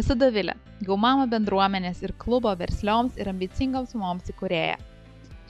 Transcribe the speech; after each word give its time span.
Esu 0.00 0.14
Davilė, 0.16 0.54
Gaumamo 0.86 1.26
bendruomenės 1.28 1.98
ir 2.00 2.14
klubo 2.22 2.50
verslioms 2.56 3.18
ir 3.20 3.28
ambicingoms 3.28 3.90
moms 4.00 4.30
įkūrėja. 4.32 4.78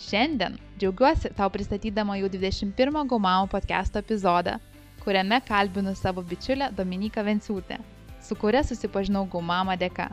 Šiandien 0.03 0.57
džiaugiuosi 0.81 1.31
tau 1.39 1.47
pristatydama 1.55 2.17
jau 2.19 2.31
21 2.33 2.97
Gaumamo 3.13 3.47
podcast'o 3.53 4.01
epizodą, 4.03 4.57
kuriame 5.05 5.39
kalbinu 5.47 5.93
savo 5.95 6.25
bičiulę 6.33 6.73
Dominiką 6.75 7.23
Venciūtę, 7.29 7.79
su 8.27 8.39
kuria 8.41 8.65
susipažinau 8.67 9.23
Gaumamo 9.31 9.77
dėka. 9.79 10.09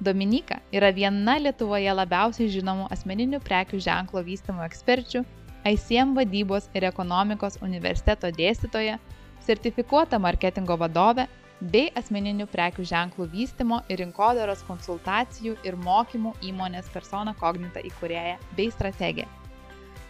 Dominika 0.00 0.58
yra 0.74 0.90
viena 0.96 1.36
Lietuvoje 1.44 1.94
labiausiai 2.00 2.50
žinomų 2.56 2.88
asmeninių 2.96 3.38
prekių 3.46 3.78
ženklo 3.86 4.24
vystimo 4.26 4.66
eksperčių, 4.66 5.22
ICM 5.70 6.16
vadybos 6.18 6.66
ir 6.74 6.88
ekonomikos 6.90 7.60
universiteto 7.62 8.32
dėstytoja, 8.40 8.98
sertifikuota 9.46 10.18
marketingo 10.18 10.80
vadovė 10.82 11.28
bei 11.70 11.92
asmeninių 11.98 12.48
prekių 12.50 12.84
ženklų 12.88 13.28
vystimo 13.30 13.78
ir 13.92 14.00
rinkodaros 14.02 14.64
konsultacijų 14.66 15.54
ir 15.66 15.76
mokymų 15.78 16.34
įmonės 16.48 16.88
persona 16.90 17.34
kognita 17.38 17.82
įkūrėja 17.86 18.38
bei 18.56 18.70
strategė. 18.74 19.28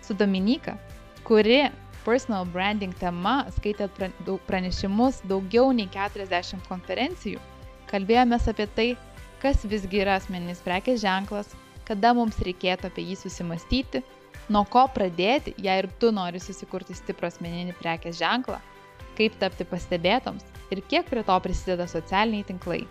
Su 0.02 0.16
Dominika, 0.16 0.78
kuri 1.28 1.66
personal 2.06 2.46
branding 2.48 2.94
tema 2.98 3.42
skaitė 3.58 3.90
pranešimus 4.48 5.20
daugiau 5.28 5.74
nei 5.76 5.90
40 5.92 6.64
konferencijų, 6.70 7.42
kalbėjomės 7.92 8.48
apie 8.48 8.66
tai, 8.76 8.88
kas 9.42 9.66
visgi 9.68 10.00
yra 10.06 10.16
asmeninis 10.20 10.64
prekės 10.64 11.02
ženklas, 11.04 11.52
kada 11.84 12.14
mums 12.16 12.40
reikėtų 12.40 12.88
apie 12.88 13.04
jį 13.10 13.18
susimastyti, 13.26 14.02
nuo 14.48 14.64
ko 14.70 14.86
pradėti, 14.94 15.52
jei 15.60 15.82
ir 15.82 15.90
tu 16.00 16.14
nori 16.14 16.40
susikurti 16.40 16.96
stiprų 16.96 17.28
asmeninį 17.28 17.76
prekės 17.82 18.16
ženklą, 18.22 18.58
kaip 19.18 19.36
tapti 19.42 19.68
pastebėtoms 19.68 20.51
ir 20.72 20.80
kiek 20.88 21.08
prie 21.10 21.22
to 21.28 21.38
prisideda 21.44 21.86
socialiniai 21.90 22.46
tinklai. 22.48 22.82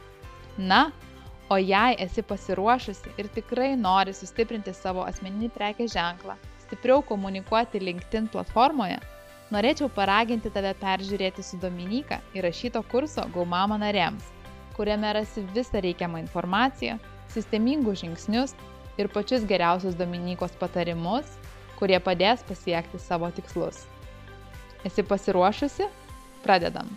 Na, 0.58 0.92
o 1.52 1.58
jei 1.58 1.98
esi 2.06 2.24
pasiruošusi 2.24 3.16
ir 3.20 3.30
tikrai 3.36 3.74
nori 3.76 4.14
sustiprinti 4.16 4.74
savo 4.78 5.04
asmeninį 5.10 5.50
prekės 5.56 5.96
ženklą, 5.96 6.38
stipriau 6.64 7.04
komunikuoti 7.08 7.82
LinkedIn 7.84 8.30
platformoje, 8.32 9.00
norėčiau 9.52 9.90
paraginti 9.92 10.52
tave 10.54 10.72
peržiūrėti 10.80 11.44
su 11.44 11.60
Dominika 11.60 12.22
įrašyto 12.38 12.84
kurso 12.94 13.26
Gaumama 13.36 13.80
nariams, 13.82 14.30
kuriame 14.78 15.12
rasi 15.18 15.44
visą 15.56 15.84
reikiamą 15.84 16.22
informaciją, 16.24 16.98
sistemingus 17.34 18.04
žingsnius 18.06 18.56
ir 19.00 19.12
pačius 19.12 19.44
geriausius 19.48 20.00
Dominikos 20.00 20.56
patarimus, 20.62 21.36
kurie 21.80 22.00
padės 22.00 22.46
pasiekti 22.48 23.00
savo 23.02 23.32
tikslus. 23.36 23.86
Esi 24.88 25.04
pasiruošusi? 25.04 25.88
Pradedam. 26.46 26.90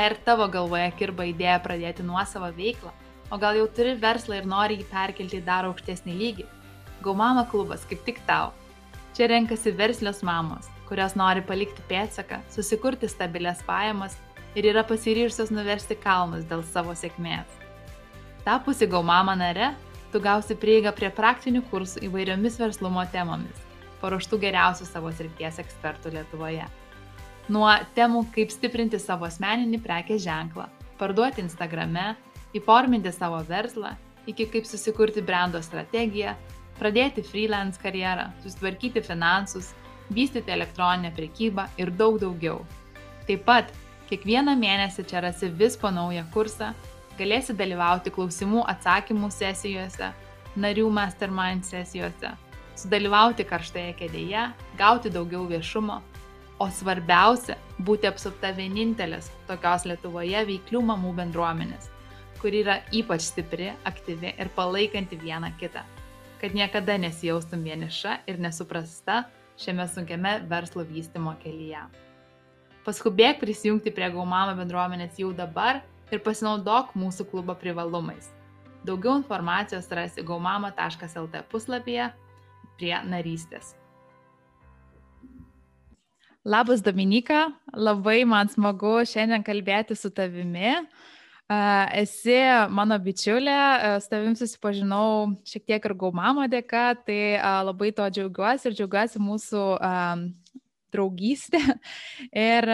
Ir 0.00 0.14
tavo 0.24 0.46
galvoje 0.48 0.88
kirba 0.96 1.26
idėja 1.28 1.58
pradėti 1.60 2.04
nuosavą 2.06 2.48
veiklą, 2.56 2.92
o 3.28 3.36
gal 3.40 3.58
jau 3.58 3.66
turi 3.76 3.92
verslą 4.00 4.38
ir 4.40 4.46
nori 4.48 4.78
jį 4.80 4.86
perkelti 4.88 5.40
į 5.42 5.44
dar 5.44 5.68
aukštesnį 5.68 6.14
lygį. 6.16 6.46
Gaumama 7.04 7.44
klubas 7.50 7.84
kaip 7.90 8.00
tik 8.06 8.22
tau. 8.24 8.54
Čia 9.12 9.28
renkasi 9.28 9.74
verslios 9.76 10.22
mamos, 10.24 10.70
kurios 10.88 11.12
nori 11.12 11.44
palikti 11.44 11.84
pėtsaką, 11.90 12.40
susikurti 12.48 13.10
stabilias 13.10 13.60
pajamas 13.68 14.16
ir 14.56 14.70
yra 14.72 14.80
pasiryžusios 14.88 15.52
nuversti 15.52 15.98
kalnus 16.00 16.48
dėl 16.48 16.64
savo 16.72 16.96
sėkmės. 16.96 17.48
Tapusi 18.46 18.88
Gaumama 18.88 19.36
nare, 19.36 19.74
tu 20.12 20.20
gausi 20.24 20.56
prieigą 20.56 20.94
prie 20.96 21.12
praktinių 21.12 21.66
kursų 21.68 22.06
įvairiomis 22.08 22.56
verslumo 22.64 23.04
temomis, 23.12 23.60
paruoštų 24.00 24.40
geriausių 24.46 24.88
savo 24.88 25.12
srities 25.12 25.60
ekspertų 25.60 26.16
Lietuvoje. 26.16 26.64
Nuo 27.52 27.68
temų 27.96 28.22
kaip 28.32 28.52
stiprinti 28.54 28.96
savo 29.02 29.26
asmeninį 29.26 29.80
prekės 29.84 30.22
ženklą, 30.24 30.68
parduoti 30.96 31.42
Instagrame, 31.42 32.14
įforminti 32.56 33.10
savo 33.12 33.40
verslą, 33.44 33.90
iki 34.30 34.46
kaip 34.48 34.68
susikurti 34.68 35.24
brando 35.26 35.60
strategiją, 35.60 36.32
pradėti 36.78 37.24
freelance 37.26 37.80
karjerą, 37.82 38.30
susitvarkyti 38.44 39.02
finansus, 39.04 39.72
vystyti 40.14 40.54
elektroninę 40.54 41.10
prekybą 41.16 41.66
ir 41.82 41.92
daug 41.98 42.16
daugiau. 42.22 42.62
Taip 43.28 43.44
pat 43.48 43.74
kiekvieną 44.08 44.54
mėnesį 44.62 45.04
čia 45.10 45.20
rasi 45.26 45.50
vis 45.58 45.76
po 45.76 45.90
naują 45.92 46.22
kursą, 46.32 46.70
galėsi 47.18 47.58
dalyvauti 47.58 48.14
klausimų 48.14 48.62
atsakymų 48.72 49.28
sesijose, 49.34 50.08
narių 50.56 50.88
mastermind 50.94 51.68
sesijose, 51.68 52.32
sudalyvauti 52.78 53.44
karštoje 53.50 53.92
kėdėje, 54.00 54.46
gauti 54.80 55.12
daugiau 55.12 55.44
viešumo 55.52 56.00
o 56.62 56.68
svarbiausia- 56.70 57.56
būti 57.86 58.06
apsupta 58.06 58.52
vienintelės 58.54 59.30
tokios 59.48 59.86
Lietuvoje 59.88 60.44
veiklių 60.46 60.82
mamų 60.90 61.14
bendruomenės, 61.18 61.88
kuri 62.38 62.62
yra 62.62 62.76
ypač 62.94 63.26
stipri, 63.26 63.72
aktyvi 63.84 64.34
ir 64.38 64.50
palaikanti 64.56 65.18
vieną 65.18 65.50
kitą, 65.58 65.82
kad 66.40 66.54
niekada 66.54 66.98
nesijaustum 66.98 67.64
vieniša 67.66 68.18
ir 68.26 68.38
nesuprasta 68.38 69.24
šiame 69.58 69.88
sunkiame 69.88 70.36
verslo 70.48 70.84
vystimo 70.84 71.34
kelyje. 71.42 71.82
Paskubėk 72.86 73.40
prisijungti 73.40 73.90
prie 73.94 74.10
Gaumama 74.10 74.54
bendruomenės 74.58 75.18
jau 75.18 75.32
dabar 75.32 75.82
ir 76.10 76.22
pasinaudok 76.22 76.94
mūsų 76.94 77.30
klubo 77.30 77.54
privalumais. 77.54 78.30
Daugiau 78.84 79.16
informacijos 79.18 79.86
rasi 79.90 80.22
gaumama.lt 80.22 81.44
puslapyje 81.50 82.10
prie 82.78 82.96
narystės. 83.06 83.76
Labas 86.44 86.82
Dominika, 86.82 87.52
labai 87.70 88.24
man 88.26 88.48
smagu 88.50 88.96
šiandien 89.06 89.44
kalbėti 89.46 89.94
su 89.94 90.10
tavimi. 90.10 90.72
Esi 92.02 92.38
mano 92.74 92.96
bičiulė, 92.98 93.58
su 94.02 94.10
tavim 94.10 94.34
susipažinau 94.34 95.36
šiek 95.46 95.68
tiek 95.70 95.86
ir 95.86 95.94
gaumamo 96.00 96.48
dėka, 96.50 96.86
tai 97.06 97.38
labai 97.62 97.92
to 97.94 98.08
džiaugiuosi 98.16 98.70
ir 98.70 98.74
džiaugiuosi 98.74 99.22
mūsų 99.22 99.62
draugystė. 100.92 101.60
Ir 102.48 102.68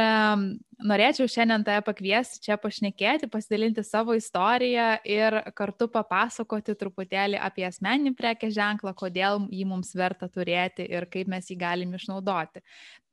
norėčiau 0.91 1.31
šiandien 1.31 1.65
tave 1.67 1.83
pakviesti 1.87 2.43
čia 2.45 2.59
pašnekėti, 2.61 3.31
pasidalinti 3.33 3.85
savo 3.87 4.15
istoriją 4.19 4.91
ir 5.07 5.41
kartu 5.59 5.89
papasakoti 5.93 6.77
truputėlį 6.79 7.41
apie 7.43 7.67
asmeninį 7.69 8.15
prekės 8.19 8.55
ženklą, 8.59 8.95
kodėl 8.99 9.47
jį 9.51 9.67
mums 9.71 9.95
verta 9.99 10.31
turėti 10.31 10.87
ir 10.87 11.09
kaip 11.11 11.31
mes 11.31 11.51
jį 11.51 11.59
galim 11.59 11.97
išnaudoti. 11.99 12.63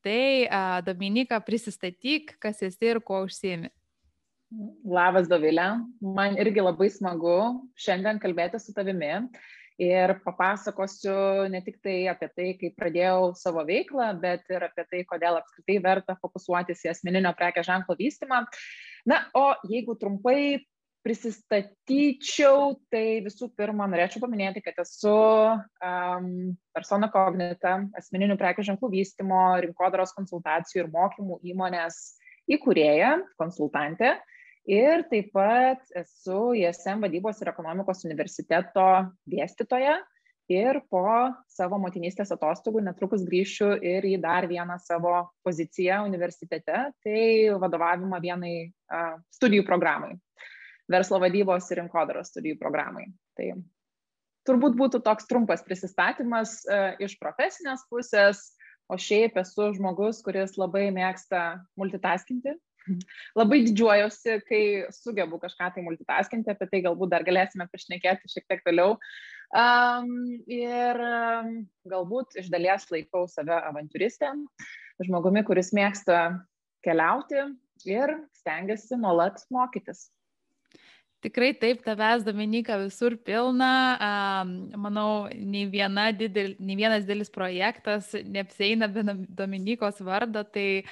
Tai 0.06 0.22
Dominika, 0.86 1.40
prisistatyk, 1.42 2.36
kas 2.42 2.62
esi 2.66 2.92
ir 2.92 3.02
kuo 3.02 3.24
užsiemi. 3.26 3.72
Labas, 4.86 5.26
Dovilė. 5.28 5.66
Man 6.02 6.38
irgi 6.40 6.62
labai 6.62 6.92
smagu 6.94 7.38
šiandien 7.82 8.22
kalbėti 8.22 8.62
su 8.62 8.76
tavimi 8.76 9.10
ir 9.82 10.14
papasakosiu 10.24 11.48
ne 11.52 11.62
tik 11.66 11.82
tai 11.84 11.98
apie 12.12 12.30
tai, 12.32 12.48
kaip 12.60 12.78
pradėjau 12.80 13.34
savo 13.40 13.66
veiklą, 13.68 14.12
bet 14.22 14.46
ir 14.52 14.64
apie 14.68 14.86
tai, 14.92 15.04
kodėl 15.10 15.40
apskritai 15.40 15.80
verta 15.84 16.16
fokusuotis 16.22 16.86
į 16.86 16.94
asmeninio 16.94 17.34
prekės 17.36 17.68
ženklo 17.68 17.98
vystimą. 18.00 18.46
Na, 19.06 19.26
o 19.36 19.52
jeigu 19.70 19.98
trumpai 20.00 20.64
prisistatyčiau, 21.06 22.80
tai 22.90 23.22
visų 23.22 23.52
pirma, 23.54 23.86
norėčiau 23.92 24.24
paminėti, 24.24 24.64
kad 24.66 24.80
esu 24.82 25.14
um, 25.14 26.30
persona 26.74 27.12
kognita, 27.14 27.76
asmeninių 28.00 28.40
prekių 28.40 28.66
ženklų 28.72 28.90
vystimo, 28.96 29.44
rinkodaros 29.62 30.16
konsultacijų 30.18 30.82
ir 30.82 30.90
mokymų 30.96 31.44
įmonės 31.52 32.00
įkūrėja, 32.50 33.20
konsultantė. 33.38 34.16
Ir 34.66 35.06
taip 35.12 35.30
pat 35.36 35.84
esu 35.94 36.56
ISM 36.58 37.04
vadybos 37.06 37.42
ir 37.42 37.52
ekonomikos 37.52 38.04
universiteto 38.08 38.86
dėstytoja. 39.30 40.00
Ir 40.50 40.78
po 40.94 41.02
savo 41.50 41.80
motinystės 41.82 42.30
atostogų 42.36 42.84
netrukus 42.86 43.24
grįšiu 43.26 43.72
ir 43.82 44.06
į 44.06 44.20
dar 44.22 44.46
vieną 44.46 44.76
savo 44.78 45.16
poziciją 45.46 46.04
universitete, 46.06 46.84
tai 47.02 47.24
vadovavimą 47.58 48.20
vienai 48.22 48.54
uh, 48.68 49.16
studijų 49.34 49.66
programai 49.66 50.14
verslo 50.92 51.20
vadybos 51.22 51.70
ir 51.72 51.82
rinkodaros 51.82 52.32
studijų 52.32 52.60
programai. 52.62 53.08
Tai 53.38 53.50
turbūt 54.48 54.78
būtų 54.78 55.02
toks 55.06 55.28
trumpas 55.30 55.66
prisistatymas 55.66 56.62
e, 56.66 56.82
iš 57.06 57.18
profesinės 57.22 57.86
pusės, 57.90 58.52
o 58.86 58.98
šiaip 59.02 59.38
esu 59.42 59.72
žmogus, 59.78 60.22
kuris 60.26 60.58
labai 60.62 60.88
mėgsta 60.94 61.62
multitaskinti. 61.80 62.54
Labai 63.38 63.62
didžiuojuosi, 63.66 64.40
kai 64.50 64.62
sugebu 64.94 65.40
kažką 65.42 65.72
tai 65.76 65.84
multitaskinti, 65.86 66.52
apie 66.54 66.68
tai 66.72 66.82
galbūt 66.86 67.14
dar 67.14 67.26
galėsime 67.28 67.68
pašnekėti 67.72 68.32
šiek 68.32 68.48
tiek 68.50 68.66
vėliau. 68.68 68.98
Um, 69.56 70.10
ir 70.52 71.00
galbūt 71.90 72.40
iš 72.42 72.50
dalies 72.54 72.88
laikau 72.92 73.26
save 73.32 73.56
avantūristę, 73.72 74.32
žmogumi, 75.06 75.46
kuris 75.48 75.72
mėgsta 75.76 76.26
keliauti 76.86 77.46
ir 77.90 78.18
stengiasi 78.42 78.98
nuolat 79.02 79.42
mokytis. 79.54 80.10
Tikrai 81.26 81.56
taip, 81.58 81.80
tavęs 81.82 82.22
Dominika 82.22 82.76
visur 82.78 83.16
pilna. 83.26 83.70
Manau, 84.78 85.26
nei, 85.34 85.64
viena 85.74 86.12
didel, 86.14 86.52
nei 86.62 86.76
vienas 86.78 87.08
didelis 87.08 87.32
projektas 87.34 88.12
neapseina 88.30 88.86
be 88.94 89.02
Dominikos 89.40 90.04
vardo, 90.06 90.44
tai 90.46 90.84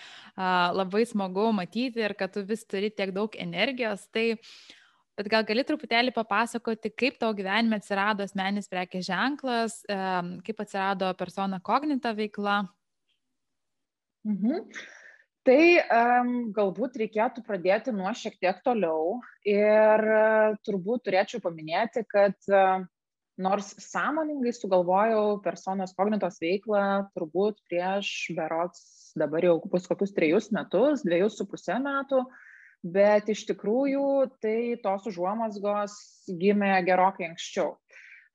labai 0.74 1.04
smagu 1.06 1.52
matyti 1.54 2.02
ir 2.02 2.16
kad 2.18 2.34
tu 2.34 2.42
vis 2.50 2.66
turi 2.66 2.90
tiek 2.90 3.14
daug 3.14 3.38
energijos. 3.38 4.08
Tai 4.10 4.26
bet 5.20 5.30
gal 5.30 5.46
gali 5.46 5.68
truputėlį 5.70 6.16
papasakoti, 6.16 6.90
kaip 6.98 7.22
tavo 7.22 7.38
gyvenime 7.38 7.78
atsirado 7.78 8.26
asmenis 8.26 8.72
prekės 8.72 9.06
ženklas, 9.12 9.78
kaip 9.86 10.66
atsirado 10.66 11.14
persona 11.20 11.62
kognita 11.62 12.16
veikla? 12.18 12.64
Mhm. 14.26 14.66
Tai 15.44 15.64
galbūt 16.56 16.96
reikėtų 17.02 17.44
pradėti 17.44 17.92
nuo 17.92 18.12
šiek 18.16 18.38
tiek 18.40 18.62
toliau 18.64 19.18
ir 19.44 20.04
uh, 20.08 20.56
turbūt 20.64 21.04
turėčiau 21.04 21.42
paminėti, 21.44 22.06
kad 22.08 22.38
uh, 22.48 22.86
nors 23.44 23.74
sąmoningai 23.82 24.54
sugalvojau 24.56 25.42
personos 25.44 25.92
kognitos 25.98 26.40
veiklą 26.42 27.10
turbūt 27.16 27.60
prieš 27.68 28.32
berots 28.38 29.14
dabar 29.20 29.46
jau 29.46 29.58
bus 29.70 29.88
kokius 29.90 30.14
trejus 30.14 30.52
metus, 30.54 31.04
dviejus 31.06 31.38
su 31.38 31.48
pusę 31.50 31.76
metų, 31.82 32.24
bet 32.84 33.30
iš 33.34 33.46
tikrųjų 33.50 34.06
tai 34.44 34.58
tos 34.84 35.08
užuomasgos 35.10 35.98
gimė 36.40 36.76
gerokai 36.88 37.30
anksčiau. 37.32 37.76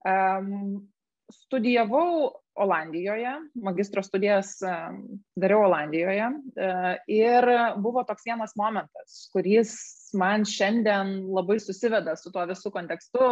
Um, 0.06 0.88
studijavau 1.34 2.38
Olandijoje, 2.58 3.30
magistro 3.62 4.02
studijas 4.02 4.56
dariau 5.38 5.62
Olandijoje 5.66 6.26
e, 6.26 6.70
ir 7.14 7.46
buvo 7.78 8.02
toks 8.06 8.26
vienas 8.26 8.56
momentas, 8.58 9.28
kuris 9.32 9.74
man 10.18 10.46
šiandien 10.48 11.12
labai 11.36 11.58
susiveda 11.62 12.16
su 12.18 12.32
tuo 12.34 12.42
visų 12.50 12.72
kontekstu, 12.74 13.22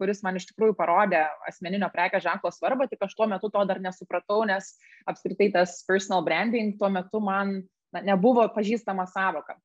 kuris 0.00 0.24
man 0.26 0.40
iš 0.40 0.48
tikrųjų 0.50 0.76
parodė 0.78 1.22
asmeninio 1.48 1.90
prekės 1.94 2.26
ženklo 2.26 2.50
svarbą, 2.54 2.88
tik 2.90 3.06
aš 3.06 3.14
tuo 3.18 3.28
metu 3.30 3.52
to 3.54 3.64
dar 3.68 3.82
nesupratau, 3.84 4.42
nes 4.48 4.74
apskritai 5.10 5.52
tas 5.54 5.78
personal 5.86 6.24
branding 6.26 6.74
tuo 6.80 6.90
metu 6.90 7.22
man 7.22 7.60
na, 7.94 8.02
nebuvo 8.14 8.46
pažįstama 8.54 9.06
savoka. 9.10 9.58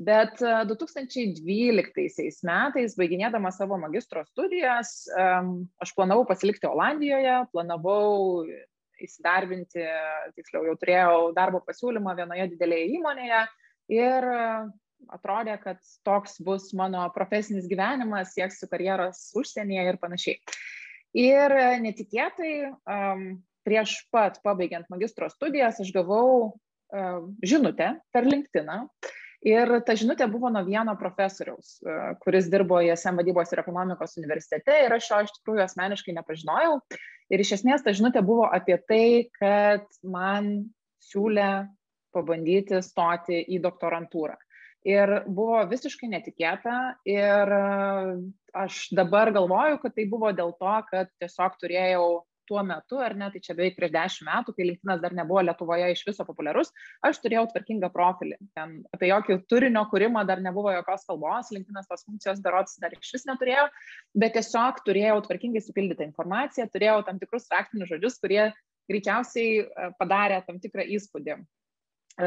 Bet 0.00 0.40
2012 0.40 1.36
e, 1.44 2.28
metais, 2.48 2.94
baiginėdama 2.96 3.50
savo 3.52 3.76
magistro 3.82 4.22
studijas, 4.30 5.04
aš 5.12 5.92
planavau 5.92 6.24
pasilikti 6.28 6.70
Olandijoje, 6.70 7.34
planavau 7.52 8.46
įsidarbinti, 9.00 9.84
tiksliau 10.38 10.64
jau 10.70 10.76
turėjau 10.80 11.18
darbo 11.36 11.60
pasiūlymą 11.66 12.16
vienoje 12.16 12.48
didelėje 12.54 12.94
įmonėje 12.96 13.42
ir 13.92 14.28
atrodė, 15.12 15.58
kad 15.60 15.84
toks 16.08 16.40
bus 16.44 16.70
mano 16.76 17.04
profesinis 17.12 17.68
gyvenimas, 17.68 18.32
sieksiu 18.36 18.68
karjeros 18.72 19.30
užsienyje 19.36 19.86
ir 19.88 20.00
panašiai. 20.00 20.40
Ir 21.20 21.56
netikėtai 21.84 22.52
prieš 23.68 23.96
pat 24.14 24.40
pabaigiant 24.44 24.88
magistro 24.92 25.28
studijas 25.32 25.80
aš 25.84 25.92
gavau 25.92 26.54
žinutę 27.44 27.98
per 28.14 28.28
LinkedIn 28.28 28.70
Ir 29.46 29.70
ta 29.88 29.94
žinutė 29.96 30.26
buvo 30.28 30.50
nuo 30.52 30.60
vieno 30.66 30.92
profesoriaus, 31.00 31.78
e, 31.80 31.94
kuris 32.20 32.50
dirbo 32.52 32.82
ISM 32.84 33.16
vadybos 33.22 33.54
ir 33.54 33.62
ekonomikos 33.62 34.18
universitete 34.20 34.74
ir 34.84 34.92
aš 34.92 35.08
jo 35.08 35.20
iš 35.24 35.32
tikrųjų 35.38 35.62
asmeniškai 35.64 36.12
nepažinojau. 36.18 36.74
Ir 37.32 37.40
iš 37.40 37.54
esmės 37.56 37.86
ta 37.86 37.94
žinutė 37.96 38.20
buvo 38.26 38.50
apie 38.52 38.76
tai, 38.84 39.06
kad 39.38 39.86
man 40.04 40.68
siūlė 41.00 41.70
pabandyti 42.12 42.82
stoti 42.84 43.40
į 43.48 43.62
doktorantūrą. 43.64 44.36
Ir 44.84 45.22
buvo 45.28 45.62
visiškai 45.68 46.08
netikėta 46.12 46.76
ir 47.08 47.56
e, 47.56 47.64
aš 48.60 48.86
dabar 48.96 49.32
galvoju, 49.32 49.80
kad 49.80 49.96
tai 49.96 50.04
buvo 50.08 50.34
dėl 50.36 50.52
to, 50.60 50.76
kad 50.92 51.08
tiesiog 51.20 51.56
turėjau 51.60 52.04
tuo 52.50 52.62
metu, 52.66 52.98
ar 52.98 53.14
ne, 53.18 53.28
tai 53.30 53.42
čia 53.44 53.54
beveik 53.54 53.76
prieš 53.78 53.92
dešimt 53.94 54.26
metų, 54.28 54.54
kai 54.56 54.66
LinkedInas 54.66 55.02
dar 55.04 55.14
nebuvo 55.16 55.44
Lietuvoje 55.46 55.90
iš 55.94 56.02
viso 56.08 56.26
populiarus, 56.26 56.72
aš 57.06 57.20
turėjau 57.22 57.46
tvarkingą 57.52 57.92
profilį. 57.94 58.40
Ten 58.58 58.80
apie 58.96 59.12
jokį 59.12 59.38
turinio 59.50 59.84
kūrimą 59.92 60.24
dar 60.28 60.42
nebuvo 60.42 60.74
jokios 60.74 61.06
kalbos, 61.08 61.52
LinkedInas 61.54 61.86
tos 61.90 62.02
funkcijos 62.08 62.42
darots 62.42 62.80
dar 62.82 62.96
iš 62.96 63.14
vis 63.14 63.28
neturėjo, 63.30 63.68
bet 64.18 64.34
tiesiog 64.38 64.82
turėjau 64.88 65.20
tvarkingai 65.28 65.62
supildytą 65.62 66.08
informaciją, 66.10 66.66
turėjau 66.74 66.98
tam 67.06 67.22
tikrus 67.22 67.48
raktinius 67.54 67.94
žodžius, 67.94 68.18
kurie 68.24 68.42
greičiausiai 68.90 69.62
e, 69.62 69.90
padarė 70.00 70.42
tam 70.46 70.58
tikrą 70.62 70.88
įspūdį 70.98 71.38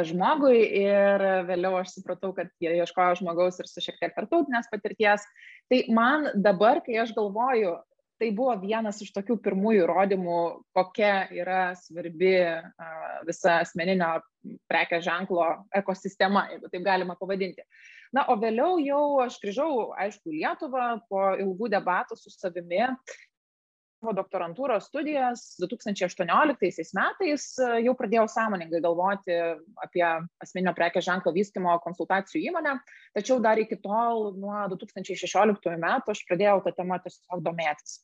žmogui 0.01 0.63
ir 0.79 1.21
vėliau 1.45 1.75
aš 1.81 1.97
supratau, 1.97 2.31
kad 2.33 2.49
jie 2.63 2.71
ieškojo 2.79 3.19
žmogaus 3.19 3.59
ir 3.61 3.69
su 3.69 3.83
šiek 3.83 3.99
tiek 3.99 4.15
tarptautinės 4.15 4.69
patirties. 4.71 5.25
Tai 5.69 5.79
man 5.93 6.29
dabar, 6.33 6.81
kai 6.85 6.97
aš 7.03 7.13
galvoju, 7.17 7.75
tai 8.23 8.31
buvo 8.31 8.53
vienas 8.61 9.01
iš 9.03 9.11
tokių 9.11 9.35
pirmųjų 9.43 9.83
įrodymų, 9.83 10.37
kokia 10.77 11.25
yra 11.35 11.73
svarbi 11.75 12.37
visa 13.27 13.57
asmeninio 13.65 14.13
prekės 14.71 15.03
ženklo 15.03 15.49
ekosistema, 15.75 16.45
jeigu 16.53 16.71
taip 16.71 16.85
galima 16.87 17.17
pavadinti. 17.19 17.65
Na, 18.15 18.23
o 18.31 18.37
vėliau 18.39 18.77
jau 18.79 19.03
aš 19.25 19.39
grįžau, 19.43 19.89
aišku, 19.99 20.31
Lietuvą 20.31 20.87
po 21.09 21.33
ilgų 21.35 21.71
debatų 21.73 22.15
su 22.19 22.31
savimi 22.31 22.85
savo 24.03 24.13
doktorantūros 24.17 24.89
studijas 24.89 25.43
2018 25.63 26.91
metais 26.97 27.45
jau 27.85 27.93
pradėjau 27.95 28.25
sąmoningai 28.27 28.81
galvoti 28.83 29.37
apie 29.83 30.03
asmeninio 30.43 30.73
prekės 30.75 31.07
ženklo 31.07 31.31
vystimo 31.35 31.77
konsultacijų 31.85 32.49
įmonę, 32.49 32.75
tačiau 33.15 33.39
dar 33.43 33.61
iki 33.61 33.79
tol, 33.79 34.33
nuo 34.35 34.65
2016 34.75 35.79
metų, 35.79 36.11
aš 36.11 36.25
pradėjau 36.27 36.59
tą 36.65 36.75
temą 36.75 36.99
tiesiog 37.05 37.45
domėtis. 37.45 38.01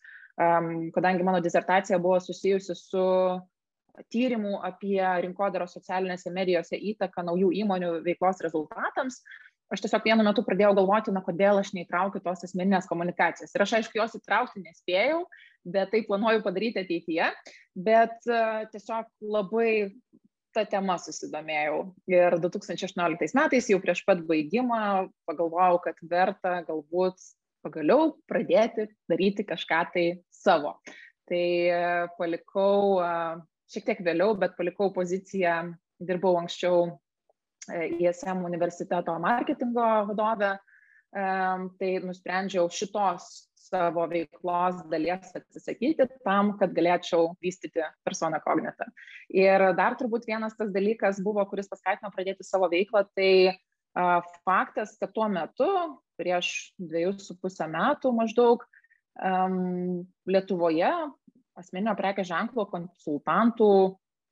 Kadangi 0.96 1.26
mano 1.28 1.44
disertacija 1.44 2.00
buvo 2.00 2.22
susijusi 2.24 2.78
su 2.80 3.04
tyrimų 4.14 4.62
apie 4.64 5.02
rinkodaros 5.26 5.76
socialinėse 5.76 6.32
medijose 6.32 6.80
įtaką 6.94 7.26
naujų 7.28 7.52
įmonių 7.66 7.98
veiklos 8.06 8.40
rezultatams, 8.46 9.20
aš 9.74 9.84
tiesiog 9.84 10.08
vienu 10.08 10.24
metu 10.24 10.46
pradėjau 10.48 10.72
galvoti, 10.78 11.12
na, 11.12 11.20
kodėl 11.26 11.60
aš 11.60 11.74
neįtraukiu 11.76 12.24
tos 12.24 12.48
asmeninės 12.48 12.88
komunikacijos. 12.88 13.52
Ir 13.52 13.66
aš, 13.66 13.76
aišku, 13.82 14.00
jos 14.00 14.16
įtraukti 14.22 14.64
nespėjau, 14.64 15.26
bet 15.66 15.92
tai 15.94 16.04
planuoju 16.08 16.44
padaryti 16.46 16.84
ateityje, 16.84 17.32
bet 17.76 18.16
uh, 18.30 18.64
tiesiog 18.72 19.10
labai 19.36 19.72
tą 20.56 20.66
temą 20.70 20.96
susidomėjau. 21.02 21.82
Ir 22.10 22.38
2018 22.42 23.36
metais, 23.38 23.70
jau 23.70 23.82
prieš 23.84 24.04
pat 24.08 24.24
baigimą, 24.30 25.10
pagalvojau, 25.30 25.82
kad 25.84 26.00
verta 26.10 26.60
galbūt 26.68 27.22
pagaliau 27.66 28.16
pradėti 28.30 28.88
daryti 29.12 29.46
kažką 29.46 29.84
tai 29.94 30.08
savo. 30.34 30.78
Tai 31.30 31.46
uh, 31.76 32.08
palikau 32.18 32.98
uh, 32.98 33.38
šiek 33.70 33.86
tiek 33.92 34.02
vėliau, 34.06 34.34
bet 34.40 34.58
palikau 34.58 34.90
poziciją, 34.96 35.76
dirbau 36.00 36.38
anksčiau 36.40 36.98
ISM 37.70 38.46
universiteto 38.48 39.14
marketingo 39.22 39.86
vadovė, 40.10 40.56
tai 41.12 41.90
nusprendžiau 42.06 42.70
šitos 42.74 43.49
savo 43.70 44.06
veiklos 44.10 44.82
dalies 44.92 45.32
atsisakyti 45.38 46.08
tam, 46.26 46.56
kad 46.60 46.74
galėčiau 46.76 47.34
vystyti 47.44 47.86
personą 48.06 48.42
kognitą. 48.44 48.90
Ir 49.34 49.70
dar 49.78 49.98
turbūt 50.00 50.28
vienas 50.30 50.58
tas 50.58 50.74
dalykas 50.74 51.22
buvo, 51.24 51.46
kuris 51.50 51.70
paskatino 51.72 52.12
pradėti 52.14 52.46
savo 52.48 52.70
veiklą, 52.72 53.06
tai 53.16 53.32
faktas, 54.46 54.98
kad 55.00 55.14
tuo 55.16 55.30
metu, 55.32 55.70
prieš 56.20 56.74
dviejus 56.78 57.26
su 57.30 57.38
pusę 57.40 57.70
metų 57.70 58.14
maždaug, 58.16 58.66
Lietuvoje 60.30 60.92
asmeninio 61.60 61.96
prekės 62.00 62.30
ženklo 62.30 62.64
konsultantų 62.72 63.72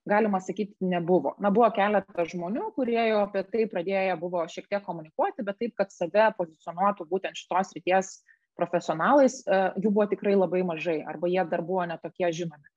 galima 0.08 0.40
sakyti, 0.40 0.78
nebuvo. 0.80 1.34
Na, 1.44 1.52
buvo 1.52 1.68
keletas 1.76 2.32
žmonių, 2.32 2.70
kurie 2.78 3.00
jau 3.10 3.20
apie 3.26 3.44
tai 3.52 3.66
pradėję 3.68 4.16
buvo 4.22 4.46
šiek 4.48 4.70
tiek 4.72 4.84
komunikuoti, 4.86 5.44
bet 5.44 5.60
taip, 5.60 5.74
kad 5.76 5.92
save 5.92 6.30
pozicionuotų 6.38 7.08
būtent 7.12 7.36
šitos 7.36 7.74
ryties 7.76 8.14
profesionalais, 8.58 9.42
e, 9.46 9.60
jų 9.84 9.92
buvo 9.92 10.08
tikrai 10.12 10.36
labai 10.38 10.64
mažai, 10.68 11.00
arba 11.08 11.30
jie 11.32 11.44
dar 11.50 11.64
buvo 11.66 11.86
netokie 11.90 12.30
žinomi. 12.34 12.68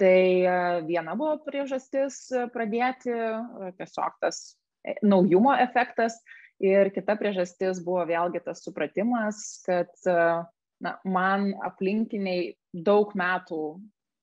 Tai 0.00 0.18
e, 0.18 0.54
viena 0.88 1.16
buvo 1.18 1.38
priežastis 1.46 2.24
pradėti, 2.54 3.12
e, 3.12 3.72
tiesiog 3.80 4.18
tas 4.22 4.42
naujumo 5.02 5.54
efektas, 5.62 6.18
ir 6.62 6.92
kita 6.94 7.16
priežastis 7.18 7.82
buvo 7.84 8.04
vėlgi 8.06 8.42
tas 8.44 8.62
supratimas, 8.62 9.62
kad 9.66 9.90
na, 10.82 10.96
man 11.06 11.52
aplinkiniai 11.62 12.52
daug 12.74 13.14
metų 13.18 13.62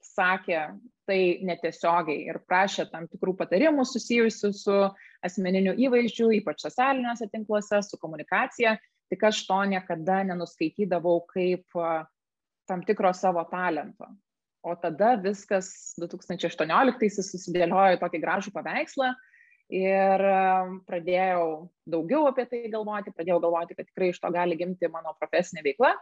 sakė 0.04 0.62
tai 1.10 1.40
netiesiogiai 1.46 2.28
ir 2.30 2.40
prašė 2.48 2.90
tam 2.92 3.08
tikrų 3.10 3.34
patarimų 3.40 3.86
susijusių 3.88 4.52
su 4.56 4.78
asmeniniu 5.26 5.74
įvaizdžiu, 5.88 6.30
ypač 6.40 6.64
socialiniuose 6.66 7.30
tinkluose, 7.32 7.82
su 7.86 8.00
komunikacija, 8.02 8.76
tik 9.12 9.26
aš 9.30 9.44
to 9.48 9.60
niekada 9.72 10.22
nenuskaitydavau 10.30 11.22
kaip 11.30 11.80
tam 12.70 12.84
tikro 12.86 13.14
savo 13.14 13.44
talento. 13.50 14.10
O 14.62 14.76
tada 14.76 15.14
viskas 15.24 15.96
2018-aisiais 16.02 17.32
susidėliojo 17.32 18.00
tokį 18.02 18.20
gražų 18.20 18.52
paveikslą 18.54 19.14
ir 19.72 20.24
pradėjau 20.90 21.70
daugiau 21.88 22.26
apie 22.28 22.46
tai 22.50 22.64
galvoti, 22.74 23.14
pradėjau 23.16 23.40
galvoti, 23.46 23.78
kad 23.78 23.88
tikrai 23.88 24.10
iš 24.12 24.20
to 24.20 24.32
gali 24.34 24.58
gimti 24.60 24.90
mano 24.92 25.14
profesinė 25.22 25.64
veikla. 25.64 25.94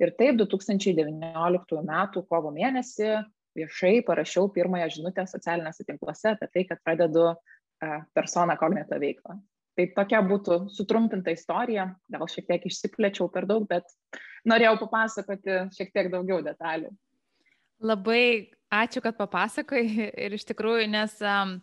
Ir 0.00 0.14
taip 0.16 0.38
2019 0.40 1.82
m. 1.82 1.92
kovo 2.30 2.54
mėnesį 2.54 3.10
viešai 3.56 4.00
parašiau 4.06 4.48
pirmąją 4.54 4.88
žinutę 4.96 5.26
socialiniuose 5.28 5.84
tinkluose 5.88 6.32
apie 6.32 6.48
tai, 6.52 6.64
kad 6.70 6.82
pradedu 6.84 7.34
persona 8.16 8.56
kognito 8.56 8.96
veiklą. 9.00 9.36
Tai 9.76 9.88
tokia 9.96 10.22
būtų 10.24 10.58
sutrumpinta 10.72 11.34
istorija, 11.34 11.90
gal 12.12 12.28
šiek 12.30 12.48
tiek 12.48 12.68
išsiplėčiau 12.68 13.28
per 13.32 13.46
daug, 13.48 13.66
bet 13.68 13.88
norėjau 14.48 14.76
papasakoti 14.84 15.66
šiek 15.76 15.92
tiek 15.94 16.10
daugiau 16.12 16.40
detalių. 16.44 16.92
Labai 17.84 18.52
ačiū, 18.72 19.02
kad 19.04 19.18
papasakai. 19.18 19.84
Ir 20.24 20.36
iš 20.38 20.46
tikrųjų, 20.48 20.86
nes 20.92 21.18
um, 21.20 21.58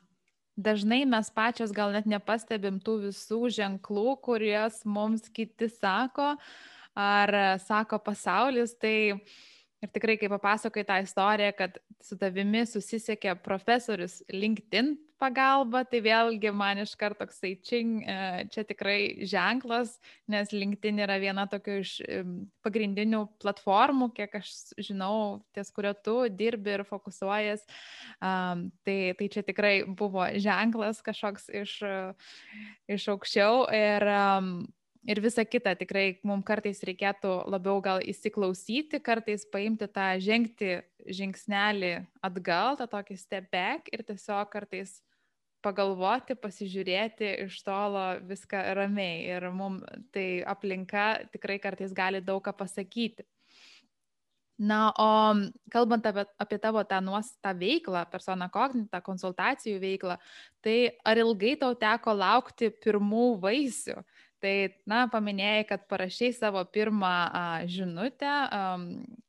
dažnai 0.56 1.04
mes 1.10 1.32
pačios 1.34 1.74
gal 1.74 1.96
net 1.96 2.06
nepastebim 2.10 2.78
tų 2.84 3.00
visų 3.08 3.42
ženklų, 3.58 4.20
kuriuos 4.22 4.84
mums 4.86 5.26
kiti 5.34 5.72
sako 5.74 6.36
ar 6.94 7.58
sako 7.66 7.98
pasaulis, 8.06 8.76
tai 8.78 9.26
Ir 9.84 9.92
tikrai, 9.92 10.16
kai 10.16 10.30
papasakai 10.32 10.86
tą 10.88 10.96
istoriją, 11.04 11.52
kad 11.58 11.76
su 12.00 12.16
tavimi 12.16 12.62
susisiekė 12.70 13.34
profesorius 13.44 14.22
LinkedIn 14.32 14.94
pagalba, 15.24 15.86
tai 15.88 16.04
vėlgi 16.04 16.52
man 16.56 16.84
iš 16.84 16.98
karto 17.00 17.24
toksai 17.24 17.54
čing, 17.64 18.04
e, 18.04 18.46
čia 18.52 18.66
tikrai 18.68 19.24
ženklas, 19.30 19.96
nes 20.28 20.52
LinkedIn 20.52 21.00
yra 21.06 21.16
viena 21.24 21.48
tokių 21.48 21.80
iš 21.80 21.96
pagrindinių 22.66 23.24
platformų, 23.44 24.10
kiek 24.18 24.36
aš 24.42 24.52
žinau, 24.90 25.42
ties 25.56 25.72
kurio 25.72 25.94
tu 25.96 26.18
dirbi 26.28 26.76
ir 26.76 26.86
fokusuojas. 26.88 27.64
Um, 28.20 28.68
tai, 28.84 29.14
tai 29.20 29.32
čia 29.32 29.44
tikrai 29.46 29.76
buvo 29.88 30.26
ženklas 30.42 31.02
kažkoks 31.06 31.50
iš, 31.64 31.76
iš 32.92 33.10
aukščiau. 33.14 33.68
Ir, 33.76 34.08
um, 34.12 34.56
ir 35.08 35.22
visa 35.24 35.46
kita 35.46 35.76
tikrai 35.80 36.20
mums 36.28 36.46
kartais 36.48 36.82
reikėtų 36.88 37.36
labiau 37.52 37.82
gal 37.84 38.04
įsiklausyti, 38.04 39.02
kartais 39.04 39.46
paimti 39.52 39.88
tą 39.92 40.14
žengti 40.24 40.82
žingsnelį 41.04 41.96
atgal, 42.24 42.78
tą 42.80 42.88
tokį 42.92 43.18
step 43.20 43.50
back 43.52 43.92
ir 43.92 44.06
tiesiog 44.08 44.52
kartais 44.54 45.02
pagalvoti, 45.64 46.36
pasižiūrėti 46.40 47.30
iš 47.48 47.62
tolo 47.66 48.04
viską 48.30 48.62
ramiai 48.78 49.24
ir 49.36 49.48
mums 49.56 49.86
tai 50.16 50.44
aplinka 50.56 51.08
tikrai 51.34 51.60
kartais 51.64 51.96
gali 51.96 52.22
daug 52.22 52.44
ką 52.46 52.56
pasakyti. 52.60 53.26
Na, 54.64 54.94
o 55.02 55.34
kalbant 55.74 56.06
apie, 56.06 56.24
apie 56.38 56.58
tavo 56.62 56.84
tą 56.86 57.00
nuostą 57.02 57.56
veiklą, 57.58 58.04
persona 58.12 58.46
kognitą, 58.54 59.02
konsultacijų 59.02 59.80
veiklą, 59.82 60.20
tai 60.62 60.94
ar 61.04 61.18
ilgai 61.18 61.56
tau 61.60 61.74
teko 61.74 62.14
laukti 62.14 62.70
pirmų 62.84 63.26
vaisių? 63.42 63.98
Tai, 64.44 64.54
na, 64.92 65.06
paminėjai, 65.08 65.64
kad 65.70 65.86
parašiai 65.88 66.34
savo 66.36 66.60
pirmą 66.68 67.08
a, 67.08 67.44
žinutę 67.70 68.32
um, 68.52 68.82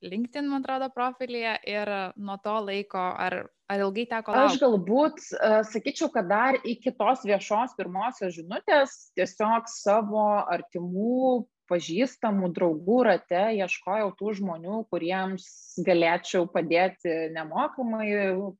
LinkedIn, 0.02 0.48
man 0.50 0.64
atrodo, 0.64 0.88
profilyje 0.90 1.52
ir 1.70 1.90
nuo 2.18 2.34
to 2.42 2.54
laiko, 2.66 2.98
ar, 2.98 3.36
ar 3.70 3.84
ilgai 3.84 4.08
teko 4.10 4.34
laukti? 4.34 4.56
Aš 4.56 4.58
galbūt 4.64 5.22
uh, 5.36 5.60
sakyčiau, 5.70 6.10
kad 6.16 6.26
dar 6.32 6.58
iki 6.66 6.90
tos 6.98 7.22
viešos 7.30 7.76
pirmosios 7.78 8.34
žinutės 8.40 8.96
tiesiog 9.14 9.70
savo 9.70 10.26
artimų, 10.42 11.44
pažįstamų 11.70 12.50
draugų 12.58 12.98
rate 13.12 13.46
ieškojau 13.60 14.10
tų 14.18 14.34
žmonių, 14.42 14.82
kuriems 14.90 15.46
galėčiau 15.86 16.50
padėti 16.50 17.30
nemokamai, 17.38 18.10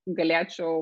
galėčiau 0.06 0.78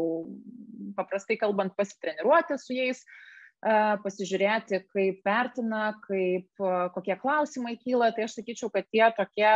paprastai 1.01 1.41
kalbant 1.41 1.73
pasitreniruoti 1.81 2.61
su 2.61 2.77
jais. 2.77 3.07
Uh, 3.09 3.21
pasižiūrėti, 3.63 4.83
kaip 4.91 5.21
vertina, 5.27 5.93
kaip, 6.07 6.49
kokie 6.97 7.17
klausimai 7.21 7.77
kyla. 7.79 8.11
Tai 8.15 8.27
aš 8.27 8.41
sakyčiau, 8.41 8.73
kad 8.75 8.89
tie 8.91 9.05
tokie 9.17 9.53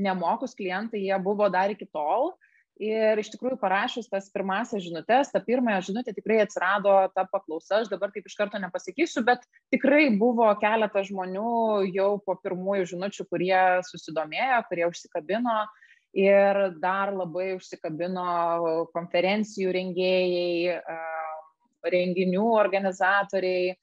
nemokus 0.00 0.56
klientai, 0.58 1.04
jie 1.06 1.18
buvo 1.22 1.48
dar 1.52 1.70
iki 1.70 1.86
tol. 1.86 2.34
Ir 2.82 3.20
iš 3.22 3.28
tikrųjų 3.30 3.54
parašius 3.60 4.08
tas 4.10 4.26
pirmasias 4.34 4.82
žinutės, 4.82 5.28
tą 5.30 5.38
pirmąją 5.46 5.78
žinutę 5.86 6.10
tikrai 6.16 6.40
atsirado 6.42 6.90
ta 7.14 7.22
paklausa, 7.30 7.84
aš 7.84 7.92
dabar 7.92 8.10
taip 8.10 8.26
iš 8.26 8.34
karto 8.34 8.58
nepasakysiu, 8.58 9.22
bet 9.22 9.44
tikrai 9.70 10.08
buvo 10.18 10.48
keletas 10.58 11.06
žmonių 11.06 11.84
jau 11.94 12.08
po 12.26 12.34
pirmųjų 12.42 12.88
žinučių, 12.96 13.28
kurie 13.30 13.62
susidomėjo, 13.86 14.58
kurie 14.66 14.88
užsikabino 14.88 15.60
ir 16.18 16.60
dar 16.82 17.14
labai 17.14 17.52
užsikabino 17.60 18.26
konferencijų 18.90 19.70
rengėjai, 19.78 20.74
renginių 21.84 22.44
organizatoriai. 22.56 23.74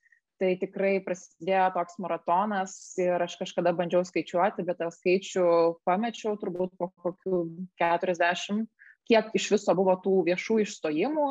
Tai 0.42 0.56
tikrai 0.58 0.96
prasidėjo 1.06 1.68
toks 1.76 2.00
maratonas 2.02 2.72
ir 2.98 3.22
aš 3.22 3.36
kažkada 3.38 3.76
bandžiau 3.78 4.02
skaičiuoti, 4.02 4.64
bet 4.66 4.80
tą 4.80 4.88
skaičių 4.90 5.44
pamečiau 5.86 6.34
turbūt 6.42 6.74
po 6.82 6.88
kokių 7.04 7.44
40, 7.78 8.64
kiek 9.06 9.30
iš 9.38 9.46
viso 9.54 9.76
buvo 9.78 9.94
tų 10.02 10.16
viešų 10.32 10.58
išstojimų, 10.64 11.28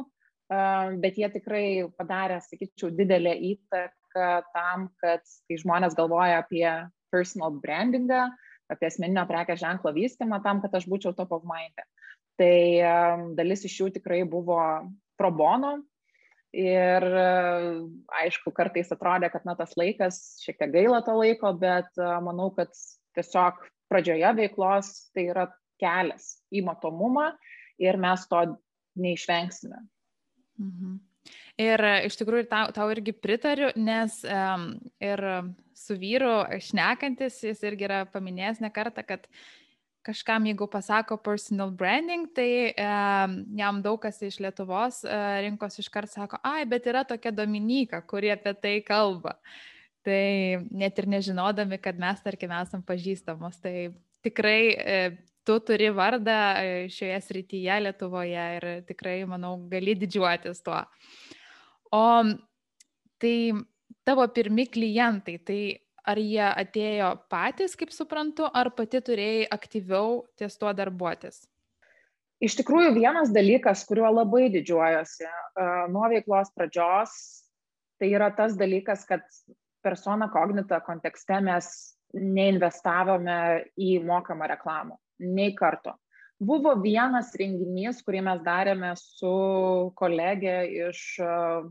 bet 1.02 1.18
jie 1.18 1.26
tikrai 1.34 1.64
padarė, 1.98 2.38
sakyčiau, 2.44 2.92
didelę 2.94 3.34
įtaką 3.50 4.30
tam, 4.54 4.86
kad 5.02 5.26
kai 5.26 5.58
žmonės 5.58 5.98
galvoja 5.98 6.44
apie 6.44 6.66
personal 7.10 7.58
brandingą, 7.58 8.28
apie 8.70 8.92
asmeninio 8.92 9.26
prekės 9.26 9.58
ženklo 9.64 9.90
vystymą, 9.98 10.38
tam, 10.46 10.62
kad 10.62 10.78
aš 10.78 10.86
būčiau 10.86 11.18
top 11.18 11.34
of 11.34 11.42
mind. 11.50 11.82
Tai 12.38 12.54
dalis 13.34 13.66
iš 13.66 13.74
jų 13.82 13.90
tikrai 13.98 14.22
buvo 14.22 14.62
pro 15.18 15.34
bono, 15.34 15.80
Ir 16.56 17.04
aišku, 18.18 18.50
kartais 18.50 18.90
atrodė, 18.90 19.28
kad 19.30 19.44
na, 19.46 19.54
tas 19.58 19.76
laikas, 19.78 20.16
šiek 20.42 20.58
tiek 20.58 20.72
gaila 20.74 20.98
to 21.06 21.14
laiko, 21.14 21.52
bet 21.54 22.00
manau, 22.24 22.48
kad 22.56 22.74
tiesiog 23.14 23.60
pradžioje 23.90 24.32
veiklos 24.38 24.90
tai 25.14 25.28
yra 25.30 25.46
kelias 25.80 26.40
į 26.50 26.64
matomumą 26.66 27.30
ir 27.80 27.98
mes 28.02 28.26
to 28.30 28.42
neišvengsime. 29.00 29.78
Mhm. 30.60 30.98
Ir 31.60 31.82
iš 32.08 32.16
tikrųjų 32.16 32.46
tau, 32.48 32.70
tau 32.72 32.86
irgi 32.92 33.12
pritariu, 33.12 33.68
nes 33.76 34.14
um, 34.24 34.70
ir 35.04 35.20
su 35.76 35.96
vyru 36.00 36.32
šnekantis, 36.64 37.42
jis 37.44 37.60
irgi 37.68 37.86
yra 37.88 38.04
paminėjęs 38.08 38.62
ne 38.64 38.70
kartą, 38.72 39.04
kad 39.06 39.26
kažkam, 40.06 40.46
jeigu 40.48 40.66
pasako 40.70 41.16
personal 41.20 41.70
branding, 41.70 42.28
tai 42.34 42.50
e, 42.70 42.90
jam 43.58 43.80
daug 43.84 44.00
kas 44.02 44.20
iš 44.24 44.40
Lietuvos 44.42 45.02
e, 45.04 45.16
rinkos 45.46 45.80
iškart 45.82 46.12
sako, 46.12 46.40
ai, 46.46 46.64
bet 46.68 46.88
yra 46.90 47.04
tokia 47.08 47.32
Dominika, 47.34 48.02
kurie 48.08 48.32
apie 48.34 48.54
tai 48.58 48.76
kalba. 48.86 49.36
Tai 50.06 50.22
net 50.72 50.98
ir 50.98 51.08
nežinodami, 51.12 51.76
kad 51.82 51.98
mes, 52.00 52.22
tarkim, 52.24 52.52
esam 52.56 52.84
pažįstamos, 52.86 53.58
tai 53.60 53.90
tikrai 54.24 54.60
e, 54.72 55.00
tu 55.44 55.58
turi 55.64 55.90
vardą 55.92 56.38
e, 56.60 56.86
šioje 56.92 57.18
srityje 57.26 57.80
Lietuvoje 57.84 58.46
ir 58.56 58.68
tikrai, 58.88 59.18
manau, 59.28 59.56
gali 59.70 59.96
didžiuotis 59.98 60.64
tuo. 60.64 60.80
O 61.92 62.04
tai 63.20 63.36
tavo 64.06 64.24
pirmi 64.32 64.66
klientai, 64.70 65.36
tai 65.44 65.60
ar 66.08 66.18
jie 66.20 66.46
atėjo 66.48 67.12
patys, 67.32 67.76
kaip 67.78 67.92
suprantu, 67.94 68.48
ar 68.48 68.72
pati 68.76 69.00
turėjai 69.04 69.48
aktyviau 69.52 70.20
ties 70.40 70.56
tuo 70.60 70.72
darbuotis? 70.76 71.42
Iš 72.40 72.56
tikrųjų, 72.62 72.94
vienas 72.96 73.32
dalykas, 73.34 73.84
kuriuo 73.88 74.08
labai 74.14 74.46
didžiuojuosi 74.54 75.26
uh, 75.28 75.88
nuo 75.92 76.06
veiklos 76.08 76.48
pradžios, 76.56 77.12
tai 78.00 78.08
yra 78.14 78.30
tas 78.32 78.56
dalykas, 78.56 79.04
kad 79.08 79.26
persona 79.84 80.30
kognita 80.32 80.80
kontekste 80.86 81.36
mes 81.44 81.68
neinvestavome 82.16 83.40
į 83.76 83.98
mokamą 84.08 84.48
reklamą, 84.54 84.96
nei 85.20 85.52
karto. 85.56 85.98
Buvo 86.40 86.72
vienas 86.80 87.34
renginys, 87.36 88.00
kurį 88.06 88.24
mes 88.24 88.40
darėme 88.46 88.94
su 88.96 89.34
kolegė 90.00 90.56
iš 90.88 91.02
uh, 91.20 91.68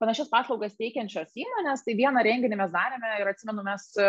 panašias 0.00 0.30
paslaugas 0.32 0.76
teikiančios 0.78 1.34
įmonės, 1.38 1.84
tai 1.86 1.96
vieną 1.98 2.24
renginį 2.24 2.58
mes 2.60 2.74
darėme 2.74 3.14
ir 3.20 3.30
atsimenu, 3.32 3.64
mes 3.66 3.86
e, 3.98 4.08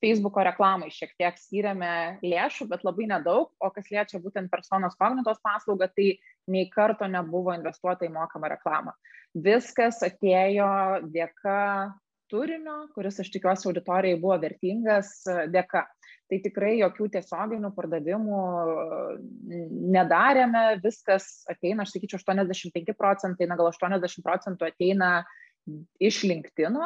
Facebooko 0.00 0.42
reklamai 0.46 0.88
šiek 0.94 1.12
tiek 1.20 1.38
skiriame 1.38 1.92
lėšų, 2.24 2.66
bet 2.70 2.84
labai 2.86 3.08
nedaug, 3.10 3.50
o 3.60 3.70
kas 3.74 3.90
liečia 3.92 4.20
būtent 4.22 4.50
personos 4.52 4.96
kognitos 5.00 5.40
paslaugą, 5.44 5.90
tai 5.92 6.14
nei 6.50 6.68
karto 6.72 7.08
nebuvo 7.10 7.52
investuota 7.56 8.08
į 8.08 8.14
mokamą 8.14 8.52
reklamą. 8.54 8.96
Viskas 9.36 10.00
atėjo 10.06 10.70
dėka 11.12 11.58
turinio, 12.32 12.86
kuris 12.94 13.20
aš 13.20 13.30
tikiuosi 13.34 13.68
auditorijai 13.68 14.18
buvo 14.22 14.38
vertingas 14.40 15.12
dėka 15.52 15.84
tai 16.30 16.38
tikrai 16.44 16.76
jokių 16.78 17.08
tiesioginių 17.16 17.72
pardavimų 17.74 18.40
nedarėme, 19.96 20.64
viskas 20.84 21.42
ateina, 21.50 21.82
aš 21.84 21.96
sakyčiau, 21.96 22.22
85 22.22 22.94
procentai, 22.98 23.48
na 23.50 23.58
gal 23.58 23.72
80 23.72 24.24
procentų 24.26 24.70
ateina 24.70 25.10
iš 26.00 26.22
LinkedIn, 26.30 26.78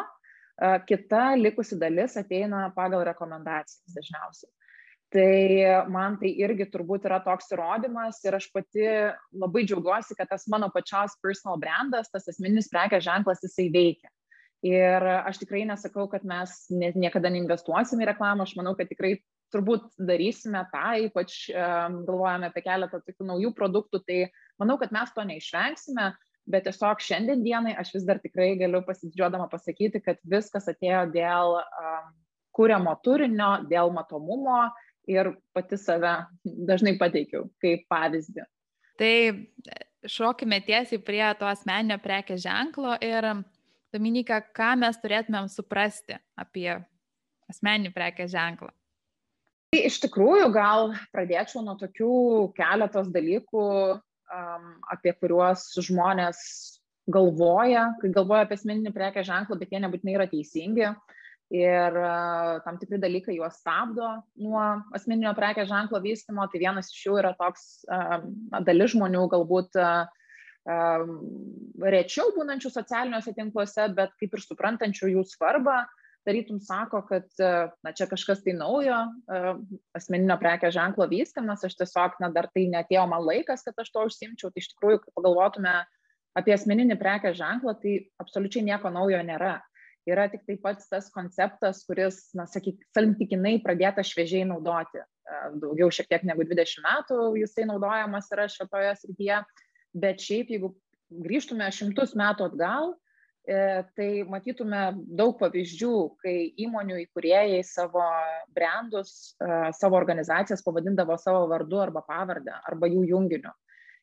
kita 0.88 1.22
likusi 1.36 1.78
dalis 1.78 2.16
ateina 2.20 2.68
pagal 2.76 3.04
rekomendacijas 3.06 3.96
dažniausiai. 3.96 4.52
Tai 5.14 5.86
man 5.94 6.16
tai 6.18 6.32
irgi 6.42 6.66
turbūt 6.72 7.04
yra 7.06 7.20
toks 7.22 7.52
įrodymas 7.54 8.16
ir 8.26 8.34
aš 8.34 8.48
pati 8.50 8.88
labai 9.36 9.62
džiaugiuosi, 9.62 10.16
kad 10.18 10.26
tas 10.32 10.48
mano 10.50 10.72
pačios 10.74 11.14
personal 11.22 11.60
brandas, 11.62 12.10
tas 12.10 12.26
asmeninis 12.32 12.72
prekės 12.72 13.04
ženklas, 13.06 13.44
jisai 13.44 13.68
veikia. 13.70 14.10
Ir 14.64 15.04
aš 15.28 15.38
tikrai 15.42 15.62
nesakau, 15.68 16.08
kad 16.10 16.24
mes 16.26 16.56
niekada 16.72 17.30
neinvestuosim 17.30 18.00
į 18.00 18.08
reklamą, 18.10 18.46
aš 18.46 18.56
manau, 18.58 18.72
kad 18.78 18.88
tikrai 18.90 19.18
turbūt 19.54 19.87
darysime 20.11 20.64
tą, 20.73 20.84
ypač 21.06 21.38
galvojame 21.54 22.50
apie 22.50 22.64
keletą 22.66 23.00
tokių 23.04 23.28
naujų 23.30 23.54
produktų, 23.56 24.02
tai 24.06 24.18
manau, 24.61 24.76
kad 24.80 24.92
mes 24.94 25.12
to 25.14 25.25
neišvengsime, 25.28 26.11
bet 26.50 26.66
tiesiog 26.68 27.00
šiandien 27.00 27.44
dienai 27.44 27.75
aš 27.80 27.94
vis 27.94 28.04
dar 28.08 28.20
tikrai 28.23 28.52
galiu 28.61 28.82
pasidžiuodama 28.84 29.49
pasakyti, 29.52 30.02
kad 30.04 30.20
viskas 30.28 30.68
atėjo 30.70 31.06
dėl 31.14 31.56
um, 31.61 32.11
kūriamo 32.54 32.92
turinio, 33.04 33.54
dėl 33.70 33.92
matomumo 33.94 34.66
ir 35.11 35.34
pati 35.56 35.78
save 35.80 36.16
dažnai 36.44 36.96
pateikiau 37.00 37.49
kaip 37.62 37.88
pavyzdį. 37.92 38.44
Tai 39.00 39.14
šokime 40.06 40.61
tiesiai 40.64 41.02
prie 41.02 41.25
to 41.40 41.49
asmeninio 41.49 41.99
prekės 42.02 42.44
ženklo 42.44 42.96
ir 43.02 43.32
Dominika, 43.94 44.40
ką 44.42 44.73
mes 44.80 44.96
turėtumėm 44.99 45.46
suprasti 45.50 46.16
apie 46.34 46.66
asmeninį 47.50 47.92
prekės 47.94 48.32
ženklą? 48.32 48.73
Tai 49.75 49.81
iš 49.88 49.97
tikrųjų 50.04 50.52
gal 50.54 50.93
pradėčiau 51.11 51.64
nuo 51.66 51.73
tokių 51.75 52.09
keletos 52.54 53.09
dalykų, 53.11 53.62
um, 53.99 54.69
apie 54.95 55.11
kuriuos 55.19 55.64
žmonės 55.83 56.43
galvoja, 57.11 57.88
kai 57.99 58.12
galvoja 58.14 58.45
apie 58.47 58.54
asmeninį 58.54 58.93
prekės 58.95 59.26
ženklą, 59.26 59.59
bet 59.59 59.75
jie 59.75 59.81
nebūtinai 59.83 60.14
yra 60.14 60.28
teisingi. 60.31 60.93
Ir 61.59 61.99
uh, 61.99 62.61
tam 62.62 62.78
tikri 62.78 63.00
dalykai 63.02 63.35
juos 63.35 63.59
stabdo 63.64 64.12
nuo 64.47 64.62
asmeninio 64.95 65.35
prekės 65.35 65.66
ženklo 65.73 65.99
vystimo. 66.07 66.47
Tai 66.47 66.62
vienas 66.62 66.95
iš 66.95 67.02
jų 67.09 67.19
yra 67.25 67.35
toks, 67.43 67.83
uh, 67.90 68.23
dalis 68.71 68.95
žmonių 68.95 69.26
galbūt 69.35 69.83
uh, 69.83 70.07
rečiau 71.99 72.31
būnančių 72.38 72.71
socialiniuose 72.78 73.35
tinkluose, 73.35 73.90
bet 73.99 74.14
kaip 74.23 74.38
ir 74.38 74.47
suprantančių 74.47 75.16
jų 75.16 75.26
svarbą, 75.35 75.83
tarytum 76.25 76.61
sako, 76.61 77.02
kad 77.09 77.26
na, 77.85 77.93
čia 77.97 78.07
kažkas 78.11 78.43
tai 78.45 78.54
naujo, 78.57 78.97
asmeninio 79.97 80.37
prekės 80.40 80.75
ženklo 80.76 81.07
vystimas, 81.11 81.64
aš 81.66 81.76
tiesiog, 81.81 82.16
na, 82.23 82.31
dar 82.35 82.49
tai 82.54 82.66
netėjo 82.73 83.04
man 83.11 83.25
laikas, 83.26 83.64
kad 83.66 83.78
aš 83.81 83.93
to 83.95 84.07
užsimčiau, 84.09 84.50
tai 84.52 84.64
iš 84.64 84.73
tikrųjų, 84.73 85.02
kai 85.04 85.14
pagalvotume 85.19 85.75
apie 86.38 86.54
asmeninį 86.57 86.99
prekės 87.00 87.38
ženklą, 87.38 87.76
tai 87.83 87.97
absoliučiai 88.23 88.64
nieko 88.66 88.93
naujo 88.95 89.21
nėra. 89.26 89.59
Yra 90.04 90.26
tik 90.28 90.43
tai 90.45 90.59
pats 90.61 90.90
tas 90.90 91.07
konceptas, 91.12 91.85
kuris, 91.88 92.26
na, 92.37 92.45
sakyk, 92.50 92.83
santykinai 92.97 93.57
pradėta 93.64 94.04
šviežiai 94.04 94.45
naudoti. 94.49 95.00
Daugiau 95.61 95.88
šiek 95.88 96.11
tiek 96.11 96.26
negu 96.28 96.45
20 96.45 96.85
metų 96.85 97.21
jisai 97.40 97.64
naudojamas 97.71 98.28
yra 98.35 98.45
šitoje 98.52 98.90
srityje, 99.00 99.38
bet 99.97 100.21
šiaip, 100.21 100.52
jeigu 100.52 100.75
grįžtume 101.25 101.71
šimtus 101.73 102.12
metų 102.21 102.50
atgal, 102.50 102.93
E, 102.93 103.03
tai 103.44 104.08
matytume 104.24 104.86
daug 105.18 105.34
pavyzdžių, 105.36 105.96
kai 106.22 106.36
įmonių 106.64 106.96
įkūrėjai 107.02 107.60
savo 107.68 108.04
brandus, 108.56 109.34
e, 109.36 109.48
savo 109.76 109.98
organizacijas 109.98 110.64
pavadindavo 110.64 111.18
savo 111.20 111.44
vardu 111.50 111.82
arba 111.82 112.00
pavardę 112.06 112.54
arba 112.64 112.88
jų 112.88 113.04
junginiu. 113.10 113.52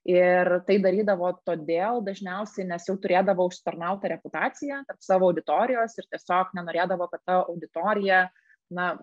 Ir 0.09 0.47
tai 0.65 0.77
darydavo 0.81 1.31
todėl 1.45 2.01
dažniausiai, 2.05 2.67
nes 2.69 2.85
jau 2.89 2.95
turėdavo 3.01 3.45
užsitarnautą 3.49 4.09
reputaciją 4.13 4.81
tarp 4.87 5.01
savo 5.05 5.29
auditorijos 5.29 5.97
ir 5.97 6.07
tiesiog 6.09 6.53
nenorėdavo, 6.57 7.09
kad 7.09 7.21
ta 7.25 7.35
auditorija 7.43 8.23
na, 8.73 8.95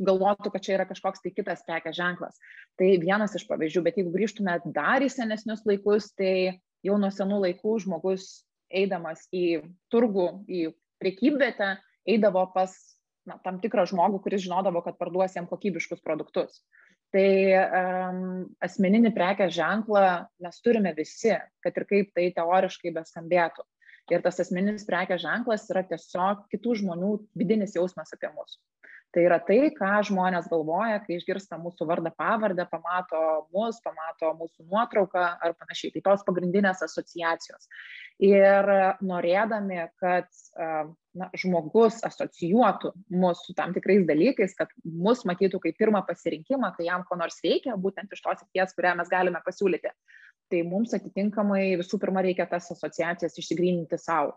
galvotų, 0.00 0.52
kad 0.52 0.64
čia 0.64 0.74
yra 0.78 0.88
kažkoks 0.88 1.24
tai 1.24 1.32
kitas 1.36 1.64
prekės 1.68 1.96
ženklas. 1.96 2.36
Tai 2.80 2.90
vienas 3.02 3.36
iš 3.36 3.44
pavyzdžių, 3.48 3.84
bet 3.84 4.00
jeigu 4.00 4.12
grįžtume 4.14 4.56
dar 4.72 5.04
į 5.04 5.10
senesnius 5.12 5.64
laikus, 5.68 6.12
tai 6.16 6.60
jau 6.86 6.96
nuo 7.00 7.10
senų 7.12 7.42
laikų 7.44 7.76
žmogus 7.84 8.28
eidamas 8.70 9.24
į 9.34 9.60
turgų, 9.92 10.28
į 10.48 10.68
prekybvietę, 11.02 11.76
eidavo 12.08 12.44
pas 12.54 12.74
na, 13.28 13.38
tam 13.44 13.60
tikrą 13.62 13.86
žmogų, 13.90 14.22
kuris 14.24 14.44
žinodavo, 14.46 14.82
kad 14.84 14.98
parduos 15.00 15.36
jam 15.36 15.48
kokybiškus 15.50 16.02
produktus. 16.04 16.62
Tai 17.14 17.28
um, 17.56 18.22
asmeninį 18.64 19.14
prekės 19.16 19.54
ženklą 19.56 20.04
mes 20.44 20.60
turime 20.64 20.92
visi, 20.96 21.32
kad 21.64 21.76
ir 21.80 21.86
kaip 21.88 22.10
tai 22.16 22.28
teoriškai 22.36 22.92
beskambėtų. 22.96 23.64
Ir 24.12 24.24
tas 24.24 24.40
asmeninis 24.40 24.86
prekės 24.88 25.22
ženklas 25.24 25.66
yra 25.72 25.84
tiesiog 25.88 26.46
kitų 26.52 26.78
žmonių 26.82 27.12
vidinis 27.36 27.74
jausmas 27.76 28.12
apie 28.16 28.30
mus. 28.32 28.56
Tai 29.16 29.22
yra 29.24 29.38
tai, 29.40 29.70
ką 29.72 30.02
žmonės 30.04 30.50
galvoja, 30.50 30.98
kai 31.00 31.16
išgirsta 31.16 31.56
mūsų 31.62 31.86
vardą 31.88 32.10
pavardę, 32.12 32.66
pamato 32.68 33.20
mus, 33.54 33.78
pamato 33.80 34.34
mūsų 34.36 34.66
nuotrauką 34.68 35.22
ar 35.40 35.54
panašiai. 35.56 35.94
Tai 35.94 36.02
tos 36.10 36.26
pagrindinės 36.26 36.84
asociacijos. 36.84 37.70
Ir 38.20 38.68
norėdami, 39.08 39.80
kad 40.02 40.28
na, 41.16 41.30
žmogus 41.40 42.02
asocijuotų 42.04 42.92
mus 43.16 43.40
su 43.46 43.56
tam 43.56 43.72
tikrais 43.76 44.04
dalykais, 44.08 44.52
kad 44.58 44.72
mus 44.84 45.24
matytų 45.28 45.62
kaip 45.64 45.78
pirmą 45.80 46.04
pasirinkimą, 46.08 46.74
kai 46.76 46.90
jam 46.90 47.06
ko 47.08 47.16
nors 47.16 47.40
reikia, 47.44 47.78
būtent 47.80 48.12
iš 48.12 48.24
tos 48.26 48.42
srities, 48.42 48.76
kurią 48.76 48.96
mes 48.98 49.08
galime 49.12 49.40
pasiūlyti, 49.46 49.94
tai 50.52 50.64
mums 50.68 50.92
atitinkamai 50.98 51.78
visų 51.80 52.00
pirma 52.02 52.26
reikia 52.26 52.48
tas 52.50 52.68
asociacijas 52.76 53.40
išsigryninti 53.40 53.96
savo. 54.02 54.36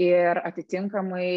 Ir 0.00 0.40
atitinkamai 0.40 1.28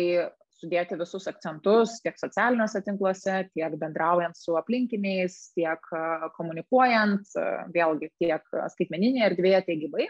sudėti 0.64 0.98
visus 1.00 1.28
akcentus 1.30 2.00
tiek 2.04 2.18
socialiniuose 2.20 2.82
tinkluose, 2.86 3.36
tiek 3.54 3.76
bendraujant 3.82 4.38
su 4.40 4.56
aplinkiniais, 4.60 5.38
tiek 5.58 5.94
komunikuojant, 6.38 7.36
vėlgi 7.76 8.10
tiek 8.24 8.58
skaitmeninėje 8.76 9.30
erdvėje, 9.32 9.64
tiek 9.68 9.82
gyvai. 9.86 10.10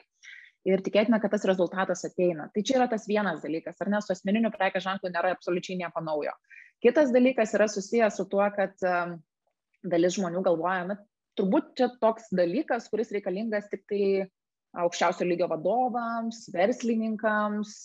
Ir 0.63 0.79
tikėtina, 0.79 1.19
kad 1.19 1.33
tas 1.33 1.43
rezultatas 1.49 2.05
ateina. 2.07 2.47
Tai 2.55 2.61
čia 2.63 2.77
yra 2.77 2.87
tas 2.87 3.03
vienas 3.09 3.41
dalykas, 3.43 3.81
ar 3.83 3.89
ne, 3.91 3.99
su 3.99 4.13
asmeniniu 4.15 4.53
prekės 4.53 4.85
ženklu 4.85 5.11
nėra 5.11 5.33
absoliučiai 5.35 5.75
nieko 5.81 6.03
naujo. 6.05 6.31
Kitas 6.83 7.11
dalykas 7.15 7.51
yra 7.57 7.67
susijęs 7.71 8.15
su 8.19 8.25
tuo, 8.31 8.45
kad 8.55 8.77
dalis 9.83 10.15
žmonių 10.15 10.43
galvoja, 10.45 10.85
na, 10.87 10.97
turbūt 11.39 11.73
čia 11.79 11.89
toks 11.99 12.31
dalykas, 12.35 12.87
kuris 12.91 13.11
reikalingas 13.15 13.67
tik 13.71 13.83
tai 13.89 14.03
aukščiausio 14.73 15.27
lygio 15.27 15.47
vadovams, 15.51 16.47
verslininkams, 16.53 17.75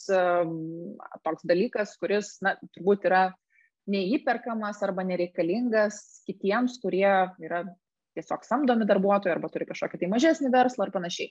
toks 1.25 1.45
dalykas, 1.49 1.95
kuris, 2.01 2.37
na, 2.45 2.55
turbūt 2.77 3.05
yra 3.09 3.27
neįperkamas 3.89 4.81
arba 4.85 5.05
nereikalingas 5.09 6.01
kitiems, 6.29 6.79
kurie 6.83 7.09
yra 7.45 7.63
tiesiog 8.17 8.45
samdomi 8.45 8.89
darbuotojai 8.89 9.37
arba 9.37 9.51
turi 9.53 9.69
kažkokį 9.69 10.01
tai 10.01 10.11
mažesnį 10.13 10.53
verslą 10.53 10.89
ar 10.89 10.95
panašiai. 10.97 11.31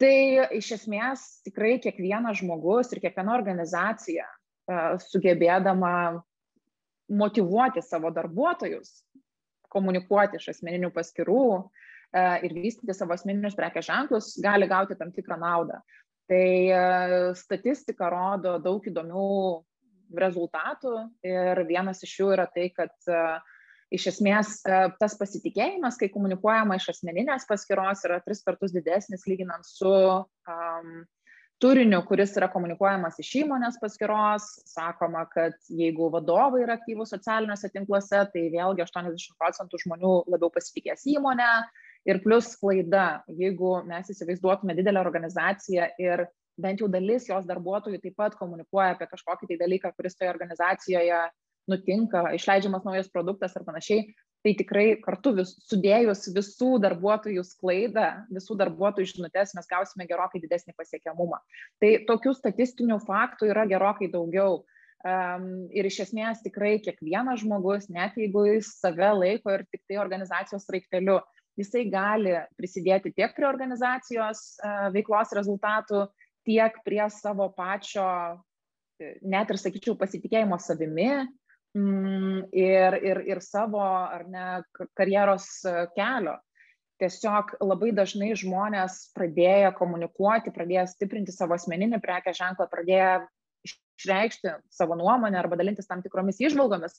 Tai 0.00 0.14
iš 0.58 0.72
esmės 0.80 1.24
tikrai 1.46 1.76
kiekvienas 1.82 2.40
žmogus 2.40 2.92
ir 2.92 3.00
kiekviena 3.04 3.34
organizacija 3.36 4.26
sugebėdama 5.04 5.94
motivuoti 7.14 7.82
savo 7.84 8.10
darbuotojus, 8.14 9.02
komunikuoti 9.72 10.40
iš 10.40 10.54
asmeninių 10.54 10.90
paskirų, 10.94 11.44
E, 11.93 11.93
ir 12.46 12.54
vystyti 12.54 12.94
savo 12.94 13.16
asmeninius 13.16 13.56
prekės 13.58 13.88
ženklus, 13.88 14.34
gali 14.42 14.68
gauti 14.70 14.96
tam 14.98 15.12
tikrą 15.14 15.38
naudą. 15.40 15.80
Tai 16.30 16.44
e, 16.72 16.82
statistika 17.36 18.08
rodo 18.12 18.56
daug 18.62 18.84
įdomių 18.88 19.24
rezultatų 20.14 20.94
ir 21.26 21.60
vienas 21.68 22.00
iš 22.06 22.14
jų 22.20 22.30
yra 22.36 22.46
tai, 22.54 22.70
kad 22.72 22.94
e, 23.10 23.24
iš 23.94 24.06
esmės 24.14 24.56
tas 24.64 25.16
pasitikėjimas, 25.20 25.98
kai 26.00 26.08
komunikuojama 26.12 26.78
iš 26.80 26.88
asmeninės 26.94 27.44
paskiros, 27.50 28.06
yra 28.08 28.20
tris 28.24 28.40
kartus 28.46 28.72
didesnis 28.74 29.26
lyginant 29.30 29.66
su 29.68 29.92
um, 29.92 31.04
turiniu, 31.62 32.00
kuris 32.08 32.34
yra 32.38 32.48
komunikuojamas 32.52 33.18
iš 33.22 33.30
įmonės 33.44 33.78
paskiros. 33.82 34.48
Sakoma, 34.68 35.24
kad 35.32 35.56
jeigu 35.70 36.10
vadovai 36.12 36.64
yra 36.64 36.78
aktyvūs 36.78 37.14
socialiniuose 37.14 37.70
tinkluose, 37.74 38.24
tai 38.32 38.44
vėlgi 38.52 38.84
80 38.84 39.38
procentų 39.40 39.80
žmonių 39.84 40.14
labiau 40.34 40.50
pasitikės 40.54 41.06
įmonę, 41.14 41.50
Ir 42.08 42.20
plus 42.24 42.52
klaida, 42.60 43.22
jeigu 43.32 43.78
mes 43.88 44.10
įsivaizduotume 44.12 44.76
didelę 44.76 45.00
organizaciją 45.00 45.88
ir 46.02 46.26
bent 46.60 46.82
jau 46.82 46.88
dalis 46.90 47.28
jos 47.30 47.46
darbuotojų 47.48 48.00
taip 48.02 48.18
pat 48.20 48.36
komunikuoja 48.38 48.92
apie 48.94 49.08
kažkokį 49.10 49.48
tai 49.50 49.56
dalyką, 49.62 49.94
kuris 49.96 50.18
toje 50.18 50.30
organizacijoje 50.30 51.22
nutinka, 51.70 52.28
išleidžiamas 52.36 52.84
naujas 52.84 53.08
produktas 53.12 53.56
ar 53.56 53.64
panašiai, 53.64 54.04
tai 54.44 54.52
tikrai 54.58 54.86
kartu 55.00 55.32
vis, 55.38 55.54
sudėjus 55.70 56.26
visų 56.36 56.74
darbuotojų 56.84 57.44
sklaidą, 57.48 58.08
visų 58.36 58.58
darbuotojų 58.60 59.14
žinutės, 59.14 59.54
mes 59.56 59.68
gausime 59.70 60.04
gerokai 60.10 60.42
didesnį 60.42 60.76
pasiekiamumą. 60.76 61.40
Tai 61.80 61.92
tokių 62.10 62.34
statistinių 62.36 63.00
faktų 63.06 63.48
yra 63.54 63.64
gerokai 63.70 64.12
daugiau. 64.12 64.62
Um, 65.04 65.66
ir 65.76 65.84
iš 65.84 65.98
esmės 66.06 66.38
tikrai 66.40 66.78
kiekvienas 66.80 67.42
žmogus, 67.42 67.90
net 67.92 68.14
jeigu 68.16 68.46
jis 68.46 68.70
save 68.78 69.10
laiko 69.12 69.52
ir 69.52 69.66
tik 69.68 69.82
tai 69.84 69.98
organizacijos 70.00 70.64
raikteliu, 70.72 71.18
jisai 71.58 71.84
gali 71.90 72.34
prisidėti 72.58 73.12
tiek 73.14 73.34
prie 73.36 73.46
organizacijos 73.48 74.44
veiklos 74.94 75.34
rezultatų, 75.36 76.04
tiek 76.44 76.76
prie 76.84 77.04
savo 77.10 77.48
pačio, 77.56 78.06
e, 79.00 79.16
net 79.22 79.50
ir 79.50 79.60
sakyčiau, 79.60 79.96
pasitikėjimo 80.00 80.58
savimi 80.60 81.10
mm, 81.76 82.50
ir, 82.52 82.98
ir, 83.10 83.22
ir 83.34 83.42
savo 83.44 83.82
ar 83.84 84.26
ne 84.28 84.48
karjeros 84.98 85.48
e, 85.64 85.86
kelio. 85.96 86.38
Tiesiog 87.02 87.56
labai 87.64 87.90
dažnai 87.90 88.30
žmonės 88.38 89.08
pradėjo 89.16 89.72
komunikuoti, 89.80 90.52
pradėjo 90.54 90.84
stiprinti 90.92 91.34
savo 91.34 91.56
asmeninį 91.56 91.98
prekę 92.04 92.30
ženklą, 92.36 92.68
pradėjo 92.70 93.24
išreikšti 93.66 94.52
savo 94.70 94.94
nuomonę 95.00 95.40
arba 95.40 95.58
dalintis 95.58 95.90
tam 95.90 96.04
tikromis 96.04 96.38
išvalgomis, 96.44 96.94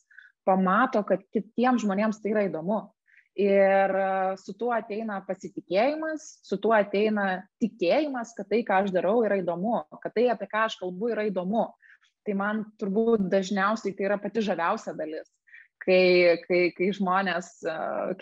pamato, 0.45 0.99
kad 1.07 1.23
kitiems 1.31 1.85
žmonėms 1.85 2.19
tai 2.19 2.33
yra 2.33 2.43
įdomu 2.49 2.81
Ir 3.35 3.91
su 4.39 4.53
tuo 4.55 4.69
ateina 4.71 5.17
pasitikėjimas, 5.27 6.27
su 6.47 6.55
tuo 6.63 6.71
ateina 6.71 7.41
tikėjimas, 7.59 8.31
kad 8.37 8.47
tai, 8.47 8.61
ką 8.63 8.77
aš 8.85 8.93
darau, 8.95 9.17
yra 9.27 9.41
įdomu, 9.41 9.81
kad 9.99 10.13
tai, 10.15 10.29
apie 10.31 10.47
ką 10.47 10.61
aš 10.69 10.77
kalbu, 10.79 11.11
yra 11.11 11.25
įdomu. 11.27 11.65
Tai 12.25 12.35
man 12.39 12.63
turbūt 12.79 13.27
dažniausiai 13.29 13.93
tai 13.97 14.07
yra 14.07 14.17
pati 14.23 14.41
žaviausia 14.45 14.95
dalis, 14.95 15.27
kai, 15.83 16.39
kai, 16.47 16.61
kai 16.77 16.89
žmonės, 16.95 17.51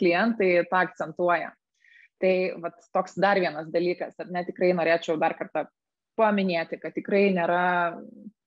klientai 0.02 0.50
tą 0.72 0.82
akcentuoja. 0.82 1.54
Tai 2.24 2.36
vat, 2.66 2.82
toks 2.96 3.14
dar 3.22 3.38
vienas 3.38 3.70
dalykas, 3.70 4.18
ar 4.18 4.34
ne 4.34 4.42
tikrai 4.48 4.74
norėčiau 4.74 5.20
dar 5.22 5.38
kartą 5.38 5.68
paminėti, 6.18 6.82
kad 6.82 6.98
tikrai 6.98 7.28
nėra 7.36 7.64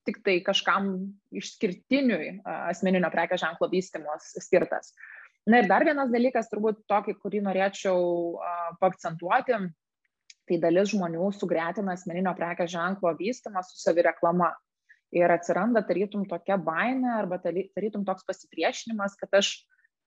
tik 0.07 0.19
tai 0.27 0.39
kažkam 0.47 0.91
išskirtiniui 1.35 2.41
asmeninio 2.47 3.11
prekės 3.15 3.43
ženklo 3.43 3.69
vystimos 3.71 4.35
skirtas. 4.43 4.93
Na 5.47 5.61
ir 5.63 5.69
dar 5.71 5.85
vienas 5.87 6.11
dalykas, 6.11 6.49
turbūt 6.51 6.81
tokį, 6.91 7.17
kurį 7.23 7.41
norėčiau 7.47 8.01
pakcentuoti, 8.81 9.61
tai 10.47 10.59
dalis 10.63 10.91
žmonių 10.91 11.29
sugretina 11.35 11.95
asmeninio 11.95 12.33
prekės 12.39 12.73
ženklo 12.73 13.13
vystimą 13.19 13.63
su 13.67 13.79
savireklama. 13.83 14.53
Ir 15.15 15.31
atsiranda 15.31 15.85
tarytum 15.87 16.25
tokia 16.27 16.57
baime 16.59 17.13
arba 17.15 17.39
tarytum 17.39 18.03
toks 18.09 18.27
pasipriešinimas, 18.27 19.15
kad 19.21 19.39
aš 19.39 19.53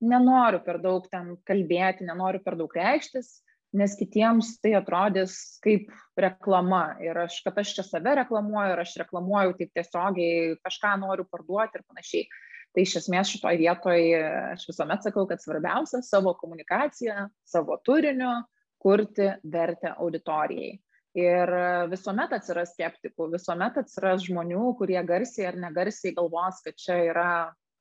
nenoriu 0.03 0.59
per 0.65 0.81
daug 0.83 1.07
ten 1.11 1.37
kalbėti, 1.47 2.07
nenoriu 2.07 2.43
per 2.43 2.57
daug 2.59 2.75
reikštis, 2.75 3.39
nes 3.79 3.95
kitiems 3.95 4.57
tai 4.63 4.73
atrodys 4.79 5.37
kaip 5.63 5.87
reklama 6.19 6.97
ir 7.05 7.17
aš, 7.25 7.39
kad 7.45 7.59
aš 7.61 7.75
čia 7.77 7.85
save 7.85 8.15
reklamuoju 8.23 8.75
ir 8.75 8.83
aš 8.83 8.95
reklamuoju 9.03 9.55
taip 9.59 9.71
tiesiogiai, 9.77 10.55
kažką 10.65 10.95
noriu 11.03 11.27
parduoti 11.31 11.79
ir 11.79 11.85
panašiai. 11.87 12.27
Tai 12.75 12.85
iš 12.85 12.99
esmės 13.01 13.31
šitoje 13.33 13.57
vietoje 13.63 14.19
aš 14.53 14.67
visuomet 14.69 15.05
sakau, 15.05 15.25
kad 15.29 15.41
svarbiausia 15.41 16.03
savo 16.05 16.35
komunikaciją, 16.37 17.25
savo 17.47 17.79
turiniu 17.85 18.35
kurti 18.79 19.31
vertę 19.43 19.95
auditorijai. 19.97 20.77
Ir 21.17 21.51
visuomet 21.89 22.35
atsiras 22.37 22.75
skeptikų, 22.75 23.31
visuomet 23.33 23.79
atsiras 23.81 24.21
žmonių, 24.27 24.75
kurie 24.77 24.99
garsiai 25.03 25.47
ar 25.49 25.57
negarsiai 25.57 26.13
galvos, 26.15 26.61
kad 26.65 26.77
čia 26.77 26.99
yra 27.09 27.31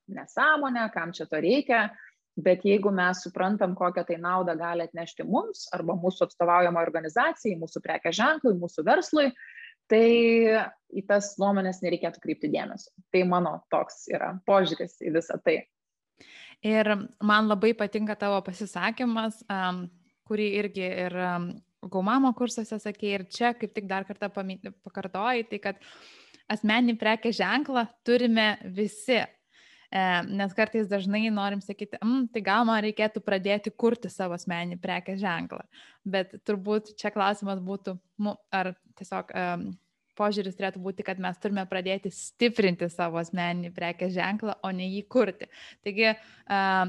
nesąmonė, 0.09 0.87
kam 0.94 1.12
čia 1.12 1.29
to 1.29 1.40
reikia, 1.44 1.83
bet 2.40 2.64
jeigu 2.64 2.90
mes 2.94 3.20
suprantam, 3.27 3.74
kokią 3.77 4.07
tai 4.09 4.16
naudą 4.22 4.55
gali 4.59 4.87
atnešti 4.87 5.27
mums 5.29 5.66
arba 5.77 5.98
mūsų 6.01 6.29
atstovaujamai 6.29 6.85
organizacijai, 6.87 7.59
mūsų 7.61 7.83
prekė 7.85 8.14
ženklui, 8.16 8.57
mūsų 8.57 8.87
verslui, 8.88 9.29
tai 9.90 10.09
į 10.88 11.05
tas 11.09 11.35
nuomonės 11.40 11.83
nereikėtų 11.85 12.22
kreipti 12.22 12.51
dėmesio. 12.53 12.92
Tai 13.12 13.24
mano 13.29 13.59
toks 13.72 14.07
yra 14.12 14.35
požiūris 14.48 14.98
į 15.05 15.14
visą 15.18 15.38
tai. 15.44 15.61
Ir 16.64 16.90
man 17.22 17.48
labai 17.51 17.74
patinka 17.79 18.16
tavo 18.18 18.40
pasisakymas, 18.46 19.44
um, 19.53 19.85
kurį 20.29 20.48
irgi 20.62 20.87
ir 20.88 21.18
um, 21.22 21.51
Gaumamo 21.79 22.33
kursuose 22.35 22.74
sakė 22.83 23.11
ir 23.14 23.24
čia 23.31 23.53
kaip 23.55 23.70
tik 23.70 23.85
dar 23.87 24.03
kartą 24.03 24.27
pakartojai, 24.35 25.44
tai 25.46 25.61
kad 25.62 25.85
asmeninį 26.51 26.96
prekės 26.98 27.37
ženklą 27.38 27.85
turime 28.03 28.48
visi, 28.74 29.20
nes 29.90 30.55
kartais 30.57 30.88
dažnai 30.90 31.31
norim 31.33 31.62
sakyti, 31.64 31.96
mm, 32.03 32.29
tai 32.35 32.42
gal 32.44 32.66
man 32.68 32.83
reikėtų 32.85 33.22
pradėti 33.24 33.72
kurti 33.72 34.11
savo 34.12 34.37
asmenį 34.37 34.81
prekės 34.83 35.20
ženklą. 35.22 35.62
Bet 36.05 36.35
turbūt 36.44 36.92
čia 37.01 37.12
klausimas 37.14 37.62
būtų, 37.64 37.96
ar 38.53 38.74
tiesiog 39.01 39.33
um, 39.33 39.68
požiūris 40.18 40.57
turėtų 40.59 40.83
būti, 40.83 41.07
kad 41.07 41.20
mes 41.22 41.38
turime 41.40 41.64
pradėti 41.70 42.11
stiprinti 42.14 42.88
savo 42.92 43.20
asmeninį 43.22 43.70
prekės 43.77 44.12
ženklą, 44.16 44.59
o 44.66 44.72
ne 44.74 44.88
jį 44.88 45.05
kurti. 45.12 45.48
Taigi, 45.87 46.12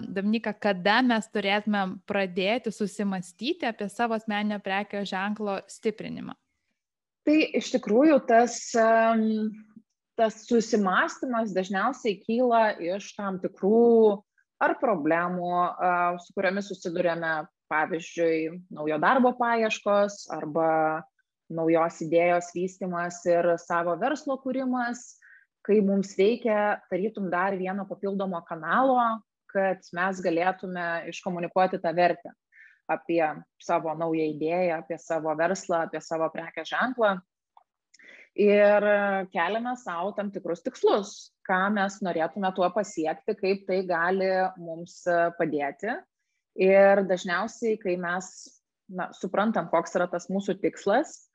Dominika, 0.09 0.55
kada 0.67 0.99
mes 1.05 1.29
turėtume 1.33 1.85
pradėti 2.09 2.73
susimastyti 2.73 3.69
apie 3.69 3.89
savo 3.93 4.17
asmeninio 4.17 4.59
prekės 4.65 5.09
ženklo 5.13 5.59
stiprinimą? 5.69 6.35
Tai 7.27 7.37
iš 7.59 7.73
tikrųjų 7.75 8.15
tas 8.29 8.55
um, 8.79 9.51
tas 10.19 10.41
susimąstymas 10.47 11.53
dažniausiai 11.55 12.17
kyla 12.19 12.63
iš 12.83 13.13
tam 13.15 13.39
tikrų 13.39 14.19
ar 14.59 14.75
problemų, 14.81 15.53
su 16.19 16.35
kuriomis 16.35 16.67
susidurėme, 16.67 17.45
pavyzdžiui, 17.71 18.65
naujo 18.73 18.97
darbo 18.99 19.31
paieškos 19.37 20.25
arba 20.35 20.71
naujos 21.53 22.01
idėjos 22.05 22.51
vystimas 22.55 23.21
ir 23.29 23.53
savo 23.61 23.95
verslo 24.01 24.35
kūrimas, 24.43 25.15
kai 25.65 25.79
mums 25.85 26.15
reikia 26.17 26.79
tarytum 26.91 27.29
dar 27.31 27.55
vieno 27.57 27.85
papildomo 27.89 28.41
kanalo, 28.49 28.99
kad 29.49 29.85
mes 29.95 30.21
galėtume 30.25 30.87
iškomunikuoti 31.09 31.79
tą 31.81 31.93
vertę 31.95 32.33
apie 32.89 33.21
savo 33.61 33.93
naują 33.97 34.25
idėją, 34.33 34.81
apie 34.81 34.97
savo 35.01 35.33
verslą, 35.37 35.85
apie 35.85 36.01
savo 36.01 36.29
prekę 36.33 36.65
ženklą 36.65 37.19
ir 38.39 38.85
keliame 39.33 39.75
savo 39.81 40.13
tam 40.17 40.29
tikrus 40.31 40.63
tikslus, 40.63 41.15
ką 41.47 41.65
mes 41.75 41.99
norėtume 42.05 42.51
tuo 42.55 42.69
pasiekti, 42.75 43.35
kaip 43.39 43.65
tai 43.67 43.81
gali 43.87 44.29
mums 44.61 45.01
padėti. 45.39 45.97
Ir 46.59 47.03
dažniausiai, 47.07 47.77
kai 47.79 47.95
mes 47.99 48.29
na, 48.89 49.09
suprantam, 49.15 49.69
koks 49.71 49.95
yra 49.99 50.09
tas 50.11 50.27
mūsų 50.31 50.57
tikslas, 50.63 51.29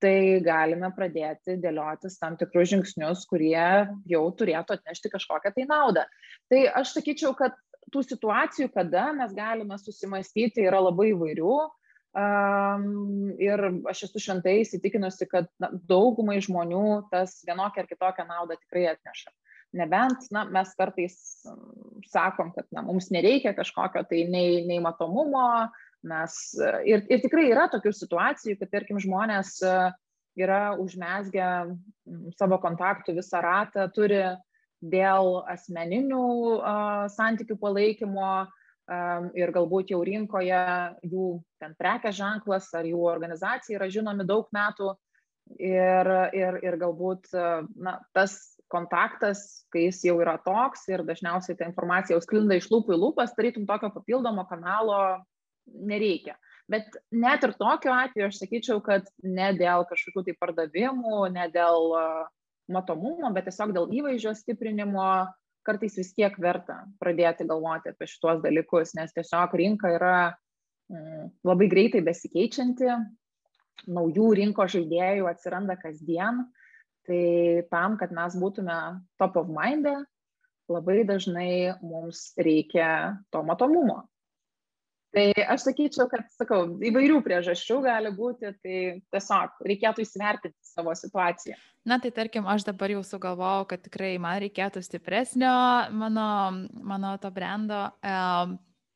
tai 0.00 0.40
galime 0.44 0.88
pradėti 0.96 1.58
dėliotis 1.60 2.18
tam 2.20 2.36
tikrus 2.40 2.70
žingsnius, 2.72 3.26
kurie 3.28 3.88
jau 4.08 4.22
turėtų 4.36 4.78
atnešti 4.78 5.12
kažkokią 5.12 5.52
tai 5.56 5.66
naudą. 5.68 6.06
Tai 6.52 6.60
aš 6.80 6.94
sakyčiau, 6.96 7.34
kad 7.36 7.56
tų 7.92 8.04
situacijų, 8.06 8.70
kada 8.74 9.10
mes 9.16 9.34
galime 9.36 9.76
susimastyti, 9.80 10.64
yra 10.64 10.80
labai 10.82 11.10
įvairių. 11.12 11.58
Um, 12.10 13.36
ir 13.38 13.60
aš 13.86 14.08
esu 14.08 14.18
šventai 14.18 14.56
įsitikinusi, 14.64 15.28
kad 15.30 15.46
na, 15.62 15.68
daugumai 15.86 16.40
žmonių 16.42 17.06
tas 17.12 17.36
vienokia 17.46 17.84
ar 17.84 17.86
kitokia 17.86 18.24
nauda 18.26 18.56
tikrai 18.58 18.88
atneša. 18.90 19.30
Nebent 19.78 20.26
na, 20.34 20.42
mes 20.50 20.72
kartais 20.74 21.14
sakom, 22.10 22.50
kad 22.56 22.66
na, 22.74 22.82
mums 22.82 23.12
nereikia 23.14 23.54
kažkokio 23.54 24.02
tai 24.10 24.24
nei, 24.26 24.64
nei 24.66 24.80
matomumo, 24.82 25.70
mes 26.02 26.34
ir, 26.82 27.06
ir 27.06 27.22
tikrai 27.22 27.46
yra 27.52 27.68
tokių 27.70 27.94
situacijų, 27.94 28.58
kad 28.58 28.74
tarkim 28.74 28.98
žmonės 28.98 29.60
yra 30.40 30.62
užmesgę 30.82 31.46
savo 32.34 32.58
kontaktų 32.58 33.20
visą 33.20 33.38
ratą, 33.44 33.86
turi 33.94 34.24
dėl 34.82 35.44
asmeninių 35.52 36.26
uh, 36.58 37.06
santykių 37.12 37.54
palaikymo, 37.60 38.32
ir 39.38 39.52
galbūt 39.54 39.92
jau 39.94 40.00
rinkoje 40.06 40.62
jų 41.06 41.28
ten 41.62 41.76
prekės 41.78 42.16
ženklas 42.18 42.70
ar 42.74 42.88
jų 42.88 43.04
organizacija 43.10 43.78
yra 43.78 43.90
žinomi 43.92 44.26
daug 44.26 44.48
metų 44.54 44.94
ir, 45.58 46.10
ir, 46.36 46.58
ir 46.64 46.78
galbūt 46.80 47.30
na, 47.78 47.98
tas 48.16 48.36
kontaktas, 48.70 49.64
kai 49.74 49.88
jis 49.88 50.04
jau 50.06 50.16
yra 50.22 50.36
toks 50.42 50.86
ir 50.90 51.02
dažniausiai 51.06 51.58
ta 51.58 51.66
informacija 51.66 52.16
jau 52.16 52.22
sklinda 52.24 52.58
iš 52.58 52.70
lūpų 52.70 52.94
į 52.94 53.00
lūpas, 53.02 53.34
tarytum 53.34 53.66
tokio 53.66 53.90
papildomo 53.94 54.46
kanalo 54.50 55.00
nereikia. 55.66 56.36
Bet 56.70 56.86
net 57.10 57.42
ir 57.42 57.56
tokiu 57.58 57.90
atveju 57.90 58.28
aš 58.28 58.38
sakyčiau, 58.44 58.78
kad 58.82 59.08
ne 59.26 59.50
dėl 59.58 59.82
kažkokių 59.90 60.28
tai 60.28 60.36
pardavimų, 60.38 61.24
ne 61.34 61.48
dėl 61.50 61.90
matomumo, 62.70 63.30
bet 63.34 63.48
tiesiog 63.48 63.74
dėl 63.74 63.90
įvaizdžio 63.98 64.36
stiprinimo 64.38 65.08
kartais 65.66 65.96
vis 65.98 66.12
tiek 66.16 66.36
verta 66.42 66.82
pradėti 67.02 67.46
galvoti 67.48 67.92
apie 67.92 68.08
šituos 68.10 68.42
dalykus, 68.44 68.94
nes 68.98 69.12
tiesiog 69.16 69.56
rinka 69.60 69.92
yra 69.96 70.14
mm, 70.90 71.32
labai 71.46 71.68
greitai 71.72 72.02
besikeičianti, 72.06 72.90
naujų 73.90 74.30
rinkos 74.40 74.74
žaidėjų 74.76 75.28
atsiranda 75.30 75.76
kasdien, 75.80 76.44
tai 77.08 77.22
tam, 77.72 77.96
kad 78.00 78.12
mes 78.12 78.36
būtume 78.36 78.78
top 79.20 79.38
of 79.40 79.48
mind, 79.52 79.88
labai 80.70 81.02
dažnai 81.08 81.76
mums 81.82 82.30
reikia 82.38 83.18
to 83.32 83.42
matomumo 83.46 84.04
tai 85.14 85.26
aš 85.54 85.66
sakyčiau 85.68 86.06
kad 86.10 86.28
sakau 86.36 86.62
įvairių 86.90 87.18
priežasčių 87.24 87.80
gali 87.84 88.12
būti 88.14 88.52
tai 88.62 88.76
tiesiog 89.12 89.66
reikėtų 89.66 90.04
įsivertinti 90.06 90.56
savo 90.64 90.94
situaciją. 90.96 91.58
Na 91.88 91.96
tai 91.98 92.12
tarkim 92.14 92.46
aš 92.50 92.66
dabar 92.68 92.92
jau 92.92 93.02
sugalvojau 93.06 93.66
kad 93.70 93.82
tikrai 93.86 94.14
man 94.22 94.38
reikėtų 94.44 94.82
stipresnio 94.84 95.52
mano 95.96 96.28
mano 96.92 97.16
to 97.22 97.30
brendo. 97.34 97.86
E, 98.04 98.14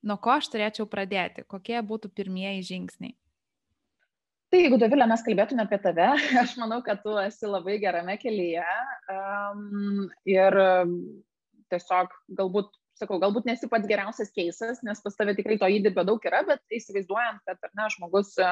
nuo 0.04 0.16
ko 0.22 0.36
aš 0.36 0.50
turėčiau 0.52 0.86
pradėti? 0.90 1.46
Kokie 1.48 1.80
būtų 1.82 2.12
pirmieji 2.14 2.66
žingsniai? 2.70 3.16
Tai 4.54 4.60
jeigu 4.60 4.76
Dovilė 4.78 5.08
mes 5.10 5.22
kalbėtume 5.26 5.64
apie 5.64 5.80
tave, 5.82 6.12
aš 6.44 6.52
manau, 6.60 6.78
kad 6.86 7.00
tu 7.02 7.16
esi 7.18 7.48
labai 7.50 7.80
gerame 7.82 8.14
kelyje. 8.22 8.62
Um, 9.10 10.04
ir 10.30 10.54
tiesiog 11.72 12.12
galbūt 12.38 12.70
sakau, 13.00 13.18
galbūt 13.22 13.48
nesi 13.48 13.68
pats 13.70 13.88
geriausias 13.90 14.32
keisas, 14.34 14.82
nes 14.86 15.00
pas 15.04 15.16
tave 15.18 15.36
tikrai 15.38 15.58
to 15.60 15.70
įdirbio 15.76 16.04
daug 16.06 16.26
yra, 16.28 16.42
bet 16.48 16.62
įsivaizduojant, 16.74 17.42
kad 17.48 17.68
ar 17.68 17.72
ne, 17.78 17.88
žmogus 17.96 18.34
e, 18.38 18.50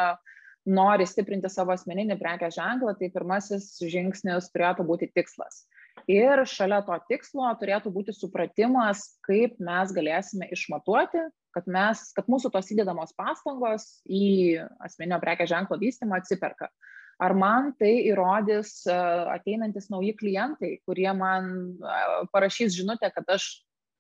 nori 0.79 1.07
stiprinti 1.09 1.51
savo 1.53 1.75
asmeninį 1.75 2.19
prekės 2.21 2.57
ženklą, 2.59 2.97
tai 2.99 3.11
pirmasis 3.15 3.75
žingsnis 3.83 4.51
turėtų 4.55 4.87
būti 4.89 5.11
tikslas. 5.15 5.65
Ir 6.11 6.47
šalia 6.49 6.81
to 6.87 6.97
tikslo 7.11 7.51
turėtų 7.61 7.93
būti 7.95 8.15
supratimas, 8.17 9.05
kaip 9.27 9.59
mes 9.63 9.93
galėsime 9.95 10.49
išmatuoti 10.55 11.29
kad, 11.55 11.69
mes, 11.71 12.07
kad 12.17 12.29
mūsų 12.31 12.51
tos 12.53 12.71
įdedamos 12.73 13.15
pastangos 13.19 13.87
į 14.09 14.63
asmeninio 14.83 15.21
prekės 15.23 15.53
ženklo 15.53 15.79
vystymą 15.81 16.21
atsiperka. 16.21 16.71
Ar 17.23 17.37
man 17.39 17.71
tai 17.79 17.93
įrodys 18.09 18.83
e, 18.89 18.95
ateinantis 19.37 19.91
nauji 19.93 20.15
klientai, 20.19 20.73
kurie 20.89 21.11
man 21.15 21.53
e, 21.77 21.99
parašys 22.33 22.75
žinutę, 22.75 23.13
kad 23.15 23.29
aš, 23.37 23.51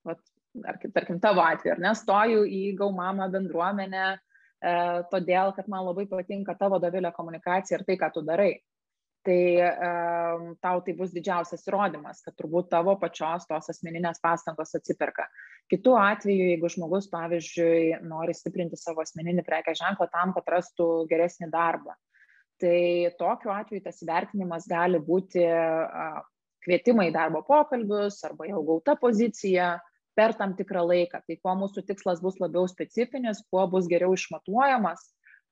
vat, 0.08 0.18
ar, 0.60 0.78
tarkim, 0.94 1.20
tavo 1.22 1.44
atveju, 1.44 1.76
ar 1.76 1.82
nestoju 1.86 2.44
į 2.48 2.62
gaumamą 2.78 3.28
bendruomenę, 3.32 4.04
e, 4.16 4.74
todėl, 5.12 5.54
kad 5.56 5.70
man 5.72 5.86
labai 5.88 6.06
patinka 6.10 6.56
tavo 6.58 6.80
davilė 6.82 7.14
komunikacija 7.16 7.78
ir 7.78 7.86
tai, 7.88 7.98
ką 8.00 8.12
tu 8.14 8.24
darai 8.26 8.52
tai 9.22 9.62
um, 9.62 10.56
tau 10.58 10.80
tai 10.82 10.94
bus 10.98 11.12
didžiausias 11.14 11.62
įrodymas, 11.68 12.22
kad 12.24 12.34
turbūt 12.34 12.72
tavo 12.72 12.96
pačios 12.98 13.46
tos 13.46 13.70
asmeninės 13.70 14.18
pastangos 14.22 14.74
atsiperka. 14.74 15.28
Kitu 15.70 15.94
atveju, 15.98 16.48
jeigu 16.50 16.70
žmogus, 16.74 17.06
pavyzdžiui, 17.12 18.02
nori 18.10 18.34
stiprinti 18.34 18.78
savo 18.80 19.04
asmeninį 19.04 19.44
prekę 19.46 19.76
ženklą 19.78 20.08
tam, 20.10 20.34
kad 20.34 20.50
rastų 20.56 20.88
geresnį 21.10 21.52
darbą, 21.54 21.94
tai 22.60 23.14
tokiu 23.18 23.54
atveju 23.54 23.84
tas 23.86 24.02
įvertinimas 24.02 24.66
gali 24.70 24.98
būti 25.02 25.46
uh, 25.46 26.18
kvietimai 26.66 27.08
į 27.10 27.14
darbo 27.14 27.44
pokalbius 27.46 28.20
arba 28.26 28.50
jau 28.50 28.62
gauta 28.66 28.98
pozicija 28.98 29.76
per 30.18 30.34
tam 30.38 30.56
tikrą 30.58 30.84
laiką. 30.88 31.22
Tai 31.26 31.38
kuo 31.42 31.54
mūsų 31.62 31.84
tikslas 31.88 32.22
bus 32.24 32.38
labiau 32.42 32.66
specifinis, 32.70 33.42
kuo 33.50 33.64
bus 33.70 33.88
geriau 33.90 34.14
išmatuojamas, 34.16 35.04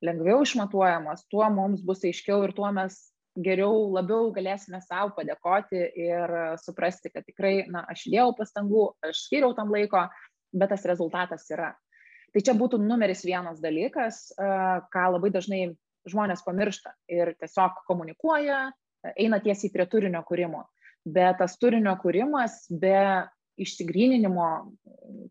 lengviau 0.04 0.42
išmatuojamas, 0.44 1.26
tuo 1.32 1.46
mums 1.52 1.84
bus 1.86 2.04
aiškiau 2.08 2.44
ir 2.46 2.54
tuo 2.56 2.70
mes 2.76 2.98
geriau, 3.40 3.90
labiau 3.94 4.30
galėsime 4.34 4.80
savo 4.82 5.14
padėkoti 5.16 5.84
ir 6.02 6.34
suprasti, 6.60 7.12
kad 7.14 7.26
tikrai, 7.28 7.66
na, 7.70 7.84
aš 7.88 8.08
įdėjau 8.08 8.32
pastangų, 8.38 8.86
aš 9.06 9.26
skiriau 9.28 9.54
tam 9.56 9.70
laiko, 9.72 10.06
bet 10.52 10.72
tas 10.72 10.86
rezultatas 10.88 11.46
yra. 11.52 11.74
Tai 12.34 12.42
čia 12.46 12.54
būtų 12.54 12.78
numeris 12.82 13.24
vienas 13.26 13.62
dalykas, 13.62 14.28
ką 14.36 15.06
labai 15.16 15.32
dažnai 15.34 15.62
žmonės 16.08 16.44
pamiršta 16.46 16.94
ir 17.10 17.34
tiesiog 17.40 17.82
komunikuoja, 17.88 18.68
eina 19.16 19.40
tiesiai 19.42 19.72
prie 19.74 19.86
turinio 19.90 20.22
kūrimo. 20.26 20.64
Bet 21.04 21.40
tas 21.40 21.56
turinio 21.58 21.94
kūrimas 22.00 22.66
be 22.70 23.26
išsigryninimo, 23.60 24.48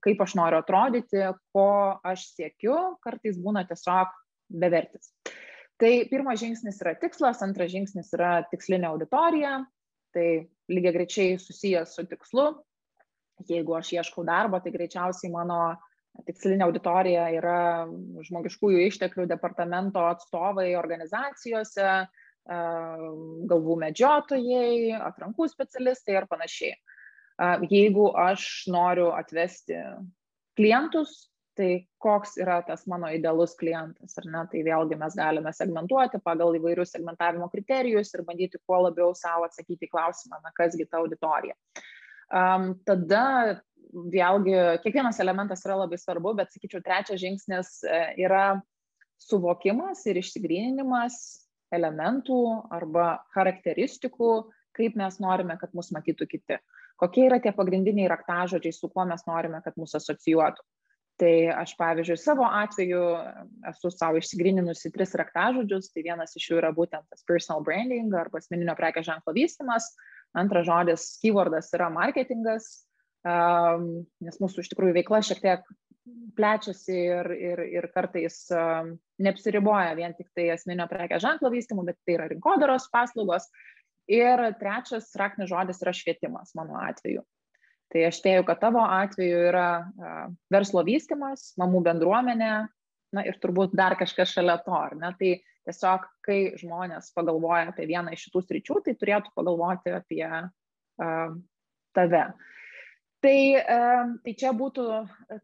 kaip 0.05 0.21
aš 0.23 0.35
noriu 0.39 0.59
atrodyti, 0.61 1.25
ko 1.53 1.67
aš 2.05 2.29
siekiu, 2.35 2.75
kartais 3.03 3.39
būna 3.41 3.65
tiesiog 3.69 4.13
bevertis. 4.61 5.11
Tai 5.79 5.91
pirmas 6.11 6.41
žingsnis 6.41 6.81
yra 6.83 6.95
tikslas, 6.99 7.43
antras 7.45 7.71
žingsnis 7.71 8.11
yra 8.17 8.39
tikslinė 8.51 8.89
auditorija, 8.89 9.61
tai 10.15 10.49
lygiai 10.71 10.95
grečiai 10.95 11.37
susijęs 11.39 11.93
su 11.95 12.03
tikslu. 12.09 12.49
Jeigu 13.47 13.77
aš 13.77 13.93
ieškau 13.95 14.25
darbo, 14.27 14.59
tai 14.59 14.73
greičiausiai 14.73 15.31
mano 15.31 15.59
tikslinė 16.27 16.65
auditorija 16.65 17.29
yra 17.37 17.59
žmogiškųjų 18.27 18.81
išteklių 18.89 19.29
departamento 19.29 20.03
atstovai 20.09 20.73
organizacijose, 20.75 21.93
galvų 22.49 23.75
medžiotojai, 23.85 24.95
atrankų 24.99 25.47
specialistai 25.51 26.17
ir 26.17 26.27
panašiai. 26.29 26.75
Jeigu 27.69 28.09
aš 28.19 28.45
noriu 28.67 29.13
atvesti 29.15 29.77
klientus, 30.59 31.29
tai 31.59 31.87
koks 31.99 32.37
yra 32.39 32.61
tas 32.67 32.85
mano 32.87 33.09
idealus 33.11 33.55
klientas, 33.59 34.15
ar 34.19 34.27
ne, 34.31 34.43
tai 34.51 34.63
vėlgi 34.63 34.95
mes 34.99 35.15
galime 35.19 35.51
segmentuoti 35.55 36.21
pagal 36.23 36.55
įvairius 36.55 36.93
segmentavimo 36.95 37.49
kriterijus 37.51 38.13
ir 38.15 38.23
bandyti 38.27 38.61
kuo 38.63 38.79
labiau 38.85 39.11
savo 39.15 39.47
atsakyti 39.47 39.87
į 39.87 39.91
klausimą, 39.91 40.39
na 40.43 40.53
kasgi 40.55 40.87
ta 40.87 41.01
auditorija. 41.01 41.57
Um, 42.29 42.71
tada 42.87 43.25
vėlgi 43.89 44.55
kiekvienas 44.85 45.19
elementas 45.19 45.65
yra 45.65 45.79
labai 45.81 45.99
svarbu, 45.99 46.35
bet 46.37 46.53
sakyčiau, 46.53 46.83
trečias 46.85 47.19
žingsnis 47.21 47.79
e, 47.83 48.01
yra 48.23 48.61
suvokimas 49.19 50.05
ir 50.07 50.19
išsigryninimas 50.21 51.17
elementų 51.75 52.41
arba 52.73 53.19
charakteristikų, 53.33 54.33
kaip 54.77 54.95
mes 54.99 55.17
norime, 55.19 55.57
kad 55.59 55.73
mus 55.77 55.91
matytų 55.95 56.29
kiti. 56.29 56.59
Kokie 56.99 57.25
yra 57.29 57.39
tie 57.43 57.53
pagrindiniai 57.55 58.09
raktažodžiai, 58.11 58.75
su 58.75 58.89
kuo 58.91 59.05
mes 59.07 59.23
norime, 59.27 59.61
kad 59.63 59.77
mus 59.79 59.95
asocijuotų. 59.99 60.65
Tai 61.19 61.31
aš 61.51 61.73
pavyzdžiui 61.75 62.15
savo 62.15 62.45
atveju 62.47 62.99
esu 63.67 63.89
savo 63.91 64.21
išsigryninusi 64.21 64.91
tris 64.95 65.11
raktažodžius. 65.19 65.89
Tai 65.91 66.03
vienas 66.05 66.35
iš 66.39 66.45
jų 66.51 66.61
yra 66.61 66.71
būtent 66.75 67.03
tas 67.11 67.25
personal 67.27 67.63
branding 67.65 68.15
arba 68.15 68.39
asmeninio 68.39 68.75
prekės 68.79 69.09
ženklo 69.09 69.35
vystymas. 69.35 69.89
Antras 70.39 70.67
žodis 70.69 71.09
keywordas 71.23 71.73
yra 71.75 71.89
marketingas. 71.91 72.69
Um, 73.27 74.05
nes 74.23 74.39
mūsų 74.39 74.63
iš 74.63 74.71
tikrųjų 74.71 74.95
veikla 74.95 75.19
šiek 75.27 75.41
tiek 75.43 75.65
plečiasi 76.37 76.95
ir, 76.95 77.29
ir, 77.35 77.61
ir 77.67 77.87
kartais 77.91 78.45
um, 78.55 78.93
neapsiriboja 79.21 79.91
vien 79.99 80.15
tik 80.15 80.29
tai 80.37 80.47
asmeninio 80.53 80.87
prekės 80.89 81.25
ženklo 81.25 81.51
vystymu, 81.51 81.83
bet 81.87 81.99
tai 82.07 82.15
yra 82.15 82.29
rinkodaros 82.31 82.87
paslaugos. 82.93 83.49
Ir 84.09 84.41
trečias 84.57 85.11
raktinis 85.19 85.51
žodis 85.51 85.83
yra 85.83 85.93
švietimas 85.93 86.55
mano 86.57 86.79
atveju. 86.81 87.21
Tai 87.89 88.03
aš 88.05 88.19
spėju, 88.21 88.45
kad 88.45 88.59
tavo 88.61 88.81
atveju 88.85 89.37
yra 89.49 89.67
verslo 90.53 90.83
vystimas, 90.85 91.51
mamų 91.61 91.81
bendruomenė, 91.87 92.51
na 93.17 93.23
ir 93.25 93.37
turbūt 93.41 93.73
dar 93.77 93.95
kažkas 93.97 94.35
šalia 94.35 94.59
to, 94.65 94.73
ar 94.77 94.93
ne? 94.97 95.09
Tai 95.17 95.31
tiesiog, 95.69 96.05
kai 96.25 96.39
žmonės 96.59 97.11
pagalvoja 97.15 97.71
apie 97.71 97.87
vieną 97.89 98.13
iš 98.13 98.27
šitų 98.27 98.43
sričių, 98.45 98.79
tai 98.85 98.95
turėtų 98.97 99.33
pagalvoti 99.37 99.93
apie 99.97 100.25
uh, 100.29 101.33
tave. 101.97 102.23
Tai, 103.25 103.39
uh, 103.59 104.13
tai 104.25 104.35
čia 104.37 104.53
būtų 104.55 104.85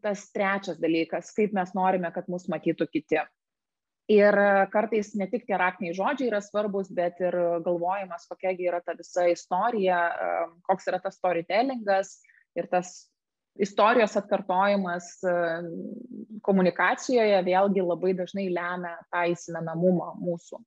tas 0.06 0.28
trečias 0.34 0.78
dalykas, 0.82 1.34
kaip 1.36 1.54
mes 1.56 1.74
norime, 1.76 2.10
kad 2.14 2.30
mus 2.32 2.46
matytų 2.50 2.88
kiti. 2.92 3.22
Ir 4.12 4.36
kartais 4.70 5.08
ne 5.18 5.26
tik 5.26 5.48
tie 5.48 5.56
raktiniai 5.58 5.96
žodžiai 5.96 6.28
yra 6.30 6.38
svarbus, 6.44 6.92
bet 6.94 7.18
ir 7.18 7.34
galvojimas, 7.66 8.28
kokiagi 8.30 8.68
yra 8.70 8.78
ta 8.84 8.94
visa 8.94 9.24
istorija, 9.26 9.98
koks 10.68 10.86
yra 10.92 11.00
tas 11.02 11.18
storytellingas, 11.18 12.12
ir 12.54 12.68
tas 12.70 12.92
istorijos 13.58 14.16
atkartojimas 14.20 15.10
e, 15.24 15.34
komunikacijoje 16.46 17.42
vėlgi 17.46 17.84
labai 17.84 18.14
dažnai 18.16 18.46
lemia 18.52 18.96
tą 19.10 19.26
įsimenamumą 19.32 20.12
mūsų. 20.20 20.62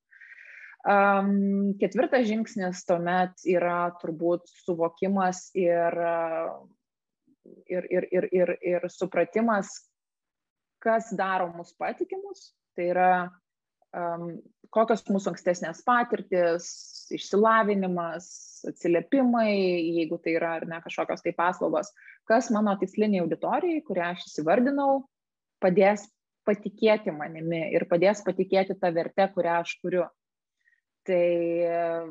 Um, 0.89 1.73
ketvirtas 1.79 2.23
žingsnis 2.29 2.85
tuomet 2.87 3.41
yra 3.51 3.89
turbūt 3.99 4.45
suvokimas 4.63 5.49
ir, 5.59 5.97
ir, 7.67 7.89
ir, 7.91 8.07
ir, 8.15 8.27
ir, 8.31 8.53
ir 8.63 8.87
supratimas, 8.87 9.73
kas 10.79 11.11
daro 11.19 11.49
mus 11.51 11.75
patikimus. 11.75 12.53
Tai 12.77 12.85
yra 12.91 13.11
um, 13.95 14.31
kokios 14.73 15.03
mūsų 15.09 15.33
ankstesnės 15.33 15.81
patirtis, 15.87 16.69
išsilavinimas, 17.15 18.29
atsiliepimai, 18.69 19.49
jeigu 19.97 20.19
tai 20.21 20.35
yra 20.37 20.55
ar 20.59 20.67
ne 20.69 20.79
kažkokios 20.83 21.23
tai 21.25 21.33
paslaugos, 21.37 21.91
kas 22.29 22.51
mano 22.53 22.75
tiksliniai 22.79 23.23
auditorijai, 23.23 23.81
kurią 23.87 24.13
aš 24.13 24.27
įsivardinau, 24.29 25.03
padės 25.63 26.05
patikėti 26.47 27.13
manimi 27.13 27.65
ir 27.73 27.85
padės 27.89 28.23
patikėti 28.25 28.77
tą 28.79 28.93
vertę, 28.95 29.29
kurią 29.33 29.59
aš 29.63 29.75
kuriu. 29.83 30.05
Tai 31.07 31.25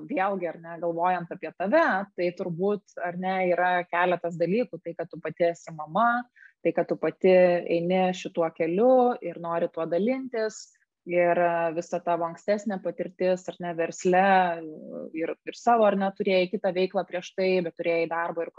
vėlgi, 0.08 0.46
ar 0.48 0.56
ne, 0.58 0.74
galvojant 0.82 1.30
apie 1.30 1.50
tave, 1.60 1.84
tai 2.18 2.30
turbūt, 2.34 2.96
ar 3.04 3.18
ne, 3.20 3.34
yra 3.52 3.84
keletas 3.86 4.38
dalykų, 4.40 4.80
tai 4.82 4.94
kad 4.98 5.10
tu 5.12 5.20
pati 5.22 5.50
esi 5.52 5.74
mama, 5.76 6.24
tai 6.64 6.72
kad 6.74 6.88
tu 6.90 6.96
pati 6.98 7.30
eini 7.30 8.08
šituo 8.16 8.48
keliu 8.56 9.14
ir 9.22 9.38
nori 9.42 9.70
tuo 9.72 9.86
dalintis, 9.86 10.66
ir 11.08 11.40
visa 11.76 12.00
tavo 12.04 12.26
ankstesnė 12.28 12.78
patirtis 12.84 13.46
ar 13.48 13.56
ne 13.64 13.72
versle 13.76 14.24
ir, 15.16 15.32
ir 15.32 15.56
savo 15.56 15.86
ar 15.88 15.96
neturėjai 15.98 16.50
kitą 16.52 16.72
veiklą 16.76 17.04
prieš 17.08 17.32
tai, 17.36 17.50
bet 17.64 17.76
turėjai 17.80 18.08
darbą 18.10 18.44
ir 18.44 18.52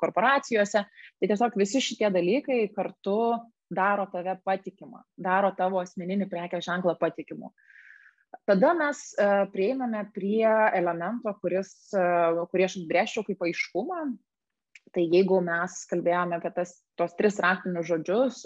korporacijose. 0.00 0.84
Tai 0.86 1.30
tiesiog 1.32 1.58
visi 1.58 1.82
šitie 1.82 2.10
dalykai 2.14 2.60
kartu 2.74 3.18
daro 3.66 4.06
tave 4.12 4.36
patikimą, 4.46 5.02
daro 5.18 5.50
tavo 5.58 5.82
asmeninį 5.82 6.28
prekės 6.30 6.68
ženklą 6.68 6.94
patikimu. 7.00 7.50
Tada 8.46 8.72
mes 8.78 9.00
prieiname 9.50 10.04
prie 10.14 10.46
elemento, 10.76 11.32
kuris, 11.42 11.72
kurį 11.90 12.66
aš 12.66 12.78
atbrėžčiau 12.82 13.24
kaip 13.26 13.42
aiškumą, 13.48 14.02
Tai 14.96 15.02
jeigu 15.12 15.42
mes 15.44 15.72
kalbėjome 15.90 16.38
apie 16.38 16.48
tas, 16.56 16.70
tos 16.96 17.12
tris 17.18 17.36
raktinius 17.44 17.84
žodžius, 17.84 18.38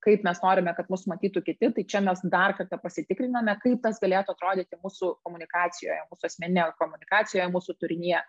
kaip 0.00 0.22
mes 0.24 0.38
norime, 0.40 0.72
kad 0.72 0.86
mus 0.88 1.02
matytų 1.10 1.42
kiti, 1.44 1.68
tai 1.76 1.82
čia 1.84 2.00
mes 2.00 2.22
dar 2.32 2.54
kartą 2.56 2.78
pasitikriname, 2.80 3.52
kaip 3.60 3.82
tas 3.84 4.00
galėtų 4.00 4.32
atrodyti 4.32 4.78
mūsų 4.80 5.10
komunikacijoje, 5.26 5.98
mūsų 6.08 6.28
asmeninėje 6.30 6.72
komunikacijoje, 6.78 7.48
mūsų 7.52 7.74
turinėje. 7.82 8.22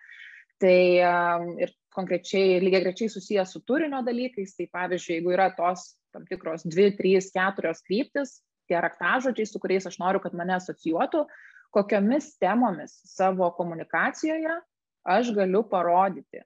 Tai 0.63 0.79
ir 1.63 1.71
konkrečiai, 1.95 2.59
lygiai 2.59 2.83
grečiai 2.83 3.13
susijęs 3.13 3.55
su 3.55 3.61
turinio 3.67 4.01
dalykais, 4.03 4.57
tai 4.57 4.67
pavyzdžiui, 4.75 5.21
jeigu 5.21 5.31
yra 5.37 5.47
tos 5.55 5.93
tam 6.11 6.27
tikros 6.27 6.67
dvi, 6.67 6.89
trys, 6.97 7.29
keturios 7.31 7.79
kryptis, 7.87 8.41
tie 8.67 8.81
raktažodžiai, 8.83 9.47
su 9.47 9.63
kuriais 9.63 9.87
aš 9.87 9.95
noriu, 10.01 10.19
kad 10.23 10.35
mane 10.35 10.57
asocijuotų, 10.57 11.23
kokiomis 11.73 12.33
temomis 12.43 12.99
savo 13.09 13.47
komunikacijoje 13.55 14.59
aš 15.15 15.31
galiu 15.35 15.63
parodyti, 15.71 16.43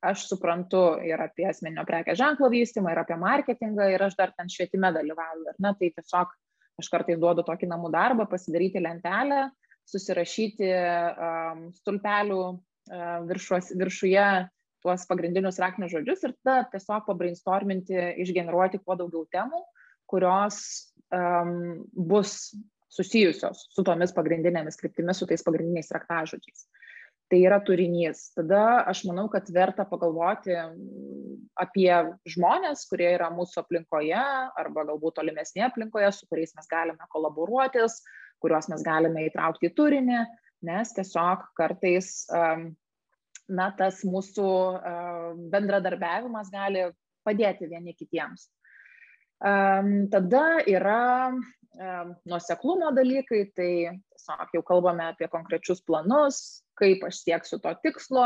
aš 0.00 0.26
suprantu 0.30 0.82
ir 1.04 1.20
apie 1.20 1.46
asmeninio 1.50 1.84
prekės 1.88 2.18
ženklo 2.20 2.48
vystymą, 2.52 2.92
ir 2.94 3.02
apie 3.02 3.16
marketingą, 3.20 3.88
ir 3.92 4.04
aš 4.06 4.16
dar 4.18 4.32
ten 4.36 4.48
švietime 4.52 4.92
dalyvauju. 4.96 5.48
Ir 5.52 5.58
ne, 5.60 5.74
tai 5.76 5.90
tiesiog 5.96 6.32
aš 6.80 6.88
kartais 6.92 7.20
duodu 7.20 7.44
tokį 7.44 7.68
namų 7.70 7.90
darbą, 7.92 8.26
pasidaryti 8.30 8.80
lentelę, 8.80 9.48
susirašyti 9.90 10.70
um, 10.70 11.66
stulpelių 11.76 12.40
uh, 12.46 13.20
viršuos, 13.28 13.74
viršuje 13.76 14.26
tuos 14.80 15.04
pagrindinius 15.10 15.60
raktinius 15.60 15.92
žodžius 15.92 16.24
ir 16.24 16.34
tada 16.40 16.64
tiesiog 16.72 17.04
pabrainstorminti, 17.08 17.96
išgeneruoti 18.24 18.80
kuo 18.80 18.96
daugiau 18.96 19.26
temų, 19.34 19.60
kurios 20.08 20.62
um, 21.12 21.82
bus 21.92 22.54
susijusios 22.90 23.66
su 23.70 23.84
tomis 23.86 24.14
pagrindinėmis 24.16 24.80
kryptimis, 24.80 25.20
su 25.20 25.28
tais 25.30 25.44
pagrindiniais 25.46 25.92
raktažodžiais. 25.94 26.64
Tai 27.30 27.38
yra 27.38 27.60
turinys. 27.62 28.24
Tada 28.34 28.82
aš 28.90 29.04
manau, 29.06 29.28
kad 29.30 29.46
verta 29.54 29.84
pagalvoti 29.86 30.56
apie 31.62 31.90
žmonės, 32.26 32.82
kurie 32.90 33.12
yra 33.14 33.28
mūsų 33.30 33.62
aplinkoje 33.62 34.18
arba 34.58 34.84
galbūt 34.88 35.20
tolimesnėje 35.20 35.68
aplinkoje, 35.68 36.10
su 36.16 36.26
kuriais 36.30 36.56
mes 36.58 36.66
galime 36.70 37.06
kolaboruotis, 37.12 38.00
kuriuos 38.42 38.70
mes 38.72 38.82
galime 38.82 39.28
įtraukti 39.28 39.70
į 39.70 39.74
turinį, 39.78 40.24
nes 40.66 40.94
tiesiog 40.96 41.44
kartais 41.60 42.10
um, 42.34 42.72
na, 43.50 43.68
tas 43.78 44.02
mūsų 44.06 44.48
bendradarbiavimas 45.52 46.50
gali 46.54 46.88
padėti 47.26 47.68
vieni 47.70 47.94
kitiems. 47.98 48.48
Tada 49.40 50.44
yra 50.68 51.30
nuoseklumo 52.28 52.90
dalykai, 52.96 53.44
tai 53.56 53.72
tiesiog 54.20 54.56
jau 54.56 54.62
kalbame 54.66 55.06
apie 55.08 55.30
konkrečius 55.32 55.80
planus, 55.86 56.62
kaip 56.80 57.04
aš 57.06 57.20
sieksiu 57.24 57.58
to 57.62 57.72
tikslo, 57.84 58.24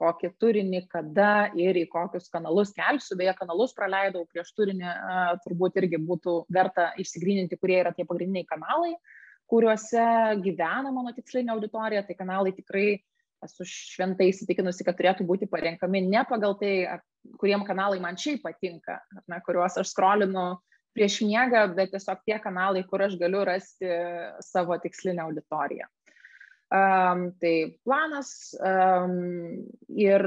kokį 0.00 0.30
turinį, 0.42 0.82
kada 0.92 1.48
ir 1.58 1.78
į 1.80 1.86
kokius 1.92 2.28
kanalus 2.32 2.74
kelsiu. 2.76 3.16
Beje, 3.20 3.32
kanalus 3.38 3.74
praleidau 3.76 4.26
prieš 4.30 4.52
turinį, 4.58 4.92
turbūt 5.46 5.80
irgi 5.80 6.00
būtų 6.10 6.36
verta 6.52 6.90
išsigryninti, 7.00 7.58
kurie 7.60 7.80
yra 7.80 7.94
tie 7.96 8.06
pagrindiniai 8.08 8.48
kanalai, 8.48 8.92
kuriuose 9.50 10.04
gyvena 10.44 10.92
mano 10.92 11.14
tikslinė 11.16 11.54
auditorija. 11.56 12.04
Tai 12.06 12.18
kanalai 12.20 12.54
tikrai 12.56 12.88
esu 13.44 13.66
šventai 13.68 14.30
įsitikinusi, 14.30 14.84
kad 14.86 14.96
turėtų 14.98 15.26
būti 15.28 15.48
parenkami 15.50 16.04
ne 16.06 16.22
pagal 16.28 16.56
tai, 16.60 16.74
kuriem 17.40 17.64
kanalai 17.68 18.00
man 18.02 18.16
šiaip 18.20 18.44
patinka, 18.44 19.00
ne, 19.28 19.40
kuriuos 19.44 19.76
aš 19.80 19.92
skrolinu 19.92 20.54
prieš 20.94 21.20
miegą, 21.26 21.66
bet 21.74 21.92
tiesiog 21.92 22.22
tie 22.24 22.38
kanalai, 22.42 22.84
kur 22.88 23.02
aš 23.04 23.18
galiu 23.20 23.42
rasti 23.46 23.90
savo 24.44 24.78
tikslinę 24.80 25.24
auditoriją. 25.26 25.88
Um, 26.72 27.28
tai 27.38 27.76
planas 27.84 28.54
um, 28.58 29.12
ir 29.94 30.24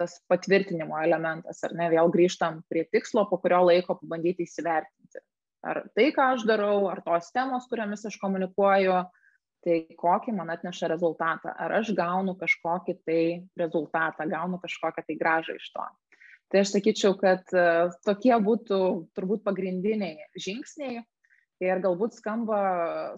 tas 0.00 0.16
patvirtinimo 0.26 0.96
elementas, 1.04 1.60
ar 1.68 1.76
ne, 1.76 1.90
vėl 1.92 2.08
grįžtam 2.10 2.62
prie 2.70 2.86
tikslo, 2.88 3.26
po 3.28 3.38
kurio 3.42 3.60
laiko 3.68 3.98
pabandyti 4.00 4.48
įsivertinti. 4.48 5.20
Ar 5.66 5.82
tai, 5.94 6.08
ką 6.16 6.32
aš 6.34 6.46
darau, 6.48 6.88
ar 6.90 7.02
tos 7.04 7.28
temos, 7.34 7.68
kuriamis 7.70 8.06
aš 8.08 8.16
komunikuoju, 8.22 8.96
tai 9.66 9.80
kokį 9.98 10.34
man 10.38 10.50
atneša 10.54 10.90
rezultatą. 10.94 11.52
Ar 11.52 11.76
aš 11.80 11.92
gaunu 11.98 12.36
kažkokį 12.38 12.96
tai 13.06 13.22
rezultatą, 13.58 14.26
gaunu 14.30 14.60
kažkokią 14.62 15.04
tai 15.06 15.18
gražą 15.20 15.56
iš 15.58 15.70
to. 15.74 15.86
Tai 16.50 16.62
aš 16.62 16.76
sakyčiau, 16.76 17.16
kad 17.18 17.42
e, 17.50 17.66
tokie 18.06 18.34
būtų 18.38 18.78
turbūt 19.18 19.42
pagrindiniai 19.46 20.28
žingsniai 20.38 21.02
ir 21.64 21.80
galbūt 21.84 22.16
skamba 22.18 22.60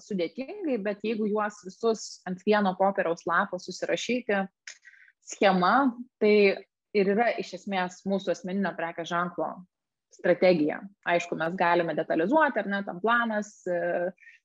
sudėtingai, 0.03 0.79
bet 0.83 1.03
jeigu 1.07 1.29
juos 1.31 1.59
visus 1.67 2.21
ant 2.29 2.43
vieno 2.47 2.75
popieriaus 2.79 3.27
lapo 3.29 3.59
susirašyti, 3.63 4.45
schema, 5.29 5.91
tai 6.23 6.35
ir 6.97 7.11
yra 7.15 7.33
iš 7.41 7.57
esmės 7.61 8.03
mūsų 8.09 8.33
asmeninio 8.35 8.73
prekės 8.79 9.11
ženklo 9.11 9.51
strategija. 10.15 10.81
Aišku, 11.07 11.37
mes 11.39 11.57
galime 11.59 11.95
detalizuoti, 11.99 12.63
ar 12.63 12.71
ne, 12.71 12.83
tam 12.87 13.01
planas, 13.03 13.53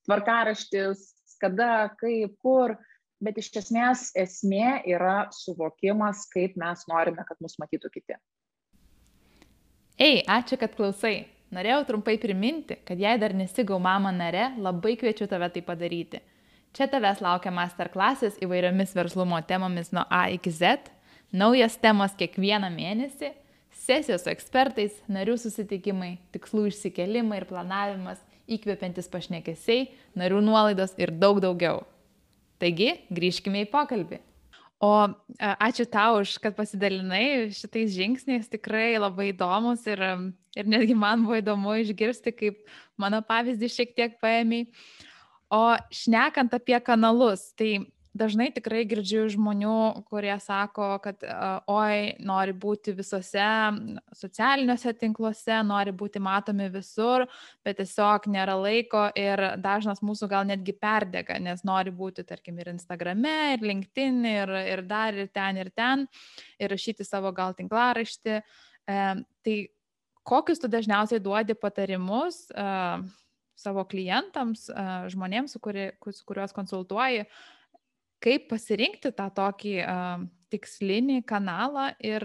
tvarkaraštis, 0.06 1.06
kada, 1.42 1.88
kaip, 2.00 2.36
kur, 2.44 2.76
bet 3.24 3.38
iš 3.40 3.50
esmės 3.62 4.10
esmė 4.18 4.82
yra 4.90 5.24
suvokimas, 5.34 6.26
kaip 6.34 6.58
mes 6.60 6.84
norime, 6.90 7.24
kad 7.26 7.40
mus 7.42 7.56
matytų 7.62 7.90
kiti. 7.94 8.18
Ei, 9.94 10.20
ačiū, 10.26 10.58
kad 10.58 10.74
klausai. 10.74 11.33
Norėjau 11.54 11.84
trumpai 11.86 12.16
priminti, 12.18 12.76
kad 12.86 12.98
jei 12.98 13.14
dar 13.20 13.34
nesigau 13.36 13.78
mama 13.78 14.10
nare, 14.14 14.50
labai 14.58 14.96
kviečiu 14.98 15.28
tave 15.30 15.48
tai 15.54 15.62
padaryti. 15.62 16.20
Čia 16.74 16.88
tavęs 16.90 17.22
laukia 17.22 17.52
masterklasis 17.54 18.40
įvairiomis 18.42 18.96
verslumo 18.96 19.38
temomis 19.46 19.92
nuo 19.94 20.02
A 20.10 20.26
iki 20.34 20.50
Z, 20.50 20.90
naujas 21.30 21.78
temos 21.78 22.16
kiekvieną 22.18 22.72
mėnesį, 22.74 23.30
sesijos 23.84 24.26
su 24.26 24.32
ekspertais, 24.34 24.98
narių 25.06 25.38
susitikimai, 25.38 26.16
tikslų 26.34 26.68
išsikelimai 26.72 27.42
ir 27.42 27.50
planavimas– 27.50 28.22
įkvepiantis 28.50 29.08
pašnekesiai, 29.12 29.88
narių 30.18 30.42
nuolaidos 30.44 30.94
ir 31.00 31.12
daug 31.16 31.40
daugiau. 31.42 31.82
Taigi, 32.60 32.92
grįžkime 33.12 33.64
į 33.64 33.70
pokalbį. 33.72 34.20
O 34.84 34.90
ačiū 35.40 35.86
tau 35.88 36.18
už, 36.20 36.36
kad 36.42 36.56
pasidalinai 36.56 37.48
šitais 37.54 37.94
žingsniais, 37.94 38.50
tikrai 38.52 38.98
labai 38.98 39.30
įdomus 39.30 39.86
ir, 39.88 40.02
ir 40.58 40.68
netgi 40.68 40.96
man 40.98 41.24
buvo 41.24 41.38
įdomu 41.40 41.76
išgirsti, 41.80 42.34
kaip 42.36 42.60
mano 43.00 43.22
pavyzdį 43.24 43.70
šiek 43.72 43.94
tiek 43.96 44.18
paėmiai. 44.20 44.68
O 45.54 45.62
šnekant 45.94 46.52
apie 46.56 46.76
kanalus, 46.84 47.52
tai 47.56 47.86
dažnai 48.14 48.48
tikrai 48.54 48.84
girdžiu 48.88 49.24
žmonių, 49.32 50.04
kurie 50.08 50.34
sako, 50.42 50.86
kad 51.02 51.24
oi, 51.70 52.14
nori 52.22 52.54
būti 52.54 52.94
visose 52.96 53.48
socialiniuose 54.14 54.94
tinkluose, 55.00 55.58
nori 55.66 55.92
būti 55.94 56.22
matomi 56.22 56.68
visur, 56.72 57.26
bet 57.66 57.80
tiesiog 57.82 58.28
nėra 58.30 58.54
laiko 58.60 59.08
ir 59.18 59.42
dažnas 59.62 60.02
mūsų 60.06 60.30
gal 60.30 60.46
netgi 60.48 60.76
perdega, 60.78 61.40
nes 61.42 61.64
nori 61.66 61.92
būti, 61.94 62.26
tarkim, 62.28 62.60
ir 62.62 62.70
Instagrame, 62.74 63.34
ir 63.56 63.66
LinkedIn, 63.66 64.22
ir, 64.30 64.54
ir 64.76 64.84
dar, 64.88 65.18
ir 65.18 65.32
ten, 65.34 65.58
ir 65.60 65.72
ten, 65.74 66.06
ir 66.62 66.72
rašyti 66.74 67.06
savo 67.06 67.34
gal 67.34 67.56
tinklaraštį. 67.58 68.38
E, 68.38 69.02
tai 69.44 69.58
kokius 70.24 70.62
tu 70.62 70.70
dažniausiai 70.70 71.22
duodi 71.22 71.58
patarimus? 71.58 72.46
E, 72.54 72.70
savo 73.58 73.84
klientams, 73.86 74.66
žmonėms, 75.14 75.54
su, 75.54 75.60
kuri, 75.62 75.92
su 76.10 76.24
kuriuos 76.26 76.54
konsultuoji, 76.56 77.24
kaip 78.22 78.48
pasirinkti 78.50 79.12
tą 79.16 79.28
tokį 79.34 79.76
uh, 79.82 80.24
tikslinį 80.54 81.22
kanalą 81.26 81.90
ir 82.04 82.24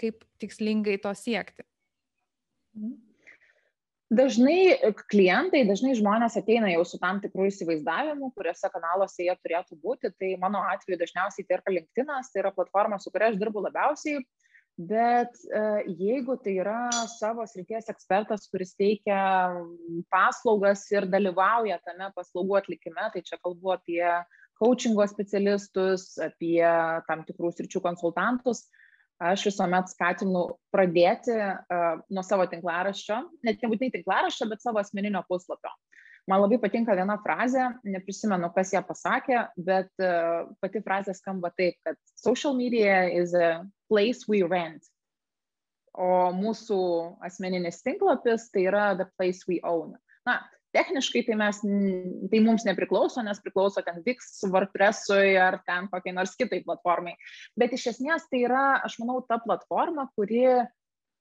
kaip 0.00 0.24
tikslingai 0.40 0.98
to 1.02 1.14
siekti. 1.16 1.66
Mhm. 2.78 2.98
Dažnai 4.10 4.74
klientai, 5.06 5.60
dažnai 5.68 5.92
žmonės 5.94 6.34
ateina 6.40 6.66
jau 6.72 6.82
su 6.82 6.98
tam 6.98 7.20
tikrų 7.22 7.44
įsivaizdavimų, 7.46 8.32
kuriuose 8.34 8.70
kanaluose 8.72 9.22
jie 9.22 9.36
turėtų 9.38 9.76
būti. 9.84 10.10
Tai 10.18 10.30
mano 10.42 10.64
atveju 10.66 10.98
dažniausiai 10.98 11.46
tai 11.46 11.60
yra 11.60 11.74
LinkedInas, 11.76 12.32
tai 12.32 12.42
yra 12.42 12.50
platforma, 12.56 12.98
su 12.98 13.12
kuria 13.14 13.28
aš 13.30 13.38
dirbu 13.38 13.62
labiausiai. 13.68 14.24
Bet 14.90 15.38
jeigu 16.00 16.34
tai 16.42 16.56
yra 16.58 16.88
savo 17.12 17.46
srities 17.46 17.86
ekspertas, 17.92 18.48
kuris 18.50 18.74
teikia 18.74 19.20
paslaugas 20.10 20.82
ir 20.90 21.06
dalyvauja 21.06 21.78
tame 21.84 22.10
paslaugų 22.16 22.58
atlikime, 22.64 23.06
tai 23.14 23.22
čia 23.22 23.38
kalbu 23.38 23.76
apie 23.76 24.02
coachingo 24.60 25.06
specialistus, 25.08 26.12
apie 26.20 26.60
tam 27.08 27.24
tikrų 27.28 27.52
sričių 27.56 27.82
konsultantus, 27.84 28.66
aš 29.20 29.44
visuomet 29.50 29.90
skatinu 29.92 30.46
pradėti 30.72 31.36
uh, 31.36 32.00
nuo 32.12 32.24
savo 32.24 32.46
tinklaraščio, 32.48 33.20
net 33.46 33.64
nebūtinai 33.64 33.92
tinklaraščio, 33.98 34.48
bet 34.52 34.64
savo 34.64 34.80
asmeninio 34.80 35.22
puslapio. 35.28 35.72
Man 36.28 36.42
labai 36.42 36.60
patinka 36.62 36.94
viena 36.94 37.16
frazė, 37.24 37.66
neprisimenu, 37.88 38.50
kas 38.54 38.72
ją 38.74 38.84
pasakė, 38.86 39.42
bet 39.66 39.90
uh, 40.04 40.46
pati 40.62 40.82
frazė 40.84 41.16
skamba 41.16 41.52
taip, 41.56 41.76
kad 41.86 41.98
social 42.20 42.56
media 42.56 43.02
is 43.08 43.34
a 43.34 43.64
place 43.90 44.28
we 44.28 44.42
rent, 44.46 44.84
o 45.96 46.30
mūsų 46.36 46.80
asmeninis 47.26 47.82
tinklapis 47.84 48.48
tai 48.54 48.68
yra 48.68 48.92
the 48.96 49.08
place 49.16 49.48
we 49.48 49.58
own. 49.66 49.96
Na, 50.28 50.38
techniškai 50.76 51.24
tai 51.26 51.36
mes, 51.40 51.60
tai 52.32 52.40
mums 52.44 52.66
nepriklauso, 52.66 53.22
nes 53.26 53.40
priklauso 53.42 53.82
ten 53.86 54.02
Vix, 54.06 54.40
WordPressui 54.46 55.34
ar 55.40 55.60
ten 55.66 55.88
kokiai 55.92 56.14
nors 56.16 56.36
kitai 56.38 56.62
platformai. 56.66 57.16
Bet 57.58 57.74
iš 57.76 57.90
esmės 57.94 58.28
tai 58.30 58.44
yra, 58.46 58.66
aš 58.86 58.98
manau, 59.02 59.20
ta 59.26 59.40
platforma, 59.42 60.08
kuri 60.18 60.44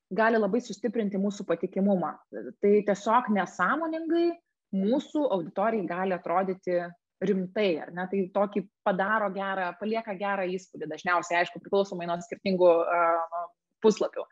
gali 0.09 0.39
labai 0.41 0.61
sustiprinti 0.65 1.21
mūsų 1.21 1.45
patikimumą. 1.49 2.15
Tai 2.61 2.73
tiesiog 2.87 3.29
nesąmoningai 3.35 4.31
mūsų 4.75 5.27
auditorijai 5.35 5.85
gali 5.89 6.17
atrodyti 6.17 6.81
rimtai, 7.19 7.69
ar 7.83 7.89
ne, 7.91 8.05
tai 8.07 8.21
tokį 8.33 8.63
padaro 8.85 9.27
gerą, 9.35 9.73
palieka 9.79 10.13
gerą 10.17 10.45
įspūdį, 10.55 10.87
dažniausiai, 10.87 11.41
aišku, 11.41 11.59
priklausomai 11.65 12.07
nuo 12.07 12.15
skirtingų 12.23 12.69
uh, 12.69 13.41
puslapių. 13.83 14.25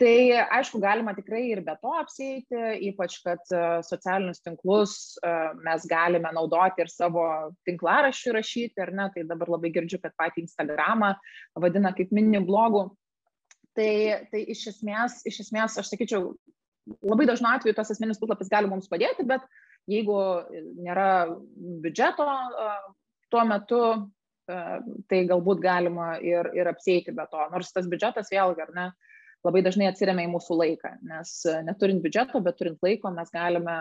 Tai 0.00 0.16
aišku, 0.58 0.80
galima 0.82 1.14
tikrai 1.16 1.42
ir 1.50 1.62
be 1.66 1.74
to 1.82 1.92
apsėti, 2.00 2.60
ypač 2.88 3.18
kad 3.24 3.42
e, 3.52 3.62
socialinius 3.86 4.42
tinklus 4.44 4.96
e, 5.20 5.32
mes 5.66 5.86
galime 5.90 6.32
naudoti 6.34 6.84
ir 6.84 6.92
savo 6.92 7.26
tinklaraščių 7.68 8.36
rašyti, 8.38 8.82
ar 8.84 8.94
ne, 8.96 9.08
tai 9.14 9.26
dabar 9.28 9.52
labai 9.56 9.72
girdžiu, 9.74 10.00
kad 10.02 10.16
patį 10.18 10.46
Instagramą 10.46 11.14
vadina 11.60 11.92
kaip 11.96 12.14
mini 12.16 12.42
blogų. 12.44 12.88
Tai, 13.76 13.92
tai 14.32 14.42
iš, 14.48 14.68
esmės, 14.72 15.20
iš 15.28 15.42
esmės, 15.44 15.76
aš 15.76 15.92
sakyčiau, 15.92 16.30
labai 17.04 17.26
dažnu 17.28 17.50
atveju 17.50 17.76
tas 17.76 17.90
asmeninis 17.92 18.20
puslapis 18.22 18.48
gali 18.48 18.70
mums 18.70 18.88
padėti, 18.88 19.26
bet 19.28 19.44
jeigu 19.90 20.16
nėra 20.80 21.10
biudžeto 21.84 22.24
tuo 23.30 23.42
metu, 23.44 23.82
tai 24.46 25.20
galbūt 25.28 25.60
galima 25.64 26.16
ir, 26.22 26.50
ir 26.56 26.70
apsėti 26.70 27.14
be 27.16 27.26
to. 27.30 27.42
Nors 27.52 27.72
tas 27.74 27.88
biudžetas 27.90 28.32
vėlgi, 28.32 28.64
ar 28.66 28.72
ne, 28.76 28.86
labai 29.46 29.62
dažnai 29.66 29.90
atsiriamia 29.90 30.26
į 30.28 30.32
mūsų 30.34 30.58
laiką, 30.62 30.92
nes 31.06 31.36
neturint 31.66 32.02
biudžeto, 32.04 32.40
bet 32.44 32.58
turint 32.60 32.82
laiko, 32.86 33.12
mes 33.14 33.32
galime 33.34 33.76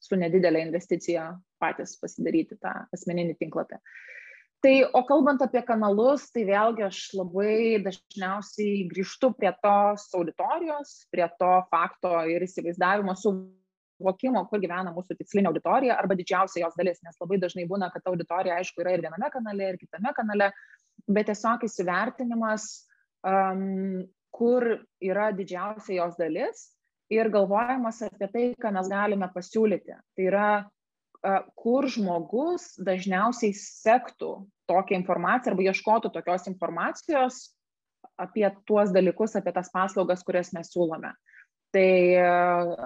su 0.00 0.16
nedidelė 0.16 0.64
investicija 0.64 1.34
patys 1.60 1.98
pasidaryti 2.00 2.56
tą 2.60 2.72
asmeninį 2.96 3.36
tinklapį. 3.40 3.80
Tai, 4.60 4.74
o 4.92 5.00
kalbant 5.08 5.40
apie 5.40 5.62
kanalus, 5.64 6.26
tai 6.34 6.42
vėlgi 6.48 6.84
aš 6.84 6.98
labai 7.16 7.80
dažniausiai 7.80 8.82
grįžtu 8.90 9.30
prie 9.38 9.52
tos 9.64 10.04
auditorijos, 10.16 11.06
prie 11.12 11.24
to 11.40 11.52
fakto 11.72 12.12
ir 12.28 12.44
įsivaizdavimo 12.44 13.14
suvokimo, 14.00 14.42
kur 14.48 14.62
gyvena 14.62 14.94
mūsų 14.96 15.18
tikslinė 15.20 15.52
auditorija 15.52 15.98
arba 16.00 16.16
didžiausia 16.18 16.64
jos 16.64 16.74
dalis, 16.80 16.98
nes 17.04 17.20
labai 17.20 17.38
dažnai 17.42 17.68
būna, 17.70 17.92
kad 17.92 18.04
ta 18.04 18.14
auditorija, 18.14 18.56
aišku, 18.58 18.82
yra 18.82 18.96
ir 18.96 19.04
viename 19.04 19.30
kanale, 19.30 19.68
ir 19.74 19.78
kitame 19.80 20.14
kanale, 20.16 20.50
bet 21.06 21.28
tiesiog 21.30 21.68
įsivertinimas, 21.68 22.66
um, 23.28 24.02
kur 24.34 24.66
yra 25.04 25.30
didžiausia 25.36 26.00
jos 26.00 26.18
dalis 26.18 26.68
ir 27.12 27.28
galvojimas 27.30 28.04
apie 28.06 28.28
tai, 28.32 28.44
ką 28.58 28.72
mes 28.72 28.88
galime 28.88 29.28
pasiūlyti. 29.34 29.96
Tai 30.16 30.28
yra 30.30 30.50
kur 31.58 31.88
žmogus 31.90 32.74
dažniausiai 32.80 33.52
sektų 33.56 34.32
tokią 34.70 35.00
informaciją 35.00 35.52
arba 35.52 35.66
ieškotų 35.68 36.12
tokios 36.14 36.46
informacijos 36.48 37.40
apie 38.20 38.46
tuos 38.68 38.92
dalykus, 38.92 39.36
apie 39.36 39.52
tas 39.52 39.68
paslaugas, 39.72 40.24
kurias 40.24 40.52
mes 40.56 40.70
siūlome. 40.72 41.12
Tai 41.74 41.90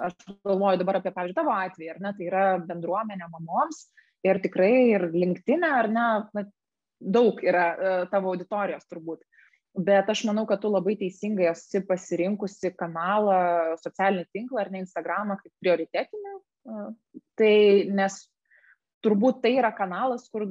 aš 0.07 0.17
galvoju 0.45 0.81
dabar 0.81 0.99
apie, 0.99 1.13
pavyzdžiui, 1.13 1.37
tavo 1.39 1.53
atvejį, 1.55 1.91
ar 1.93 2.01
ne, 2.03 2.11
tai 2.17 2.27
yra 2.27 2.43
bendruomenė 2.61 3.29
mamoms 3.31 3.87
ir 4.25 4.41
tikrai 4.43 4.73
ir 4.91 5.07
linktinė, 5.13 5.71
ar 5.81 5.89
ne, 5.89 6.07
na, 6.37 6.45
daug 7.01 7.41
yra 7.43 7.65
tavo 8.11 8.33
auditorijos 8.33 8.85
turbūt. 8.89 9.23
Bet 9.75 10.07
aš 10.07 10.21
manau, 10.29 10.45
kad 10.47 10.61
tu 10.63 10.69
labai 10.71 10.93
teisingai 10.99 11.49
esi 11.49 11.81
pasirinkusi 11.83 12.71
kanalą, 12.79 13.75
socialinį 13.81 14.29
tinklą 14.31 14.61
ar 14.61 14.69
ne 14.71 14.85
Instagramą 14.85 15.35
kaip 15.41 15.51
prioritetinį 15.65 16.35
Tai 17.37 17.55
nes 17.93 18.17
turbūt 19.05 19.43
tai 19.43 19.53
yra 19.59 19.69
kanalas, 19.75 20.25
kur 20.33 20.47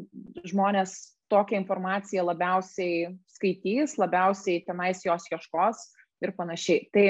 žmonės 0.47 0.95
tokią 1.33 1.59
informaciją 1.63 2.27
labiausiai 2.29 3.09
skaitys, 3.35 3.97
labiausiai 3.99 4.63
tenais 4.67 5.03
jos 5.03 5.27
ieškos 5.33 5.81
ir 6.23 6.35
panašiai. 6.37 6.85
Tai 6.95 7.07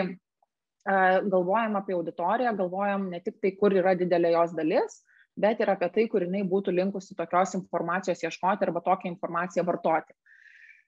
galvojam 0.85 1.79
apie 1.81 1.97
auditoriją, 1.97 2.53
galvojam 2.59 3.09
ne 3.13 3.21
tik 3.25 3.41
tai, 3.41 3.55
kur 3.61 3.73
yra 3.73 3.95
didelė 3.97 4.35
jos 4.35 4.53
dalis, 4.57 5.01
bet 5.37 5.61
ir 5.61 5.73
apie 5.73 5.89
tai, 5.95 6.05
kur 6.13 6.27
jinai 6.27 6.45
būtų 6.49 6.75
linkusi 6.75 7.17
tokios 7.19 7.57
informacijos 7.59 8.23
ieškoti 8.23 8.69
arba 8.69 8.85
tokią 8.85 9.11
informaciją 9.15 9.65
vartoti. 9.67 10.15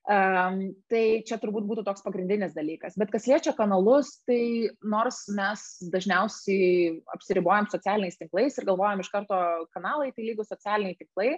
Um, 0.07 0.61
tai 0.87 1.25
čia 1.27 1.35
turbūt 1.43 1.65
būtų 1.67 1.83
toks 1.89 2.05
pagrindinis 2.05 2.53
dalykas. 2.55 2.95
Bet 2.95 3.11
kas 3.11 3.25
liečia 3.27 3.51
kanalus, 3.59 4.21
tai 4.23 4.71
nors 4.87 5.25
mes 5.35 5.65
dažniausiai 5.91 6.93
apsiribojam 7.17 7.67
socialiniais 7.73 8.21
tinklais 8.21 8.55
ir 8.55 8.69
galvojam 8.69 9.03
iš 9.03 9.11
karto 9.11 9.41
kanalai, 9.75 10.13
tai 10.15 10.29
lygus 10.29 10.53
socialiniai 10.53 10.95
tinklai, 11.01 11.33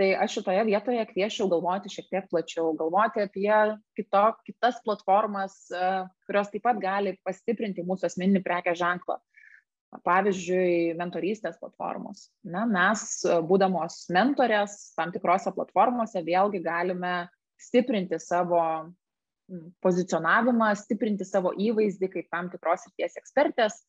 tai 0.00 0.10
aš 0.16 0.38
šitoje 0.38 0.62
vietoje 0.64 1.02
kviečiau 1.12 1.48
galvoti 1.52 1.92
šiek 1.92 2.06
tiek 2.08 2.28
plačiau, 2.30 2.70
galvoti 2.78 3.24
apie 3.26 3.52
kito, 3.98 4.22
kitas 4.46 4.78
platformas, 4.84 5.56
uh, 5.74 6.06
kurios 6.24 6.48
taip 6.52 6.64
pat 6.64 6.80
gali 6.80 7.18
pastiprinti 7.26 7.84
mūsų 7.84 8.08
asmeninį 8.08 8.42
prekę 8.46 8.74
ženklą. 8.78 9.18
Pavyzdžiui, 10.06 10.94
mentorystės 10.94 11.56
platformos. 11.58 12.28
Na, 12.46 12.62
mes, 12.62 13.02
būdamos 13.48 14.04
mentorės 14.14 14.76
tam 14.94 15.10
tikrose 15.10 15.50
platformose, 15.56 16.22
vėlgi 16.22 16.60
galime 16.62 17.14
stiprinti 17.58 18.20
savo 18.22 18.60
pozicionavimą, 19.82 20.70
stiprinti 20.78 21.26
savo 21.26 21.50
įvaizdį 21.58 22.10
kaip 22.12 22.28
tam 22.30 22.50
tikros 22.52 22.86
ryties 22.86 23.18
ekspertės, 23.18 23.80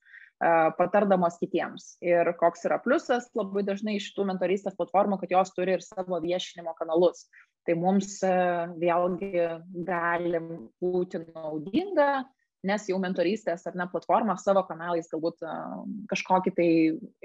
patardamos 0.78 1.38
kitiems. 1.42 1.96
Ir 2.02 2.32
koks 2.40 2.66
yra 2.66 2.80
pliusas 2.82 3.30
labai 3.38 3.64
dažnai 3.68 4.00
iš 4.00 4.10
tų 4.16 4.26
mentorystės 4.32 4.78
platformų, 4.78 5.20
kad 5.22 5.34
jos 5.36 5.54
turi 5.54 5.76
ir 5.78 5.86
savo 5.86 6.18
viešinimo 6.24 6.74
kanalus. 6.80 7.28
Tai 7.68 7.76
mums 7.78 8.18
vėlgi 8.82 9.48
gali 9.86 10.42
būti 10.82 11.22
naudinga, 11.28 12.24
nes 12.66 12.88
jau 12.90 12.98
mentorystės 13.02 13.68
ar 13.70 13.78
ne 13.78 13.86
platforma 13.92 14.36
savo 14.42 14.64
kanalais 14.66 15.10
galbūt 15.12 15.46
kažkokį 16.10 16.56
tai 16.58 16.70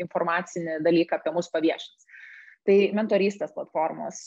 informacinį 0.05 0.79
dalyką 0.85 1.17
apie 1.17 1.33
mus 1.37 1.49
paviešins. 1.53 2.09
Tai 2.67 2.77
mentorystės 2.99 3.53
platformos, 3.55 4.21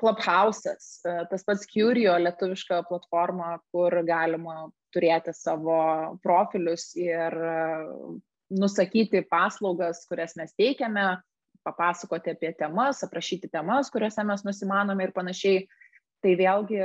Clubhouse'as, 0.00 0.88
tas 1.30 1.44
pats 1.46 1.68
Curio 1.70 2.18
lietuviška 2.20 2.82
platforma, 2.90 3.54
kur 3.72 3.96
galima 4.04 4.66
turėti 4.92 5.32
savo 5.32 5.78
profilius 6.24 6.90
ir 7.00 7.38
nusakyti 8.52 9.24
paslaugas, 9.30 10.04
kurias 10.10 10.36
mes 10.36 10.52
teikiame, 10.58 11.06
papasakoti 11.64 12.34
apie 12.34 12.52
temas, 12.58 13.00
aprašyti 13.06 13.48
temas, 13.48 13.88
kuriuose 13.90 14.24
mes 14.28 14.44
nusimanome 14.44 15.08
ir 15.08 15.16
panašiai. 15.16 15.64
Tai 16.24 16.32
vėlgi 16.40 16.78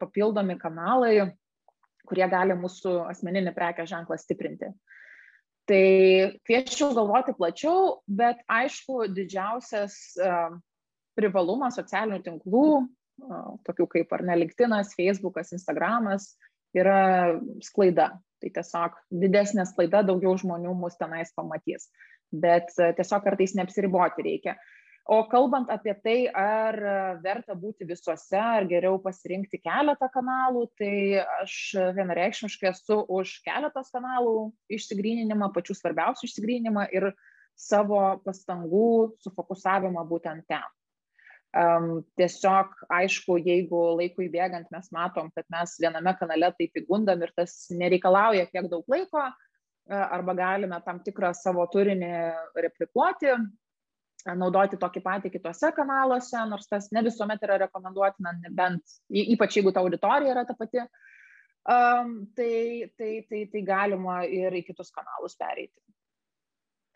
papildomi 0.00 0.58
kanalai, 0.60 1.30
kurie 2.08 2.26
gali 2.28 2.56
mūsų 2.60 2.98
asmeninį 3.08 3.54
prekę 3.56 3.86
ženklą 3.88 4.18
stiprinti. 4.20 4.68
Tai 5.66 5.86
kviečiau 6.46 6.92
galvoti 6.94 7.34
plačiau, 7.34 7.96
bet 8.06 8.38
aišku, 8.46 9.08
didžiausias 9.10 9.96
privalumas 11.18 11.78
socialinių 11.80 12.20
tinklų, 12.22 12.68
tokių 13.66 13.86
kaip 13.96 14.14
ar 14.14 14.22
ne 14.28 14.36
LinkedInas, 14.44 14.94
Facebookas, 14.94 15.50
Instagramas, 15.56 16.34
yra 16.76 17.34
sklaida. 17.66 18.12
Tai 18.36 18.50
tiesiog 18.52 18.98
didesnė 19.24 19.64
sklaida, 19.66 20.02
daugiau 20.04 20.36
žmonių 20.38 20.74
mus 20.76 20.98
tenais 21.00 21.32
pamatys. 21.34 21.88
Bet 22.30 22.68
tiesiog 22.76 23.24
kartais 23.24 23.56
neapsiriboti 23.56 24.26
reikia. 24.26 24.58
O 25.06 25.20
kalbant 25.30 25.68
apie 25.70 25.92
tai, 26.02 26.16
ar 26.34 26.74
verta 27.22 27.54
būti 27.54 27.86
visuose, 27.86 28.38
ar 28.42 28.64
geriau 28.66 28.96
pasirinkti 28.98 29.60
keletą 29.62 30.08
kanalų, 30.10 30.64
tai 30.80 31.22
aš 31.44 31.58
vienareikšmiškai 31.94 32.72
esu 32.72 33.04
už 33.14 33.36
keletos 33.46 33.92
kanalų 33.94 34.48
išsigryninimą, 34.74 35.52
pačių 35.54 35.76
svarbiausių 35.78 36.26
išsigryninimą 36.26 36.88
ir 36.98 37.12
savo 37.54 38.00
pastangų 38.24 38.88
sufokusavimą 39.22 40.02
būtent 40.10 40.42
ten. 40.50 40.64
Um, 41.56 42.02
tiesiog, 42.18 42.72
aišku, 42.92 43.38
jeigu 43.46 43.78
laikui 44.00 44.26
bėgant 44.32 44.66
mes 44.74 44.90
matom, 44.92 45.30
kad 45.38 45.46
mes 45.54 45.76
viename 45.80 46.16
kanale 46.18 46.50
taip 46.58 46.82
įgundam 46.82 47.22
ir 47.22 47.30
tas 47.38 47.54
nereikalauja 47.70 48.48
tiek 48.50 48.66
daug 48.72 48.82
laiko, 48.90 49.22
arba 49.86 50.34
galime 50.34 50.82
tam 50.82 50.98
tikrą 51.06 51.30
savo 51.38 51.62
turinį 51.70 52.10
replikuoti, 52.66 53.36
naudoti 54.34 54.78
tokį 54.80 55.02
patį 55.04 55.32
kitose 55.36 55.70
kanaluose, 55.76 56.38
nors 56.50 56.66
tas 56.70 56.88
ne 56.94 57.02
visuomet 57.06 57.42
yra 57.46 57.60
rekomenduotina, 57.66 58.34
bent 58.50 58.96
ypač 59.10 59.58
jeigu 59.58 59.72
ta 59.72 59.84
auditorija 59.84 60.34
yra 60.34 60.46
ta 60.48 60.56
pati, 60.58 60.82
um, 61.70 62.16
tai, 62.36 62.90
tai, 62.98 63.12
tai, 63.30 63.44
tai 63.52 63.62
galima 63.66 64.22
ir 64.26 64.56
į 64.58 64.64
kitus 64.66 64.90
kanalus 64.94 65.38
pereiti. 65.38 65.78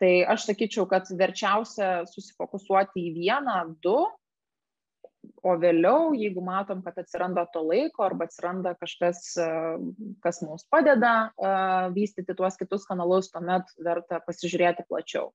Tai 0.01 0.13
aš 0.33 0.47
sakyčiau, 0.49 0.87
kad 0.89 1.05
verčiausia 1.13 2.01
susifokusuoti 2.09 3.03
į 3.05 3.13
vieną, 3.19 3.59
du, 3.85 3.99
o 5.45 5.53
vėliau, 5.61 6.15
jeigu 6.17 6.41
matom, 6.41 6.81
kad 6.85 6.97
atsiranda 7.01 7.43
to 7.53 7.61
laiko 7.65 8.05
arba 8.05 8.25
atsiranda 8.25 8.73
kažkas, 8.79 9.21
kas 10.25 10.41
mums 10.41 10.65
padeda 10.73 11.31
vystyti 11.93 12.33
tuos 12.37 12.57
kitus 12.57 12.87
kanalus, 12.89 13.29
tuomet 13.33 13.69
verta 13.85 14.21
pasižiūrėti 14.25 14.87
plačiau. 14.89 15.29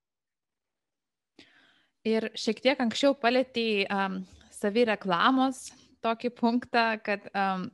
Ir 2.07 2.29
šiek 2.39 2.61
tiek 2.63 2.79
anksčiau 2.79 3.15
palėtėjai 3.19 3.87
um, 3.91 4.21
savireklamos 4.53 5.67
tokį 6.05 6.31
punktą, 6.37 6.87
kad 7.03 7.25
um, 7.33 7.67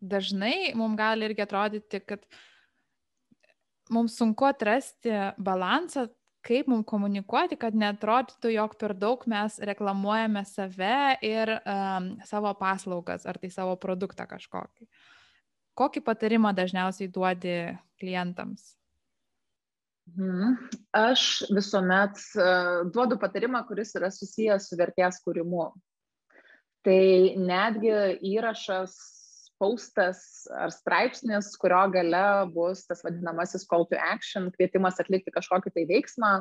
dažnai 0.00 0.72
mums 0.78 0.98
gali 0.98 1.28
irgi 1.28 1.44
atrodyti, 1.44 2.00
kad 2.06 2.24
mums 3.92 4.16
sunku 4.18 4.46
atrasti 4.48 5.12
balansą, 5.36 6.06
kaip 6.44 6.68
mums 6.68 6.86
komunikuoti, 6.88 7.56
kad 7.60 7.76
netrodytų, 7.76 8.52
jog 8.54 8.76
per 8.80 8.94
daug 9.00 9.24
mes 9.30 9.56
reklamuojame 9.64 10.44
save 10.48 11.16
ir 11.24 11.56
um, 11.56 12.14
savo 12.28 12.52
paslaugas 12.60 13.24
ar 13.28 13.40
tai 13.40 13.50
savo 13.52 13.76
produktą 13.80 14.28
kažkokį. 14.30 14.88
Kokį 15.74 16.04
patarimą 16.06 16.52
dažniausiai 16.54 17.10
duodi 17.10 17.56
klientams? 17.98 18.74
Mhm. 20.12 20.54
Aš 20.94 21.42
visuomet 21.54 22.20
uh, 22.36 22.84
duodu 22.92 23.16
patarimą, 23.20 23.64
kuris 23.68 23.94
yra 23.98 24.12
susijęs 24.12 24.68
su 24.68 24.78
vertės 24.78 25.22
kūrimu. 25.24 25.70
Tai 26.84 27.04
netgi 27.40 27.94
įrašas 28.34 28.94
paustas 29.62 30.44
ar 30.52 30.72
straipsnis, 30.74 31.54
kurio 31.60 31.86
gale 31.94 32.24
bus 32.52 32.84
tas 32.88 33.00
vadinamasis 33.06 33.64
call 33.70 33.86
to 33.88 33.96
action, 33.96 34.50
kvietimas 34.52 35.00
atlikti 35.00 35.32
kažkokį 35.32 35.72
tai 35.72 35.86
veiksmą, 35.88 36.32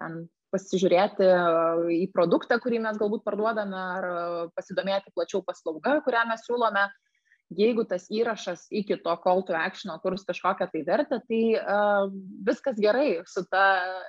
ten 0.00 0.22
pasižiūrėti 0.54 1.28
į 2.00 2.06
produktą, 2.14 2.58
kurį 2.62 2.80
mes 2.86 2.98
galbūt 2.98 3.22
parduodame, 3.26 3.76
ar 3.76 4.06
pasidomėti 4.56 5.12
plačiau 5.14 5.44
paslaugą, 5.46 6.00
kurią 6.06 6.24
mes 6.30 6.42
siūlome 6.46 6.88
jeigu 7.50 7.84
tas 7.88 8.06
įrašas 8.12 8.68
iki 8.70 8.96
to 9.02 9.14
call 9.24 9.42
to 9.46 9.54
action 9.56 9.92
kurs 10.02 10.24
kažkokią 10.28 10.68
tai 10.70 10.82
vertę, 10.86 11.18
tai 11.26 11.42
uh, 11.58 12.10
viskas 12.46 12.78
gerai 12.78 13.20
su 13.26 13.42
ta 13.50 13.64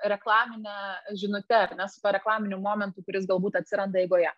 reklaminė 0.09 1.17
žinute, 1.17 1.57
ar 1.57 1.75
ne 1.77 1.87
su 1.89 2.01
to 2.03 2.13
reklaminiu 2.13 2.61
momentu, 2.61 3.03
kuris 3.05 3.27
galbūt 3.29 3.57
atsiranda 3.61 4.01
eigoje. 4.03 4.29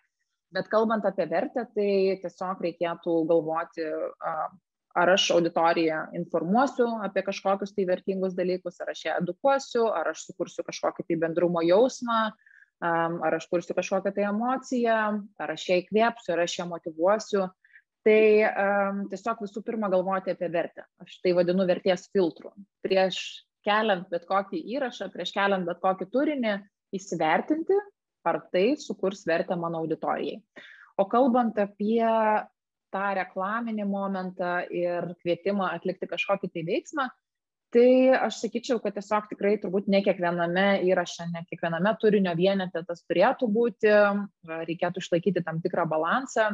Bet 0.54 0.70
kalbant 0.70 1.04
apie 1.04 1.26
vertę, 1.28 1.66
tai 1.74 1.90
tiesiog 2.22 2.62
reikėtų 2.64 3.16
galvoti, 3.28 3.84
uh, 3.84 4.46
ar 4.94 5.10
aš 5.10 5.26
auditoriją 5.34 6.04
informuosiu 6.14 6.86
apie 7.04 7.24
kažkokius 7.26 7.74
tai 7.74 7.86
vertingus 7.88 8.36
dalykus, 8.38 8.78
ar 8.80 8.94
aš 8.94 9.04
ją 9.08 9.18
edukuosiu, 9.20 9.88
ar 9.90 10.12
aš 10.14 10.28
sukursiu 10.30 10.64
kažkokį 10.64 11.08
tai 11.08 11.18
bendrumo 11.26 11.64
jausmą, 11.66 12.30
um, 12.30 13.18
ar 13.26 13.36
aš 13.36 13.48
kursiu 13.50 13.76
kažkokią 13.76 14.14
tai 14.14 14.28
emociją, 14.30 15.00
ar 15.42 15.54
aš 15.56 15.68
ją 15.68 15.82
įkvėpsiu, 15.82 16.32
ar 16.36 16.44
aš 16.46 16.56
ją 16.60 16.68
motivuosiu 16.70 17.48
tai 18.04 18.44
um, 18.44 19.02
tiesiog 19.10 19.42
visų 19.46 19.62
pirma 19.64 19.88
galvoti 19.92 20.34
apie 20.34 20.50
vertę. 20.52 20.84
Aš 21.02 21.18
tai 21.24 21.32
vadinu 21.36 21.66
vertės 21.68 22.06
filtru. 22.12 22.52
Prieš 22.84 23.18
keliant 23.64 24.08
bet 24.12 24.26
kokį 24.28 24.60
įrašą, 24.76 25.08
prieš 25.12 25.32
keliant 25.36 25.66
bet 25.68 25.80
kokį 25.82 26.10
turinį, 26.12 26.54
įsivertinti, 26.94 27.78
ar 28.28 28.40
tai 28.52 28.74
sukurs 28.80 29.24
vertę 29.28 29.56
mano 29.60 29.82
auditorijai. 29.82 30.40
O 31.00 31.08
kalbant 31.10 31.58
apie 31.58 32.04
tą 32.94 33.06
reklaminį 33.18 33.86
momentą 33.90 34.60
ir 34.70 35.14
kvietimą 35.22 35.72
atlikti 35.74 36.06
kažkokį 36.10 36.50
tai 36.54 36.62
veiksmą, 36.68 37.08
tai 37.74 37.88
aš 38.14 38.38
sakyčiau, 38.44 38.78
kad 38.82 38.94
tiesiog 38.94 39.26
tikrai 39.32 39.56
turbūt 39.58 39.88
ne 39.90 39.98
kiekviename 40.06 40.84
įraše, 40.86 41.26
ne 41.32 41.42
kiekviename 41.48 41.96
turinio 41.98 42.36
vienete 42.38 42.84
tas 42.86 43.02
turėtų 43.08 43.48
būti, 43.50 43.90
reikėtų 44.70 45.02
išlaikyti 45.02 45.42
tam 45.42 45.58
tikrą 45.64 45.88
balansą, 45.90 46.52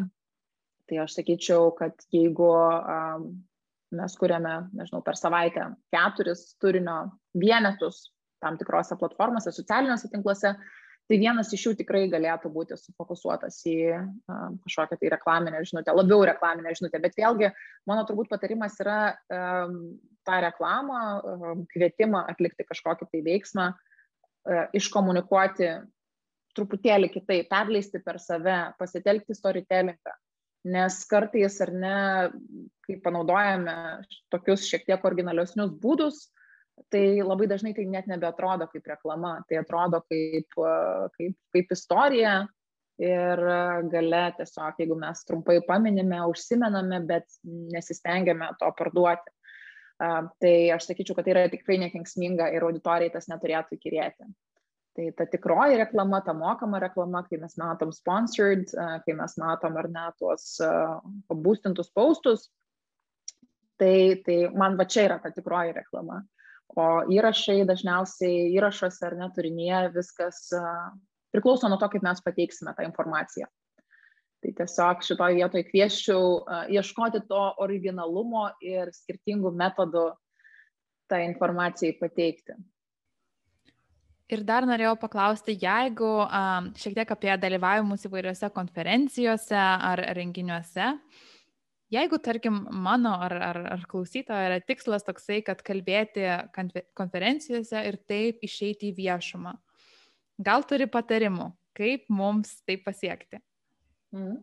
Tai 0.90 1.04
aš 1.04 1.20
sakyčiau, 1.20 1.70
kad 1.78 1.94
jeigu 2.10 2.50
mes 3.94 4.14
kuriame, 4.18 4.54
nežinau, 4.74 5.02
per 5.06 5.18
savaitę 5.18 5.68
keturis 5.94 6.56
turinio 6.62 7.04
vienetus 7.38 8.08
tam 8.42 8.56
tikrose 8.58 8.96
platformose, 8.98 9.52
socialiniuose 9.54 10.10
tinkluose, 10.10 10.54
tai 11.10 11.18
vienas 11.18 11.50
iš 11.54 11.66
jų 11.66 11.72
tikrai 11.80 12.04
galėtų 12.10 12.50
būti 12.54 12.78
sufokusuotas 12.78 13.58
į 13.70 13.76
kažkokią 14.30 14.98
tai 14.98 15.10
reklaminę 15.14 15.60
žinutę, 15.66 15.94
labiau 15.94 16.24
reklaminę 16.26 16.72
žinutę. 16.78 17.00
Bet 17.02 17.18
vėlgi, 17.18 17.50
mano 17.90 18.06
turbūt 18.08 18.30
patarimas 18.30 18.78
yra 18.82 18.98
um, 19.10 19.76
tą 20.26 20.40
reklamą, 20.46 21.02
um, 21.18 21.62
kvietimą 21.70 22.24
atlikti 22.30 22.66
kažkokį 22.66 23.10
tai 23.10 23.22
veiksmą, 23.26 23.68
uh, 23.74 24.64
iškomunikuoti 24.78 25.70
truputėlį 26.58 27.10
kitaip, 27.14 27.50
perleisti 27.50 28.02
per 28.02 28.18
save, 28.22 28.58
pasitelkti 28.78 29.38
storytellingą 29.38 30.16
nes 30.68 30.98
kartais 31.08 31.56
ar 31.64 31.72
ne, 31.72 31.96
kai 32.84 32.98
panaudojame 33.04 33.74
tokius 34.32 34.66
šiek 34.68 34.84
tiek 34.88 35.04
originalesnius 35.08 35.72
būdus, 35.80 36.28
tai 36.92 37.20
labai 37.20 37.48
dažnai 37.48 37.74
tai 37.76 37.84
net 37.88 38.08
nebeatrodo 38.08 38.68
kaip 38.72 38.86
reklama, 38.88 39.38
tai 39.48 39.60
atrodo 39.60 40.02
kaip, 40.08 40.56
kaip, 41.16 41.36
kaip 41.54 41.76
istorija 41.76 42.34
ir 43.00 43.42
gale 43.92 44.22
tiesiog, 44.36 44.80
jeigu 44.80 44.96
mes 45.00 45.24
trumpai 45.28 45.60
paminime, 45.64 46.20
užsimename, 46.28 47.00
bet 47.08 47.28
nesistengiame 47.44 48.52
to 48.60 48.68
parduoti. 48.76 49.32
Tai 50.00 50.52
aš 50.74 50.86
sakyčiau, 50.88 51.16
kad 51.16 51.26
tai 51.26 51.34
yra 51.34 51.48
tikrai 51.52 51.76
nekenksminga 51.82 52.48
ir 52.56 52.64
auditorijai 52.64 53.12
tas 53.12 53.28
neturėtų 53.28 53.76
įkyrėti. 53.76 54.28
Tai 55.00 55.12
ta 55.16 55.24
tikroji 55.24 55.78
reklama, 55.80 56.18
ta 56.20 56.34
mokama 56.36 56.78
reklama, 56.82 57.22
kai 57.24 57.38
mes 57.40 57.54
matom 57.56 57.88
sponsored, 57.92 58.68
kai 58.76 59.14
mes 59.16 59.34
matom 59.40 59.78
ar 59.80 59.86
ne 59.88 60.02
tuos 60.18 60.58
pabūstintus 61.30 61.88
paustus, 61.96 62.50
tai, 63.80 64.20
tai 64.26 64.34
man 64.52 64.76
va 64.76 64.84
čia 64.84 65.06
yra 65.06 65.16
ta 65.22 65.30
tikroji 65.32 65.72
reklama. 65.78 66.18
O 66.76 66.84
įrašai 67.16 67.62
dažniausiai 67.70 68.50
įrašuose 68.58 69.06
ar 69.08 69.16
neturinyje 69.22 69.78
viskas 69.94 70.42
priklauso 71.32 71.70
nuo 71.72 71.78
to, 71.80 71.88
kaip 71.94 72.04
mes 72.04 72.20
pateiksime 72.26 72.74
tą 72.76 72.84
informaciją. 72.84 73.48
Tai 74.44 74.52
tiesiog 74.58 75.06
šitoje 75.06 75.38
vietoje 75.38 75.64
kvieščiau 75.70 76.26
ieškoti 76.76 77.22
to 77.30 77.40
originalumo 77.64 78.50
ir 78.64 78.92
skirtingų 78.98 79.54
metodų 79.64 80.04
tą 81.08 81.22
informacijai 81.24 81.96
pateikti. 81.96 82.58
Ir 84.30 84.44
dar 84.46 84.62
norėjau 84.68 84.94
paklausti, 85.00 85.56
jeigu 85.58 86.08
um, 86.22 86.68
šiek 86.78 86.94
tiek 87.00 87.12
apie 87.16 87.32
dalyvavimus 87.42 88.06
įvairiose 88.06 88.50
konferencijose 88.54 89.58
ar 89.58 90.02
renginiuose, 90.14 90.92
jeigu, 91.90 92.20
tarkim, 92.22 92.60
mano 92.70 93.16
ar, 93.26 93.34
ar, 93.48 93.58
ar 93.74 93.82
klausytojo 93.90 94.44
yra 94.52 94.60
tikslas 94.62 95.06
toksai, 95.06 95.40
kad 95.46 95.64
kalbėti 95.66 96.28
konferencijose 96.98 97.82
ir 97.88 97.98
taip 98.06 98.46
išeiti 98.46 98.92
į 98.92 98.98
viešumą, 99.00 99.56
gal 100.46 100.62
turi 100.70 100.86
patarimų, 100.86 101.50
kaip 101.74 102.06
mums 102.14 102.60
tai 102.62 102.78
pasiekti? 102.84 103.42
Mm. 104.14 104.38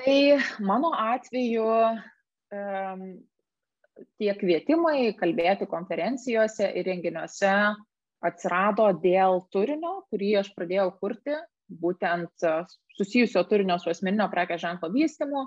Tai 0.00 0.18
mano 0.64 0.94
atveju 0.96 1.68
um, 1.68 3.06
tie 4.16 4.32
kvietimai 4.40 5.12
kalbėti 5.20 5.68
konferencijose 5.68 6.72
ir 6.72 6.88
renginiuose 6.88 7.56
atsirado 8.26 8.86
dėl 9.02 9.42
turinio, 9.54 10.02
kurį 10.12 10.36
aš 10.42 10.52
pradėjau 10.56 10.88
kurti, 11.00 11.36
būtent 11.82 12.46
e, 12.46 12.54
susijusio 12.98 13.44
turinio 13.50 13.78
su 13.80 13.92
asmeninio 13.92 14.28
prekės 14.32 14.62
ženklo 14.64 14.92
vystimu. 14.94 15.46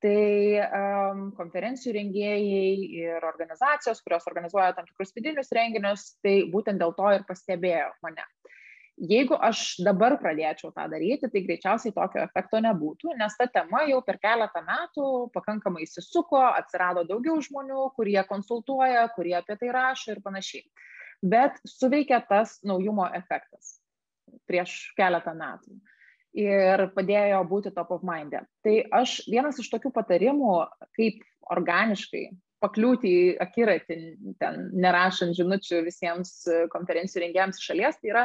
Tai 0.00 0.20
um, 0.64 1.26
konferencijų 1.36 1.90
rengėjai 1.92 2.84
ir 3.02 3.24
organizacijos, 3.28 3.98
kurios 4.00 4.24
organizuoja 4.30 4.70
tam 4.72 4.86
tikrus 4.88 5.12
vidinius 5.12 5.52
renginius, 5.52 6.06
tai 6.24 6.38
būtent 6.48 6.80
dėl 6.80 6.94
to 6.96 7.10
ir 7.18 7.26
pastebėjo 7.28 7.90
mane. 8.06 8.24
Jeigu 9.10 9.36
aš 9.36 9.76
dabar 9.84 10.16
pradėčiau 10.22 10.72
tą 10.72 10.86
daryti, 10.88 11.28
tai 11.28 11.42
greičiausiai 11.44 11.92
tokio 11.92 12.22
efekto 12.24 12.62
nebūtų, 12.64 13.12
nes 13.20 13.36
ta 13.36 13.44
tema 13.52 13.82
jau 13.90 14.00
per 14.06 14.16
keletą 14.24 14.64
metų 14.64 15.04
pakankamai 15.36 15.84
įsisuko, 15.84 16.40
atsirado 16.48 17.04
daugiau 17.08 17.36
žmonių, 17.44 17.90
kurie 17.96 18.22
konsultuoja, 18.32 19.04
kurie 19.12 19.36
apie 19.36 19.58
tai 19.60 19.68
rašo 19.76 20.16
ir 20.16 20.24
panašiai 20.24 20.64
bet 21.22 21.58
suveikia 21.68 22.20
tas 22.28 22.58
naujumo 22.64 23.06
efektas 23.16 23.78
prieš 24.48 24.92
keletą 24.98 25.34
metų 25.36 25.78
ir 26.38 26.84
padėjo 26.94 27.40
būti 27.50 27.72
top 27.74 27.90
of 27.96 28.04
mind. 28.06 28.36
E. 28.38 28.44
Tai 28.64 28.74
aš 29.02 29.20
vienas 29.30 29.58
iš 29.58 29.70
tokių 29.72 29.90
patarimų, 29.94 30.52
kaip 30.96 31.24
organiškai 31.50 32.28
pakliūti 32.62 33.10
į 33.10 33.24
akiratį, 33.42 33.96
ten 34.38 34.68
nerašant 34.76 35.34
žinučių 35.38 35.80
visiems 35.86 36.44
konferencijų 36.70 37.24
rengėjams 37.24 37.62
šalies, 37.64 37.98
tai 37.98 38.12
yra 38.12 38.24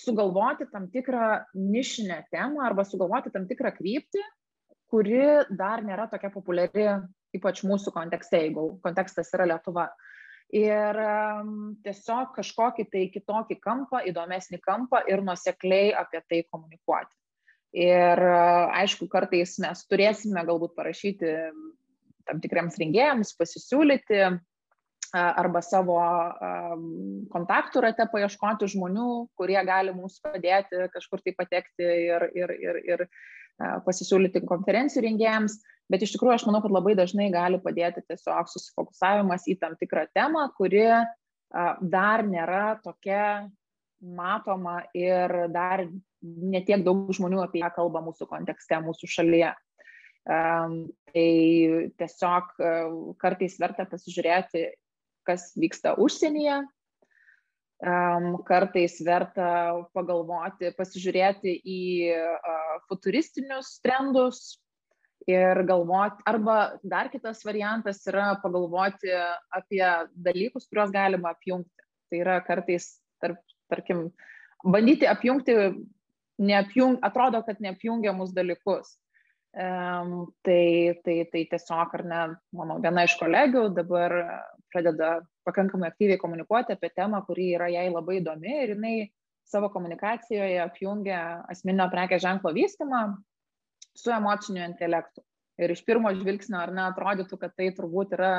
sugalvoti 0.00 0.66
tam 0.72 0.88
tikrą 0.90 1.44
nišinę 1.54 2.24
temą 2.32 2.64
arba 2.66 2.86
sugalvoti 2.88 3.32
tam 3.34 3.46
tikrą 3.50 3.74
kryptį, 3.76 4.22
kuri 4.90 5.22
dar 5.54 5.84
nėra 5.86 6.08
tokia 6.10 6.32
populiari, 6.34 6.88
ypač 7.36 7.62
mūsų 7.62 7.92
kontekste, 7.94 8.40
jeigu 8.42 8.72
kontekstas 8.82 9.30
yra 9.36 9.46
Lietuva. 9.52 9.86
Uh, 9.86 10.19
ir 10.56 10.98
tiesiog 11.84 12.34
kažkokį 12.36 12.86
tai 12.90 13.06
kitokį 13.14 13.56
kampą, 13.62 14.02
įdomesnį 14.10 14.60
kampą 14.64 15.02
ir 15.10 15.22
nusekliai 15.24 15.94
apie 15.94 16.22
tai 16.26 16.42
komunikuoti. 16.50 17.14
Ir 17.78 18.18
aišku, 18.18 19.06
kartais 19.10 19.54
mes 19.62 19.84
turėsime 19.86 20.42
galbūt 20.46 20.74
parašyti 20.74 21.34
tam 22.26 22.40
tikriams 22.42 22.78
rengėjams, 22.82 23.36
pasisiūlyti 23.38 24.24
arba 25.14 25.62
savo 25.62 25.98
kontaktų 27.30 27.82
rate 27.86 28.06
paieškoti 28.10 28.68
žmonių, 28.74 29.10
kurie 29.38 29.58
gali 29.66 29.94
mums 29.94 30.18
padėti 30.22 30.86
kažkur 30.94 31.22
tai 31.22 31.34
patekti 31.38 31.86
ir, 31.86 32.26
ir, 32.34 32.54
ir, 32.58 32.80
ir 32.90 33.06
pasisiūlyti 33.86 34.42
konferencijų 34.50 35.06
rengėjams, 35.06 35.58
bet 35.90 36.04
iš 36.06 36.14
tikrųjų 36.14 36.36
aš 36.36 36.46
manau, 36.48 36.60
kad 36.64 36.74
labai 36.74 36.94
dažnai 36.98 37.30
gali 37.34 37.60
padėti 37.62 38.04
tiesiog 38.06 38.50
susifokusavimas 38.52 39.48
į 39.50 39.58
tam 39.62 39.74
tikrą 39.80 40.06
temą, 40.14 40.46
kuri 40.56 40.86
dar 41.80 42.22
nėra 42.26 42.78
tokia 42.84 43.50
matoma 44.00 44.80
ir 44.96 45.50
dar 45.52 45.84
netiek 46.22 46.84
daug 46.84 47.10
žmonių 47.16 47.42
apie 47.44 47.64
ją 47.64 47.70
kalba 47.74 48.02
mūsų 48.04 48.28
kontekste, 48.30 48.78
mūsų 48.84 49.10
šalyje. 49.10 49.52
Tai 50.30 51.28
tiesiog 52.00 52.52
kartais 53.20 53.56
verta 53.60 53.86
pasižiūrėti, 53.88 54.66
kas 55.26 55.50
vyksta 55.58 55.96
užsienyje, 56.00 56.60
kartais 58.48 58.98
verta 59.04 59.50
pagalvoti, 59.96 60.70
pasižiūrėti 60.76 61.56
į 61.64 61.80
futuristinius 62.88 63.78
trendus, 63.84 64.60
ir 65.28 65.62
galvoti, 65.68 66.22
arba 66.26 66.78
dar 66.82 67.10
kitas 67.12 67.44
variantas 67.44 68.00
yra 68.08 68.32
pagalvoti 68.42 69.12
apie 69.52 69.84
dalykus, 70.14 70.68
kuriuos 70.68 70.92
galima 70.94 71.34
apjungti. 71.34 71.86
Tai 72.10 72.20
yra 72.22 72.40
kartais, 72.42 72.96
tarp, 73.22 73.38
tarkim, 73.70 74.08
bandyti 74.64 75.06
apjungti, 75.06 75.54
neapjung, 76.40 76.98
atrodo, 77.04 77.42
kad 77.46 77.60
neapjungiamus 77.60 78.32
dalykus. 78.34 78.96
Um, 79.50 80.30
tai, 80.46 80.94
tai, 81.04 81.24
tai 81.26 81.44
tiesiog, 81.50 81.94
ar 81.98 82.02
ne, 82.06 82.18
mano 82.54 82.76
viena 82.82 83.02
iš 83.02 83.16
kolegių 83.18 83.64
dabar 83.74 84.14
pradeda 84.70 85.16
pakankamai 85.46 85.88
aktyviai 85.90 86.20
komunikuoti 86.22 86.76
apie 86.76 86.92
temą, 86.94 87.24
kuri 87.26 87.48
yra 87.56 87.66
jai 87.72 87.88
labai 87.90 88.20
įdomi 88.20 88.52
ir 88.62 88.76
jinai 88.76 88.94
savo 89.50 89.72
komunikacijoje 89.74 90.60
apjungia 90.62 91.20
asmeninio 91.50 91.88
prekės 91.90 92.22
ženklo 92.22 92.52
vystimą 92.54 93.02
su 93.96 94.12
emociniu 94.14 94.64
intelektu. 94.64 95.22
Ir 95.60 95.74
iš 95.74 95.82
pirmo 95.84 96.12
žvilgsnio, 96.16 96.56
ar 96.62 96.70
ne, 96.72 96.86
atrodytų, 96.88 97.36
kad 97.40 97.52
tai 97.58 97.68
turbūt 97.76 98.14
yra 98.16 98.32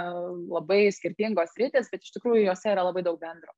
labai 0.49 0.87
skirtingos 0.95 1.53
rytis, 1.59 1.91
bet 1.91 2.01
iš 2.01 2.15
tikrųjų 2.15 2.47
juose 2.47 2.71
yra 2.71 2.87
labai 2.87 3.03
daug 3.05 3.19
bendro. 3.21 3.53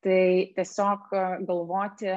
Tai 0.00 0.22
tiesiog 0.56 1.10
galvoti 1.44 2.08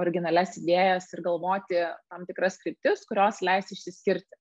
originalias 0.00 0.56
idėjas 0.56 1.10
ir 1.12 1.24
galvoti 1.26 1.82
tam 2.08 2.24
tikras 2.28 2.56
kryptis, 2.62 3.04
kurios 3.08 3.42
leis 3.44 3.68
išsiskirti. 3.74 4.38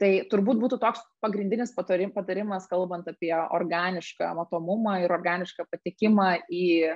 Tai 0.00 0.10
turbūt 0.32 0.56
būtų 0.62 0.78
toks 0.80 1.02
pagrindinis 1.20 1.74
patarimas, 1.76 2.64
kalbant 2.70 3.10
apie 3.10 3.34
organišką 3.36 4.30
matomumą 4.38 5.02
ir 5.02 5.12
organišką 5.12 5.66
patikimą 5.68 6.30
į 6.48 6.94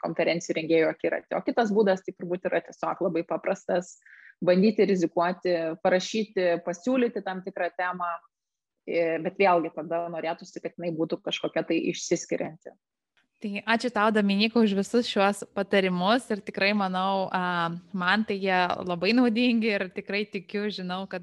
konferencijų 0.00 0.56
rengėjų 0.56 0.88
akiratį. 0.88 1.36
O 1.36 1.42
kitas 1.44 1.72
būdas 1.74 2.00
tai 2.06 2.14
turbūt 2.16 2.48
yra 2.48 2.62
tiesiog 2.64 3.02
labai 3.04 3.26
paprastas- 3.28 3.98
bandyti 4.44 4.86
rizikuoti, 4.88 5.54
parašyti, 5.82 6.58
pasiūlyti 6.66 7.22
tam 7.26 7.42
tikrą 7.46 7.70
temą, 7.78 8.10
bet 9.24 9.40
vėlgi 9.40 9.72
tada 9.74 10.04
norėtųsi, 10.12 10.62
kad 10.64 10.76
jinai 10.78 10.92
būtų 10.96 11.20
kažkokia 11.24 11.64
tai 11.68 11.80
išsiskirianti. 11.92 12.72
Tai 13.38 13.50
ačiū 13.70 13.90
tau, 13.94 14.10
Dominika, 14.10 14.58
už 14.58 14.72
visus 14.74 15.06
šiuos 15.06 15.44
patarimus 15.54 16.24
ir 16.34 16.40
tikrai 16.42 16.72
manau, 16.74 17.28
man 17.94 18.24
tai 18.26 18.34
jie 18.42 18.56
labai 18.82 19.12
naudingi 19.14 19.70
ir 19.76 19.84
tikrai 19.94 20.24
tikiu, 20.26 20.64
žinau, 20.74 21.04
kad 21.10 21.22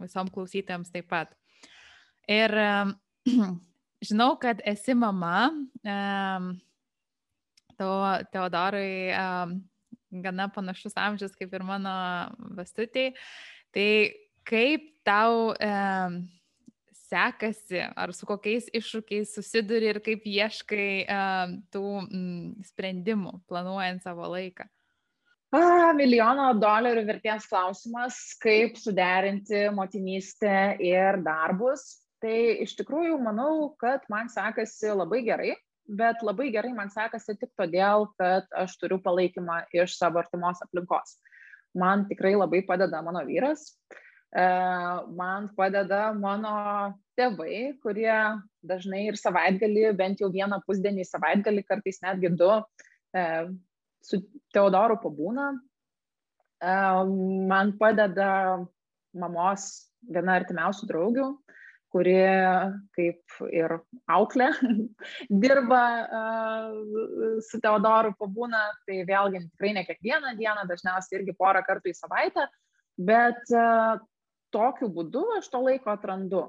visom 0.00 0.30
klausytėms 0.32 0.88
taip 0.94 1.10
pat. 1.12 1.34
Ir 2.24 2.56
žinau, 4.08 4.30
kad 4.40 4.64
esi 4.64 4.96
mama, 4.96 5.50
tavo 7.76 8.00
Teodorai 8.32 9.12
gana 10.24 10.48
panašus 10.52 10.96
amžius 11.00 11.34
kaip 11.38 11.54
ir 11.56 11.64
mano 11.66 11.94
vestutiai. 12.58 13.14
Tai 13.72 13.88
kaip 14.48 14.90
tau 15.06 15.54
sekasi, 17.12 17.82
ar 17.96 18.12
su 18.16 18.26
kokiais 18.28 18.68
iššūkiais 18.72 19.34
susiduri 19.36 19.90
ir 19.92 20.00
kaip 20.04 20.24
ieškai 20.28 20.86
uh, 21.04 21.56
tų 21.74 21.86
mm, 22.06 22.68
sprendimų, 22.70 23.34
planuojant 23.50 24.04
savo 24.04 24.30
laiką? 24.32 24.68
A, 25.52 25.92
milijono 25.92 26.46
dolerių 26.56 27.02
vertės 27.10 27.44
klausimas, 27.50 28.16
kaip 28.40 28.78
suderinti 28.80 29.66
motinystę 29.76 30.78
ir 30.80 31.20
darbus. 31.26 31.84
Tai 32.22 32.38
iš 32.62 32.72
tikrųjų 32.78 33.18
manau, 33.20 33.74
kad 33.82 34.06
man 34.08 34.30
sekasi 34.32 34.94
labai 34.94 35.20
gerai, 35.26 35.50
bet 35.88 36.22
labai 36.22 36.50
gerai 36.54 36.72
man 36.76 36.92
sekasi 36.92 37.36
tik 37.40 37.50
todėl, 37.58 38.08
kad 38.20 38.46
aš 38.56 38.76
turiu 38.80 39.00
palaikymą 39.02 39.64
iš 39.74 39.96
savo 39.98 40.22
artimos 40.22 40.62
aplinkos. 40.64 41.18
Man 41.74 42.06
tikrai 42.08 42.34
labai 42.36 42.62
padeda 42.68 43.00
mano 43.04 43.24
vyras. 43.26 43.70
Uh, 43.72 44.00
E, 44.32 44.44
man 45.12 45.50
padeda 45.56 46.06
mano 46.16 46.54
tėvai, 47.18 47.76
kurie 47.84 48.14
dažnai 48.64 49.02
ir 49.10 49.18
savaitgalį, 49.20 49.90
bent 49.98 50.22
jau 50.24 50.30
vieną 50.32 50.62
pusdienį 50.64 51.04
savaitgalį, 51.04 51.64
kartais 51.68 52.00
netgi 52.04 52.30
du, 52.40 52.48
e, 53.12 53.24
su 54.00 54.22
Teodoru 54.56 54.96
pabūna. 55.02 55.50
E, 56.64 56.76
man 57.52 57.74
padeda 57.76 58.30
mamos 59.12 59.68
viena 60.08 60.38
artimiausių 60.40 60.88
draugių, 60.88 61.28
kuri 61.92 62.16
kaip 62.96 63.36
ir 63.52 63.76
auklė 64.10 64.48
dirba 65.44 65.82
su 67.48 67.60
Teodoru 67.62 68.14
pabūna, 68.20 68.62
tai 68.88 69.02
vėlgi 69.08 69.44
tikrai 69.50 69.74
ne 69.76 69.84
kiekvieną 69.88 70.34
dieną, 70.40 70.66
dažniausiai 70.70 71.20
irgi 71.20 71.36
porą 71.38 71.62
kartų 71.66 71.92
į 71.92 71.98
savaitę, 72.00 72.48
bet 72.96 73.54
tokiu 74.52 74.90
būdu 74.92 75.24
aš 75.38 75.52
to 75.52 75.62
laiko 75.64 75.92
atrandu. 75.94 76.48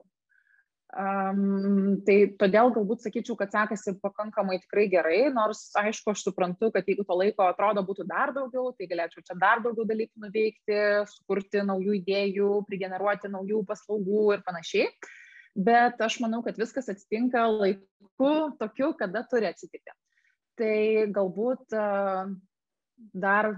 Um, 0.94 2.04
tai 2.06 2.36
todėl 2.38 2.70
galbūt 2.76 3.02
sakyčiau, 3.02 3.34
kad 3.39 3.50
sekasi 3.50 3.96
pakankamai 3.98 4.60
tikrai 4.62 4.84
gerai, 4.91 5.22
nors 5.34 5.72
aišku, 5.80 6.14
aš 6.14 6.22
suprantu, 6.28 6.70
kad 6.76 6.86
jeigu 6.86 7.02
to 7.08 7.18
laiko 7.18 7.48
atrodo 7.48 7.82
būtų 7.88 8.06
dar 8.12 8.30
daugiau, 8.36 8.70
tai 8.78 8.86
galėčiau 8.91 9.24
čia 9.26 9.38
dar 9.41 9.64
daugiau 9.66 9.88
dalykų 9.89 10.22
nuveikti, 10.22 10.78
sukurti 11.10 11.66
naujų 11.66 11.98
idėjų, 11.98 12.52
prigeneruoti 12.70 13.34
naujų 13.34 13.64
paslaugų 13.72 14.28
ir 14.36 14.46
panašiai. 14.46 14.91
Bet 15.54 16.01
aš 16.01 16.18
manau, 16.24 16.41
kad 16.45 16.58
viskas 16.58 16.89
atsitinka 16.89 17.43
laiku 17.51 18.32
tokiu, 18.60 18.93
kada 18.97 19.22
turi 19.30 19.49
atsitikti. 19.51 19.93
Tai 20.58 20.78
galbūt 21.14 21.76
uh, 21.78 22.32
dar 23.14 23.51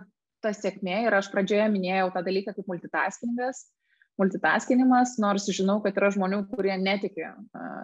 ta 0.43 0.52
sėkmė 0.56 1.06
ir 1.08 1.16
aš 1.16 1.32
pradžioje 1.32 1.66
minėjau 1.72 2.12
tą 2.14 2.24
dalyką 2.26 2.54
kaip 2.56 2.68
multitaskingas 2.72 3.66
multitaskinimas, 4.20 5.18
nors 5.20 5.48
žinau, 5.52 5.82
kad 5.84 5.98
yra 6.00 6.12
žmonių, 6.16 6.46
kurie 6.54 6.76
netiki, 6.80 7.26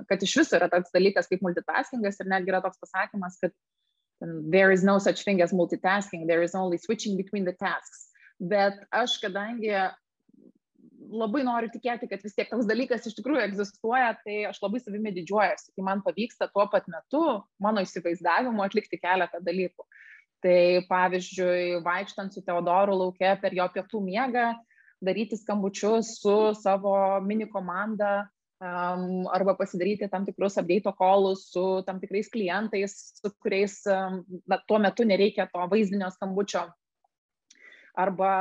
kad 0.07 0.23
iš 0.23 0.37
viso 0.41 0.57
yra 0.59 0.69
toks 0.71 0.93
dalykas 0.95 1.27
kaip 1.31 1.43
multitaskingas 1.43 2.21
ir 2.21 2.29
netgi 2.31 2.53
yra 2.53 2.61
toks 2.63 2.79
pasakymas, 2.83 3.37
kad 3.41 3.55
there 4.53 4.71
is 4.71 4.83
no 4.83 4.97
such 4.99 5.25
thing 5.25 5.41
as 5.41 5.51
multitasking, 5.51 6.27
there 6.27 6.43
is 6.43 6.55
only 6.55 6.77
switching 6.77 7.17
between 7.17 7.43
the 7.43 7.55
tasks. 7.59 8.07
Bet 8.39 8.79
aš, 8.95 9.17
kadangi 9.21 9.73
labai 11.11 11.43
noriu 11.45 11.69
tikėti, 11.71 12.07
kad 12.09 12.23
vis 12.23 12.35
tiek 12.37 12.49
toks 12.49 12.67
dalykas 12.69 13.05
iš 13.07 13.15
tikrųjų 13.17 13.43
egzistuoja, 13.43 14.13
tai 14.23 14.37
aš 14.49 14.61
labai 14.63 14.81
savimi 14.81 15.13
didžiuojasi, 15.15 15.73
kai 15.75 15.85
man 15.85 16.03
pavyksta 16.05 16.49
tuo 16.53 16.65
pat 16.71 16.87
metu 16.91 17.23
mano 17.61 17.83
įsivaizdavimu 17.85 18.63
atlikti 18.65 18.99
keletą 19.01 19.41
dalykų. 19.43 19.87
Tai 20.41 20.59
pavyzdžiui, 20.89 21.81
vaikštant 21.85 22.33
su 22.33 22.41
Teodoru 22.45 22.95
laukia 22.97 23.35
per 23.41 23.53
jo 23.53 23.67
pietų 23.75 24.01
miegą, 24.07 24.47
daryti 25.01 25.37
skambučius 25.37 26.15
su 26.21 26.35
savo 26.57 26.95
mini 27.25 27.45
komanda 27.49 28.29
um, 28.61 29.27
arba 29.33 29.55
pasidaryti 29.57 30.09
tam 30.09 30.25
tikrus 30.25 30.57
update 30.61 30.93
kolus 30.97 31.47
su 31.53 31.65
tam 31.85 32.01
tikrais 32.01 32.29
klientais, 32.33 32.97
su 33.21 33.33
kuriais 33.41 33.81
um, 33.89 34.21
na, 34.49 34.61
tuo 34.67 34.79
metu 34.79 35.05
nereikia 35.05 35.49
to 35.53 35.65
vaizdinio 35.73 36.09
skambučio. 36.13 36.67
Arba 37.97 38.33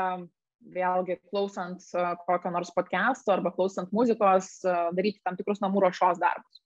vėlgi 0.60 1.18
klausant 1.30 1.84
kokio 2.26 2.52
nors 2.54 2.72
podcast'o 2.76 3.34
arba 3.34 3.52
klausant 3.54 3.92
muzikos, 3.96 4.58
daryti 4.96 5.22
tam 5.24 5.38
tikrus 5.38 5.62
namų 5.64 5.86
ruošos 5.86 6.20
darbus 6.22 6.60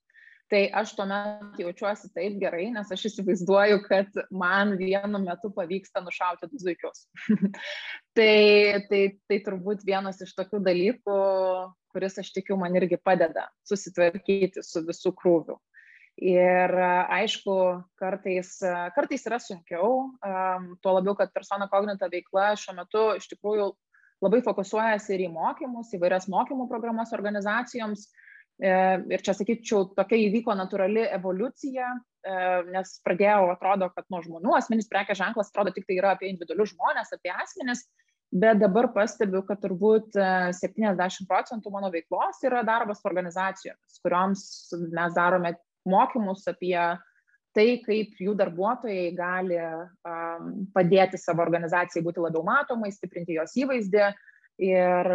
tai 0.54 0.68
aš 0.76 0.92
tuomet 0.98 1.58
jaučiuosi 1.58 2.10
taip 2.14 2.36
gerai, 2.42 2.68
nes 2.74 2.90
aš 2.94 3.08
įsivaizduoju, 3.10 3.80
kad 3.88 4.18
man 4.30 4.76
vienu 4.80 5.20
metu 5.22 5.50
pavyksta 5.54 6.02
nušauti 6.04 6.50
du 6.50 6.60
zuikius. 6.62 7.06
tai, 8.16 8.84
tai, 8.90 9.02
tai 9.28 9.40
turbūt 9.46 9.86
vienas 9.88 10.20
iš 10.24 10.34
tokių 10.38 10.60
dalykų, 10.66 11.20
kuris 11.94 12.20
aš 12.22 12.32
tikiu 12.36 12.58
man 12.60 12.76
irgi 12.78 13.00
padeda 13.00 13.48
susitvarkyti 13.68 14.64
su 14.64 14.84
visų 14.86 15.14
krūviu. 15.18 15.58
Ir 16.22 16.70
aišku, 17.10 17.54
kartais, 17.98 18.60
kartais 18.94 19.24
yra 19.26 19.40
sunkiau, 19.42 19.88
um, 20.22 20.68
tuo 20.78 20.92
labiau, 20.94 21.16
kad 21.18 21.32
persona 21.34 21.66
kognita 21.72 22.06
veikla 22.12 22.52
šiuo 22.60 22.76
metu 22.76 23.08
iš 23.18 23.26
tikrųjų 23.32 23.72
labai 24.22 24.42
fokusuojasi 24.44 25.16
ir 25.16 25.26
į 25.26 25.32
mokymus, 25.34 25.90
įvairias 25.96 26.28
mokymų 26.30 26.68
programas 26.70 27.10
organizacijoms, 27.16 28.06
E, 28.62 28.70
ir 29.10 29.22
čia 29.26 29.34
sakyčiau, 29.34 29.88
tokia 29.96 30.18
įvyko 30.28 30.54
natūrali 30.54 31.08
evoliucija, 31.16 31.88
e, 31.90 32.34
nes 32.70 32.92
pradėjau, 33.06 33.48
atrodo, 33.50 33.88
kad 33.96 34.06
nuo 34.14 34.20
žmonių 34.22 34.54
asmenys 34.60 34.86
prekės 34.90 35.18
ženklas 35.18 35.50
atrodo 35.50 35.72
tik 35.74 35.88
tai 35.88 35.96
yra 35.98 36.12
apie 36.14 36.28
individualius 36.30 36.70
žmonės, 36.70 37.10
apie 37.16 37.32
asmenis, 37.34 37.82
bet 38.30 38.60
dabar 38.62 38.92
pastebiu, 38.94 39.42
kad 39.48 39.58
turbūt 39.64 40.14
70 40.14 41.02
e, 41.02 41.26
procentų 41.30 41.74
mano 41.74 41.90
veiklos 41.94 42.38
yra 42.46 42.62
darbas 42.66 43.02
su 43.02 43.10
organizacijomis, 43.10 43.98
kurioms 44.06 44.46
mes 44.94 45.18
darome 45.18 45.56
mokymus 45.90 46.46
apie 46.50 46.78
tai, 47.54 47.66
kaip 47.84 48.20
jų 48.20 48.34
darbuotojai 48.38 49.08
gali 49.16 49.58
padėti 50.74 51.20
savo 51.20 51.44
organizacijai 51.46 52.04
būti 52.04 52.22
labiau 52.24 52.44
matomai, 52.46 52.92
stiprinti 52.92 53.38
jos 53.38 53.54
įvaizdį, 53.62 54.08
ir 54.62 55.08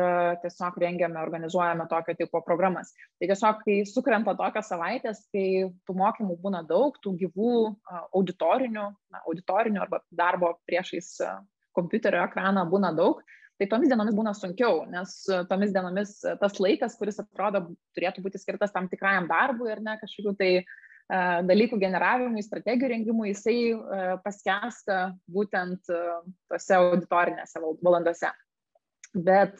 tiesiog 0.44 0.78
rengiame, 0.82 1.20
organizuojame 1.22 1.86
tokio 1.90 2.16
tipo 2.18 2.42
programas. 2.44 2.92
Tai 3.20 3.30
tiesiog, 3.30 3.62
kai 3.64 3.78
sukrenta 3.88 4.36
tokios 4.36 4.68
savaitės, 4.72 5.22
kai 5.34 5.70
tų 5.88 5.96
mokymų 6.02 6.40
būna 6.44 6.64
daug, 6.68 6.98
tų 7.04 7.16
gyvų 7.24 7.54
auditorinių, 8.12 8.88
na, 9.14 9.24
auditorinių 9.26 9.84
arba 9.86 10.02
darbo 10.12 10.58
priešais 10.68 11.16
kompiuterio 11.76 12.26
ekraną 12.26 12.66
būna 12.70 12.92
daug, 12.96 13.24
tai 13.60 13.68
tomis 13.72 13.92
dienomis 13.92 14.16
būna 14.16 14.34
sunkiau, 14.36 14.84
nes 14.92 15.16
tomis 15.48 15.72
dienomis 15.76 16.18
tas 16.42 16.60
laikas, 16.60 16.98
kuris 17.00 17.20
atrodo 17.24 17.70
turėtų 17.96 18.24
būti 18.26 18.40
skirtas 18.42 18.76
tam 18.76 18.88
tikrajam 18.92 19.28
darbui 19.32 19.72
ar 19.72 19.82
ne 19.84 19.96
kažkokiu 20.02 20.36
tai 20.40 20.52
uh, 20.60 20.70
dalykų 21.10 21.80
generavimui, 21.82 22.44
strategijų 22.46 22.92
rengimui, 22.92 23.32
jisai 23.32 23.58
uh, 23.74 24.16
paskęsta 24.22 25.00
būtent 25.34 25.90
uh, 25.90 26.20
tose 26.52 26.78
auditorinėse 26.78 27.64
valandose. 27.82 28.30
Bet 29.18 29.58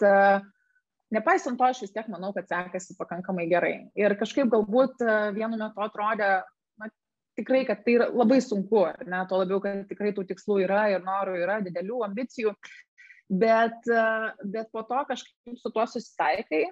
Nepaisant 1.10 1.58
to, 1.58 1.66
aš 1.66 1.82
vis 1.82 1.94
tiek 1.94 2.06
manau, 2.12 2.30
kad 2.36 2.46
sekasi 2.46 2.94
pakankamai 2.98 3.48
gerai. 3.50 3.74
Ir 3.98 4.14
kažkaip 4.18 4.52
galbūt 4.52 5.02
vienu 5.34 5.58
metu 5.58 5.82
atrodė, 5.82 6.28
na, 6.78 6.90
tikrai, 7.40 7.64
kad 7.66 7.82
tai 7.86 7.96
yra 7.98 8.10
labai 8.14 8.38
sunku, 8.46 8.84
ne, 9.10 9.24
to 9.30 9.40
labiau, 9.42 9.58
kad 9.64 9.88
tikrai 9.90 10.12
tų 10.14 10.28
tikslų 10.30 10.60
yra 10.68 10.84
ir 10.94 11.02
norų 11.06 11.40
yra, 11.42 11.58
didelių 11.66 12.04
ambicijų, 12.12 12.54
bet, 13.42 13.90
bet 14.54 14.70
po 14.76 14.86
to 14.86 15.02
kažkaip 15.10 15.58
su 15.58 15.74
tuo 15.74 15.88
susitaikai, 15.90 16.68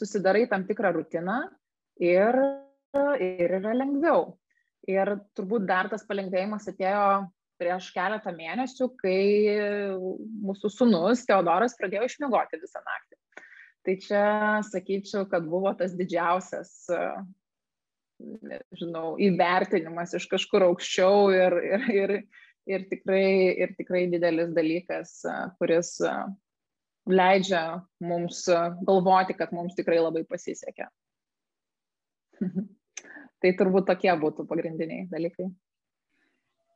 susidarai 0.00 0.46
tam 0.48 0.64
tikrą 0.68 0.94
rutiną 0.96 1.42
ir, 2.00 2.40
ir 3.22 3.58
yra 3.60 3.74
lengviau. 3.76 4.34
Ir 4.90 5.14
turbūt 5.36 5.64
dar 5.68 5.88
tas 5.88 6.04
palengvėjimas 6.06 6.68
atėjo 6.68 7.04
prieš 7.60 7.90
keletą 7.94 8.32
mėnesių, 8.34 8.88
kai 9.00 9.18
mūsų 10.44 10.70
sunus 10.72 11.24
Teodoras 11.28 11.76
pradėjo 11.78 12.08
išmiegoti 12.08 12.60
visą 12.60 12.82
naktį. 12.84 13.18
Tai 13.84 13.94
čia 14.00 14.24
sakyčiau, 14.64 15.26
kad 15.30 15.46
buvo 15.48 15.72
tas 15.76 15.92
didžiausias, 15.96 16.72
nežinau, 18.20 19.14
įvertinimas 19.20 20.14
iš 20.16 20.26
kažkur 20.30 20.64
aukščiau 20.70 21.28
ir, 21.36 21.58
ir, 21.68 21.88
ir, 21.94 22.14
ir 22.70 22.86
tikrai, 22.92 23.26
ir 23.60 23.74
tikrai 23.78 24.06
didelis 24.12 24.54
dalykas, 24.56 25.18
kuris 25.60 25.98
leidžia 27.04 27.64
mums 28.00 28.46
galvoti, 28.88 29.36
kad 29.36 29.52
mums 29.52 29.76
tikrai 29.76 30.00
labai 30.00 30.24
pasisekė. 30.28 30.88
tai 33.44 33.52
turbūt 33.58 33.86
tokie 33.92 34.12
būtų 34.20 34.48
pagrindiniai 34.48 35.04
dalykai. 35.12 35.50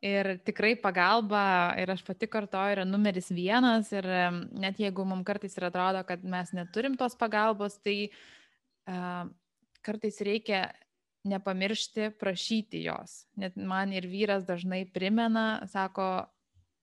Ir 0.05 0.37
tikrai 0.47 0.77
pagalba, 0.79 1.75
ir 1.81 1.91
aš 1.91 2.05
pati 2.07 2.29
kartoju, 2.31 2.77
yra 2.77 2.85
numeris 2.87 3.33
vienas. 3.35 3.89
Ir 3.91 4.07
net 4.55 4.79
jeigu 4.79 5.03
mums 5.09 5.27
kartais 5.27 5.57
ir 5.59 5.66
atrodo, 5.66 6.05
kad 6.07 6.23
mes 6.23 6.53
neturim 6.55 6.95
tos 7.01 7.16
pagalbos, 7.19 7.81
tai 7.83 7.97
uh, 8.07 9.25
kartais 9.83 10.21
reikia 10.23 10.69
nepamiršti 11.29 12.12
prašyti 12.21 12.85
jos. 12.85 13.25
Net 13.35 13.57
man 13.59 13.91
ir 13.93 14.07
vyras 14.07 14.47
dažnai 14.47 14.85
primena, 14.95 15.64
sako, 15.66 16.29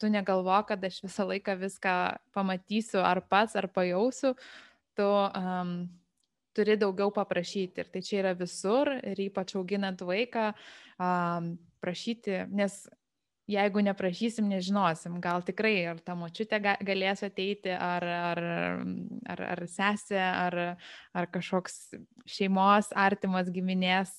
tu 0.02 0.10
negalvo, 0.12 0.58
kad 0.68 0.84
aš 0.84 1.00
visą 1.06 1.30
laiką 1.30 1.56
viską 1.62 1.96
pamatysiu 2.36 3.00
ar 3.00 3.24
pats, 3.30 3.56
ar 3.56 3.70
pajausiu, 3.72 4.34
tu 5.00 5.08
um, 5.08 5.78
turi 6.56 6.78
daugiau 6.80 7.12
paprašyti. 7.14 7.84
Ir 7.84 7.89
tai 7.93 8.03
čia 8.06 8.20
yra 8.24 8.36
visur, 8.38 8.91
ir 9.03 9.22
ypač 9.28 9.56
auginant 9.60 10.01
vaiką, 10.06 10.51
prašyti, 11.84 12.45
nes 12.56 12.84
jeigu 13.49 13.82
neprašysim, 13.86 14.47
nežinosim, 14.49 15.20
gal 15.22 15.43
tikrai 15.45 15.76
ar 15.91 15.99
ta 16.01 16.16
močiutė 16.18 16.60
galės 16.82 17.22
ateiti, 17.26 17.70
ar, 17.70 18.06
ar, 18.32 18.41
ar, 19.36 19.43
ar 19.51 19.64
sesė, 19.70 20.20
ar, 20.20 20.60
ar 21.14 21.30
kažkoks 21.34 21.95
šeimos, 22.30 22.89
artimas 22.97 23.51
giminės 23.53 24.18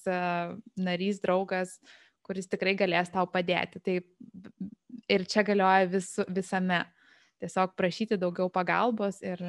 narys, 0.79 1.19
draugas, 1.25 1.79
kuris 2.27 2.51
tikrai 2.51 2.77
galės 2.79 3.11
tau 3.15 3.27
padėti. 3.31 3.83
Tai 3.83 3.99
ir 5.11 5.27
čia 5.31 5.47
galioja 5.47 5.91
vis, 5.97 6.13
visame. 6.29 6.85
Tiesiog 7.37 7.75
prašyti 7.77 8.17
daugiau 8.17 8.49
pagalbos 8.49 9.19
ir, 9.21 9.43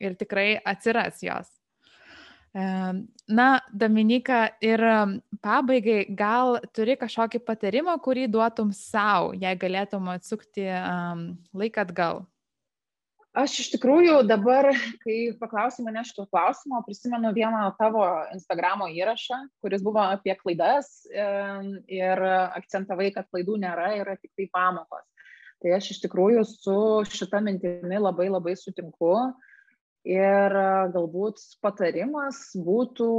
ir 0.00 0.14
tikrai 0.16 0.54
atsiras 0.64 1.18
jos. 1.20 1.50
Na, 2.52 3.60
Dominika, 3.72 4.50
ir 4.60 4.82
pabaigai 5.40 6.04
gal 6.12 6.58
turi 6.76 6.98
kažkokį 7.00 7.40
patarimą, 7.46 7.94
kurį 8.04 8.26
duotum 8.28 8.74
savo, 8.76 9.32
jei 9.32 9.56
galėtum 9.56 10.10
atsukti 10.12 10.66
um, 10.68 11.30
laiką 11.56 11.86
atgal? 11.86 12.26
Aš 13.32 13.54
iš 13.62 13.68
tikrųjų 13.72 14.18
dabar, 14.28 14.68
kai 15.00 15.32
paklausai 15.40 15.86
mane 15.86 16.02
šito 16.04 16.26
klausimo, 16.28 16.82
prisimenu 16.84 17.30
vieną 17.32 17.70
tavo 17.78 18.04
Instagramo 18.34 18.90
įrašą, 18.92 19.38
kuris 19.64 19.80
buvo 19.80 20.02
apie 20.04 20.34
klaidas 20.36 20.90
ir 21.88 22.20
akcentavai, 22.28 23.08
kad 23.14 23.30
klaidų 23.32 23.56
nėra, 23.62 23.94
yra 24.02 24.18
tik 24.20 24.34
tai 24.36 24.50
pamokos. 24.52 25.06
Tai 25.64 25.72
aš 25.78 25.94
iš 25.94 26.02
tikrųjų 26.04 26.44
su 26.50 26.76
šita 27.08 27.40
mintimi 27.40 27.96
labai 27.96 28.28
labai 28.28 28.52
sutinku. 28.58 29.14
Uh, 29.14 29.51
Ir 30.08 30.54
galbūt 30.94 31.38
patarimas 31.62 32.48
būtų 32.58 33.10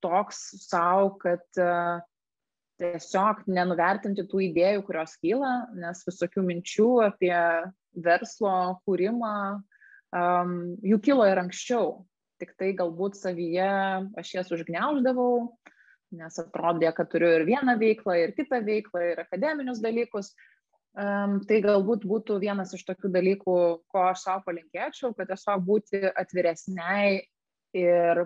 toks 0.00 0.38
savo, 0.64 1.10
kad 1.20 1.44
tiesiog 2.80 3.44
nenuvertinti 3.50 4.24
tų 4.28 4.46
idėjų, 4.48 4.84
kurios 4.86 5.16
kyla, 5.20 5.52
nes 5.76 6.00
visokių 6.06 6.44
minčių 6.48 6.88
apie 7.10 7.34
verslo 7.92 8.54
kūrimą, 8.86 9.34
um, 10.16 10.54
jų 10.86 11.00
kilo 11.04 11.26
ir 11.28 11.42
anksčiau. 11.42 12.06
Tik 12.40 12.54
tai 12.56 12.70
galbūt 12.76 13.18
savyje 13.20 13.68
aš 14.16 14.30
jas 14.38 14.52
užgneuždavau, 14.54 15.50
nes 16.16 16.40
atrodė, 16.40 16.88
kad 16.96 17.10
turiu 17.12 17.34
ir 17.36 17.44
vieną 17.48 17.76
veiklą, 17.80 18.16
ir 18.16 18.32
kitą 18.38 18.62
veiklą, 18.64 19.02
ir 19.12 19.20
akademinius 19.26 19.82
dalykus. 19.84 20.32
Um, 20.98 21.36
tai 21.46 21.60
galbūt 21.62 22.02
būtų 22.02 22.40
vienas 22.42 22.72
iš 22.74 22.82
tokių 22.88 23.12
dalykų, 23.14 23.56
ko 23.86 24.00
aš 24.08 24.24
savo 24.24 24.42
palinkėčiau, 24.48 25.12
kad 25.14 25.28
tiesiog 25.30 25.62
būti 25.62 26.00
atviresniai 26.08 27.20
ir 27.78 28.24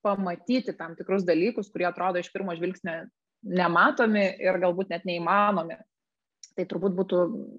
pamatyti 0.00 0.72
tam 0.78 0.94
tikrus 0.96 1.26
dalykus, 1.28 1.68
kurie 1.68 1.84
atrodo 1.90 2.22
iš 2.22 2.30
pirmo 2.32 2.54
žvilgsnio 2.56 3.02
nematomi 3.44 4.22
ir 4.40 4.56
galbūt 4.62 4.88
net 4.94 5.04
neįmanomi. 5.04 5.76
Tai 6.56 6.64
turbūt 6.70 6.96
būtų 6.96 7.18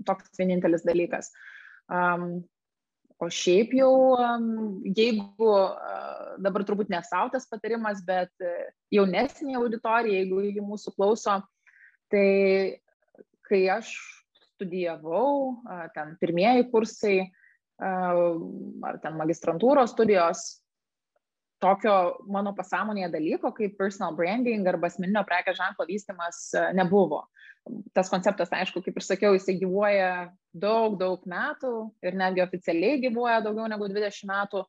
toks 0.09 0.33
vienintelis 0.39 0.87
dalykas. 0.89 1.29
Um, 1.85 2.41
o 3.21 3.29
šiaip 3.29 3.75
jau, 3.77 3.93
um, 4.17 4.81
jeigu 4.89 5.51
uh, 5.53 6.33
dabar 6.41 6.65
turbūt 6.65 6.89
nesautas 6.89 7.45
patarimas, 7.45 8.01
bet 8.07 8.33
jaunesnė 8.89 9.59
auditorija, 9.61 10.23
jeigu 10.23 10.41
jį 10.47 10.65
mūsų 10.65 10.95
klauso, 10.97 11.37
tai 12.09 12.81
kai 13.45 13.61
aš 13.69 13.93
studijavau, 14.61 15.61
ten 15.95 16.15
pirmieji 16.21 16.69
kursai 16.71 17.15
ar 17.81 18.99
ten 19.01 19.17
magistrantūros 19.17 19.95
studijos, 19.95 20.61
tokio 21.61 21.95
mano 22.29 22.53
pasąmonėje 22.57 23.11
dalyko 23.13 23.51
kaip 23.57 23.77
personal 23.77 24.15
branding 24.17 24.67
arba 24.69 24.89
asmeninio 24.89 25.23
prekės 25.27 25.57
ženklo 25.59 25.85
vystimas 25.89 26.43
nebuvo. 26.77 27.23
Tas 27.93 28.09
konceptas, 28.09 28.49
aišku, 28.57 28.81
kaip 28.81 28.95
ir 28.97 29.05
sakiau, 29.05 29.35
jisai 29.37 29.59
gyvuoja 29.61 30.31
daug, 30.53 30.97
daug 30.97 31.25
metų 31.29 31.73
ir 32.01 32.17
netgi 32.17 32.41
oficialiai 32.41 33.01
gyvuoja 33.03 33.43
daugiau 33.45 33.67
negu 33.69 33.89
20 33.89 34.29
metų, 34.31 34.63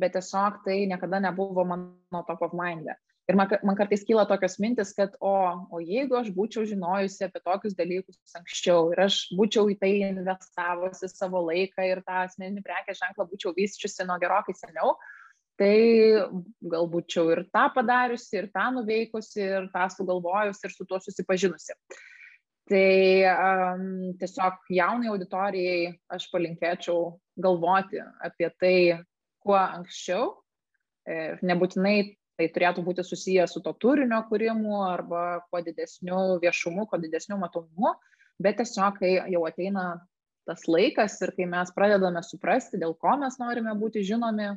bet 0.00 0.12
tiesiog 0.16 0.60
tai 0.66 0.82
niekada 0.90 1.22
nebuvo 1.24 1.64
mano 1.68 2.24
top 2.28 2.44
of 2.44 2.56
mind. 2.56 2.90
E. 2.92 2.96
Ir 3.24 3.38
man, 3.40 3.48
man 3.64 3.76
kartais 3.78 4.02
kyla 4.04 4.26
tokios 4.28 4.58
mintis, 4.60 4.90
kad 4.92 5.14
o, 5.24 5.32
o 5.72 5.80
jeigu 5.80 6.18
aš 6.18 6.28
būčiau 6.36 6.66
žinojusi 6.68 7.24
apie 7.24 7.40
tokius 7.40 7.76
dalykus 7.78 8.18
anksčiau 8.36 8.90
ir 8.92 9.00
aš 9.06 9.20
būčiau 9.38 9.70
į 9.72 9.78
tai 9.80 9.92
investavusi 10.10 11.08
savo 11.08 11.40
laiką 11.46 11.86
ir 11.88 12.02
tą 12.04 12.18
asmeninį 12.26 12.64
prekės 12.66 13.00
ženklą 13.00 13.24
būčiau 13.30 13.54
vyščiusi 13.56 14.04
nuo 14.04 14.18
gerokai 14.20 14.52
seniau, 14.58 14.92
tai 15.56 15.76
gal 16.74 16.90
būčiau 16.92 17.30
ir 17.32 17.40
tą 17.54 17.70
padariusi, 17.72 18.42
ir 18.42 18.50
tą 18.52 18.66
nuveikusi, 18.76 19.40
ir 19.40 19.70
tą 19.72 19.86
sugalvojusi, 19.94 20.66
ir 20.68 20.74
su 20.74 20.84
tuo 20.90 21.00
susipažinusi. 21.00 21.78
Tai 22.68 22.90
um, 23.30 23.88
tiesiog 24.20 24.68
jaunai 24.72 25.08
auditorijai 25.12 25.94
aš 26.12 26.28
palinkėčiau 26.32 27.08
galvoti 27.40 28.00
apie 28.24 28.52
tai, 28.60 28.76
kuo 29.44 29.56
anksčiau. 29.60 30.30
Ir 31.04 31.40
nebūtinai 31.44 32.14
tai 32.38 32.48
turėtų 32.54 32.82
būti 32.86 33.04
susiję 33.06 33.46
su 33.50 33.62
to 33.64 33.72
turinio 33.78 34.20
kūrimu 34.28 34.80
arba 34.88 35.44
kuo 35.50 35.60
didesniu 35.64 36.40
viešumu, 36.42 36.88
kuo 36.90 36.98
didesniu 37.02 37.38
matomumu, 37.40 37.94
bet 38.42 38.58
tiesiog, 38.60 38.98
kai 38.98 39.14
jau 39.32 39.44
ateina 39.48 39.86
tas 40.48 40.66
laikas 40.68 41.16
ir 41.24 41.32
kai 41.36 41.46
mes 41.48 41.70
pradedame 41.76 42.22
suprasti, 42.26 42.80
dėl 42.80 42.96
ko 43.00 43.14
mes 43.20 43.38
norime 43.40 43.72
būti 43.80 44.04
žinomi, 44.04 44.50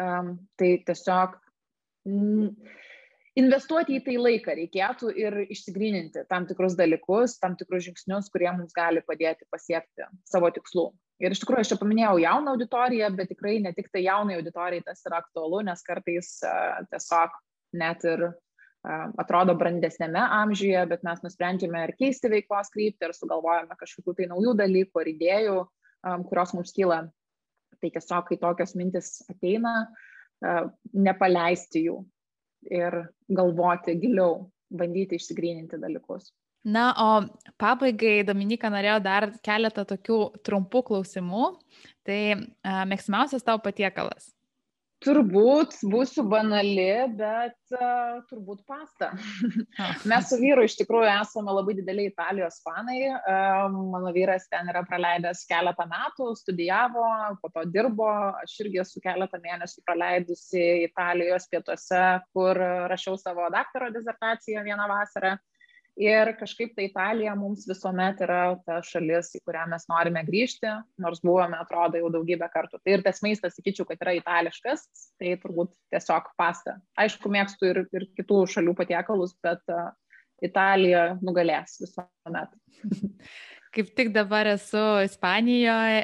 um, 0.00 0.32
tai 0.58 0.70
tiesiog 0.88 1.36
mm, 2.08 2.48
investuoti 3.40 3.98
į 3.98 4.02
tai 4.08 4.16
laiką 4.18 4.56
reikėtų 4.58 5.12
ir 5.20 5.38
išsigryninti 5.46 6.26
tam 6.30 6.48
tikrus 6.50 6.76
dalykus, 6.78 7.38
tam 7.42 7.58
tikrus 7.60 7.86
žingsnius, 7.86 8.30
kurie 8.32 8.50
mums 8.50 8.74
gali 8.74 9.04
padėti 9.06 9.46
pasiekti 9.52 10.08
savo 10.26 10.50
tikslų. 10.54 10.90
Ir 11.22 11.34
iš 11.34 11.42
tikrųjų 11.44 11.62
aš 11.62 11.72
čia 11.72 11.78
paminėjau 11.80 12.16
jauną 12.24 12.54
auditoriją, 12.54 13.10
bet 13.14 13.30
tikrai 13.30 13.58
ne 13.62 13.70
tik 13.76 13.90
tai 13.94 14.02
jaunai 14.06 14.38
auditorijai 14.40 14.82
tas 14.86 15.04
yra 15.06 15.20
aktualu, 15.22 15.62
nes 15.68 15.84
kartais 15.86 16.30
uh, 16.42 16.80
tiesiog 16.90 17.36
net 17.78 18.02
ir 18.08 18.24
uh, 18.28 19.04
atrodo 19.22 19.54
brandesnėme 19.58 20.24
amžiuje, 20.42 20.82
bet 20.90 21.06
mes 21.06 21.22
nusprendžiame 21.22 21.84
ir 21.86 21.94
keisti 22.00 22.32
veiklos 22.32 22.72
kryptį 22.74 23.10
ir 23.10 23.14
sugalvojame 23.14 23.78
kažkokių 23.78 24.16
tai 24.18 24.30
naujų 24.32 24.56
dalykų 24.58 25.04
ar 25.04 25.12
idėjų, 25.14 25.60
um, 25.62 26.26
kurios 26.30 26.56
mums 26.58 26.74
kyla 26.74 27.04
Tai 27.84 27.90
tiesiog, 27.92 28.28
kai 28.28 28.38
tokios 28.40 28.74
mintis 28.80 29.08
ateina, 29.28 29.74
nepaleisti 30.96 31.84
jų 31.84 31.98
ir 32.72 32.96
galvoti 33.28 33.96
giliau, 34.00 34.46
bandyti 34.72 35.18
išsigryninti 35.20 35.76
dalykus. 35.82 36.30
Na, 36.64 36.84
o 36.96 37.08
pabaigai, 37.60 38.22
Dominika, 38.24 38.70
norėjau 38.72 39.00
dar 39.04 39.28
keletą 39.44 39.84
tokių 39.88 40.20
trumpų 40.46 40.80
klausimų. 40.88 41.50
Tai 42.04 42.20
mėgstamiausias 42.88 43.44
tavo 43.44 43.60
patiekalas? 43.64 44.30
Turbūt 45.04 45.74
būsiu 45.92 46.22
banali, 46.24 46.86
bet 47.12 47.74
uh, 47.76 48.22
turbūt 48.30 48.62
pasta. 48.64 49.10
Mes 50.10 50.30
su 50.30 50.38
vyru 50.40 50.64
iš 50.64 50.78
tikrųjų 50.78 51.10
esame 51.12 51.52
labai 51.52 51.74
dideliai 51.76 52.08
Italijos 52.08 52.62
fanai. 52.64 53.10
Uh, 53.12 53.66
mano 53.92 54.14
vyras 54.16 54.48
ten 54.48 54.70
yra 54.72 54.80
praleidęs 54.88 55.44
keletą 55.50 55.84
metų, 55.90 56.30
studijavo, 56.40 57.04
po 57.42 57.52
to 57.52 57.66
dirbo. 57.68 58.08
Aš 58.40 58.56
irgi 58.64 58.80
esu 58.80 59.04
keletą 59.04 59.42
mėnesių 59.44 59.84
praleidusi 59.84 60.64
Italijos 60.86 61.50
pietuose, 61.52 62.04
kur 62.32 62.64
rašiau 62.94 63.20
savo 63.20 63.50
daktaro 63.52 63.92
disertaciją 63.92 64.64
vieną 64.64 64.88
vasarą. 64.88 65.36
Uh, 65.36 65.53
Ir 66.00 66.32
kažkaip 66.34 66.72
tai 66.74 66.88
Italija 66.88 67.36
mums 67.38 67.68
visuomet 67.70 68.18
yra 68.24 68.56
ta 68.66 68.80
šalis, 68.82 69.28
į 69.38 69.40
kurią 69.46 69.68
mes 69.70 69.84
norime 69.86 70.24
grįžti, 70.26 70.72
nors 70.98 71.22
buvome, 71.22 71.54
atrodo, 71.62 72.00
jau 72.02 72.10
daugybę 72.16 72.48
kartų. 72.50 72.80
Tai 72.82 72.96
ir 72.96 73.04
tas 73.06 73.22
maistas, 73.22 73.54
sakyčiau, 73.54 73.86
kad 73.86 74.02
yra 74.02 74.16
itališkas, 74.18 74.88
tai 75.22 75.36
turbūt 75.38 75.70
tiesiog 75.94 76.32
pasta. 76.40 76.80
Aišku, 76.98 77.30
mėgstu 77.30 77.70
ir, 77.70 77.82
ir 77.94 78.08
kitų 78.18 78.42
šalių 78.56 78.74
patiekalus, 78.80 79.36
bet 79.46 79.62
uh, 79.70 79.92
Italija 80.42 81.12
nugalės 81.22 81.78
visuomet. 81.82 82.58
Kaip 83.74 83.88
tik 83.98 84.12
dabar 84.14 84.46
esu 84.52 84.82
Ispanijoje, 85.02 86.02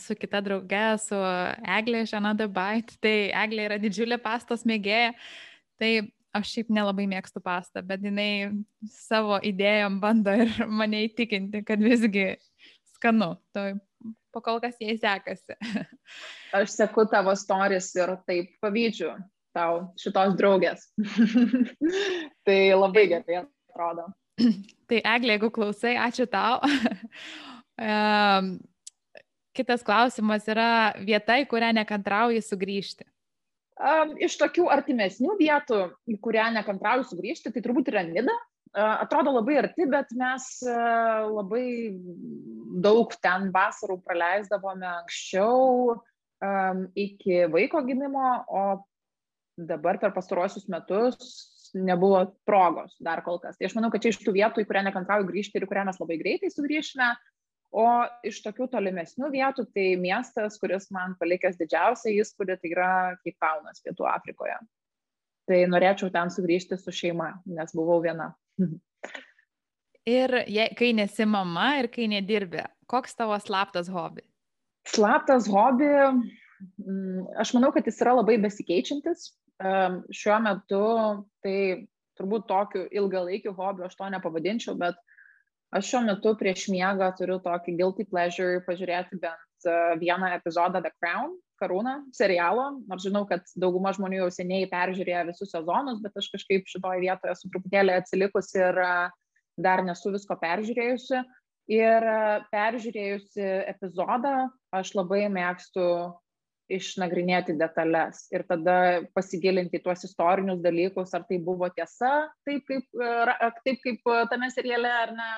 su 0.00 0.16
kita 0.16 0.40
drauge, 0.44 0.86
su 1.04 1.18
Eglė 1.68 2.06
iš 2.06 2.14
Another 2.16 2.48
Bite, 2.48 2.96
tai 3.04 3.16
Eglė 3.44 3.66
yra 3.68 3.76
didžiulė 3.80 4.16
pastos 4.20 4.64
mėgėja. 4.68 5.12
Tai 5.80 5.90
aš 6.36 6.54
šiaip 6.56 6.72
nelabai 6.72 7.06
mėgstu 7.10 7.42
pastą, 7.44 7.82
bet 7.86 8.04
jinai 8.04 8.52
savo 8.88 9.38
idėjom 9.44 10.00
bando 10.02 10.34
ir 10.44 10.52
mane 10.80 11.04
įtikinti, 11.08 11.64
kad 11.66 11.82
visgi 11.82 12.32
skanu. 12.96 13.34
Tai 13.54 13.74
pakol 14.34 14.60
kas 14.62 14.78
jai 14.80 14.96
sekasi. 15.00 15.56
Aš 16.56 16.74
seku 16.74 17.04
tavo 17.10 17.34
stories 17.38 17.92
ir 17.96 18.16
taip 18.28 18.56
pavydžiu 18.64 19.12
tau 19.52 19.86
šitos 20.00 20.34
draugės. 20.38 20.88
tai 22.46 22.58
labai 22.72 23.06
gerai 23.10 23.42
atrodo. 23.44 24.08
Tai 24.88 24.98
Eglė, 24.98 25.36
jeigu 25.36 25.50
klausai, 25.52 25.92
ačiū 26.00 26.24
tau. 26.30 26.56
kitas 29.52 29.84
klausimas 29.84 30.48
yra 30.48 30.94
vieta, 31.04 31.36
į 31.36 31.44
kurią 31.50 31.68
nekantrauji 31.76 32.40
sugrįžti. 32.44 33.04
Iš 34.22 34.36
tokių 34.38 34.68
artimesnių 34.70 35.36
vietų, 35.40 35.82
į 36.06 36.16
kurią 36.22 36.52
nekantrauju 36.54 37.08
sugrįžti, 37.08 37.50
tai 37.54 37.62
turbūt 37.64 37.90
yra 37.90 38.04
Nida. 38.06 38.34
Atrodo 38.72 39.34
labai 39.34 39.58
arti, 39.60 39.84
bet 39.90 40.14
mes 40.16 40.46
labai 40.64 41.66
daug 42.84 43.12
ten 43.20 43.50
vasarų 43.52 43.98
praleisdavome 44.06 44.86
anksčiau 45.02 45.98
iki 46.98 47.42
vaiko 47.52 47.82
gimimo, 47.84 48.30
o 48.48 48.62
dabar 49.58 49.98
per 50.00 50.14
pastarosius 50.14 50.64
metus 50.72 51.50
nebuvo 51.74 52.24
progos 52.48 52.96
dar 53.00 53.22
kol 53.24 53.38
kas. 53.42 53.56
Tai 53.58 53.68
aš 53.68 53.76
manau, 53.76 53.90
kad 53.92 54.04
čia 54.04 54.12
iš 54.12 54.20
tų 54.22 54.34
vietų, 54.36 54.64
į 54.64 54.68
kurią 54.68 54.86
nekantrauju 54.88 55.28
grįžti 55.28 55.58
ir 55.58 55.66
į 55.66 55.70
kurią 55.70 55.86
mes 55.88 56.00
labai 56.00 56.18
greitai 56.20 56.50
sugrįšime, 56.52 57.08
O 57.72 57.86
iš 58.28 58.42
tokių 58.44 58.66
tolimesnių 58.74 59.30
vietų, 59.32 59.64
tai 59.72 59.86
miestas, 59.96 60.58
kuris 60.60 60.90
man 60.92 61.14
palikęs 61.20 61.56
didžiausią 61.56 62.12
įspūdį, 62.20 62.56
tai 62.60 62.72
yra 62.74 62.92
Keiptaunas 63.24 63.80
Pietų 63.80 64.08
Afrikoje. 64.12 64.58
Tai 65.48 65.60
norėčiau 65.72 66.12
ten 66.12 66.28
sugrįžti 66.30 66.76
su 66.78 66.92
šeima, 66.92 67.30
nes 67.48 67.72
buvau 67.76 68.02
viena. 68.04 68.34
Ir 70.08 70.34
je, 70.50 70.66
kai 70.74 70.90
nesi 70.98 71.22
mama 71.30 71.76
ir 71.78 71.86
kai 71.92 72.08
nedirbi, 72.10 72.64
koks 72.90 73.14
tavo 73.14 73.36
slaptas 73.38 73.86
hobi? 73.86 74.24
Slaptas 74.90 75.46
hobi, 75.46 75.86
mm, 76.82 77.28
aš 77.38 77.52
manau, 77.54 77.70
kad 77.70 77.86
jis 77.86 78.00
yra 78.02 78.16
labai 78.18 78.34
besikeičiantis. 78.42 79.28
Šiuo 79.62 80.38
metu 80.42 80.82
tai 81.44 81.56
turbūt 82.18 82.48
tokiu 82.50 82.88
ilgalaikiu 82.90 83.54
hobiu 83.54 83.86
aš 83.86 83.94
to 83.94 84.08
nepavadinčiau, 84.10 84.74
bet 84.80 84.98
Aš 85.72 85.88
šiuo 85.88 86.02
metu 86.04 86.34
prieš 86.36 86.66
miegą 86.68 87.06
turiu 87.16 87.38
tokį 87.40 87.72
guilty 87.78 88.04
pleasure 88.10 88.60
pažiūrėti 88.66 89.16
bent 89.22 89.64
e, 89.64 89.76
vieną 90.02 90.28
epizodą 90.36 90.82
The 90.84 90.90
Crown, 91.00 91.30
karūną 91.62 91.94
serialo, 92.12 92.66
nors 92.90 93.06
žinau, 93.06 93.22
kad 93.30 93.46
dauguma 93.56 93.94
žmonių 93.96 94.18
jau 94.18 94.30
seniai 94.36 94.68
peržiūrėjo 94.68 95.22
visus 95.30 95.54
sezonus, 95.54 96.02
bet 96.04 96.18
aš 96.20 96.28
kažkaip 96.34 96.68
šitoje 96.68 97.00
vietoje 97.06 97.32
esu 97.32 97.48
truputėlį 97.54 97.94
atsilikusi 97.96 98.60
ir 98.60 98.80
e, 98.84 98.90
dar 99.64 99.84
nesu 99.86 100.12
visko 100.12 100.36
peržiūrėjusi. 100.42 101.22
Ir 101.72 102.08
e, 102.10 102.18
peržiūrėjusi 102.52 103.48
epizodą, 103.72 104.34
aš 104.76 104.92
labai 104.98 105.22
mėgstu 105.32 105.88
išnagrinėti 106.72 107.56
detalės 107.56 108.26
ir 108.32 108.44
tada 108.48 108.76
pasigilinti 109.16 109.80
tuos 109.80 110.04
istorinius 110.04 110.60
dalykus, 110.60 111.16
ar 111.16 111.24
tai 111.28 111.40
buvo 111.40 111.72
tiesa, 111.72 112.28
taip 112.48 112.68
kaip, 112.68 112.86
taip 113.64 113.82
kaip 113.84 114.14
tame 114.30 114.52
seriale, 114.52 114.92
ar 114.92 115.16
ne, 115.16 115.32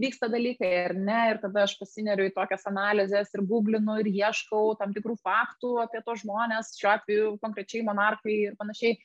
vyksta 0.00 0.28
dalykai 0.30 0.70
ar 0.84 0.94
ne, 0.98 1.18
ir 1.32 1.40
tada 1.42 1.64
aš 1.64 1.76
pasineriu 1.78 2.26
į 2.28 2.34
tokias 2.34 2.66
analizės 2.70 3.32
ir 3.34 3.44
googlinu 3.46 3.98
ir 4.02 4.10
ieškau 4.10 4.74
tam 4.80 4.94
tikrų 4.94 5.16
faktų 5.22 5.76
apie 5.84 6.02
tos 6.06 6.24
žmonės, 6.24 6.74
šiuo 6.80 6.94
atveju 6.94 7.34
konkrečiai 7.42 7.84
monarchai 7.86 8.38
ir 8.48 8.56
panašiai. 8.60 8.98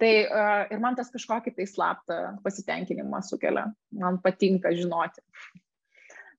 Tai 0.00 0.12
uh, 0.24 0.62
ir 0.72 0.80
man 0.82 0.96
tas 0.98 1.12
kažkokį 1.12 1.52
tai 1.54 1.66
slaptą 1.68 2.16
pasitenkinimą 2.42 3.20
sukelia, 3.26 3.68
man 4.00 4.16
patinka 4.24 4.72
žinoti. 4.74 5.22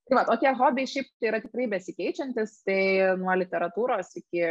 Tai 0.04 0.18
va, 0.18 0.24
o 0.34 0.36
tie 0.42 0.52
hobiai 0.58 0.90
šiaip 0.90 1.12
tai 1.22 1.30
yra 1.30 1.40
tikrai 1.44 1.70
besikeičiantis, 1.72 2.58
tai 2.68 2.82
nuo 3.22 3.36
literatūros 3.40 4.10
iki, 4.20 4.42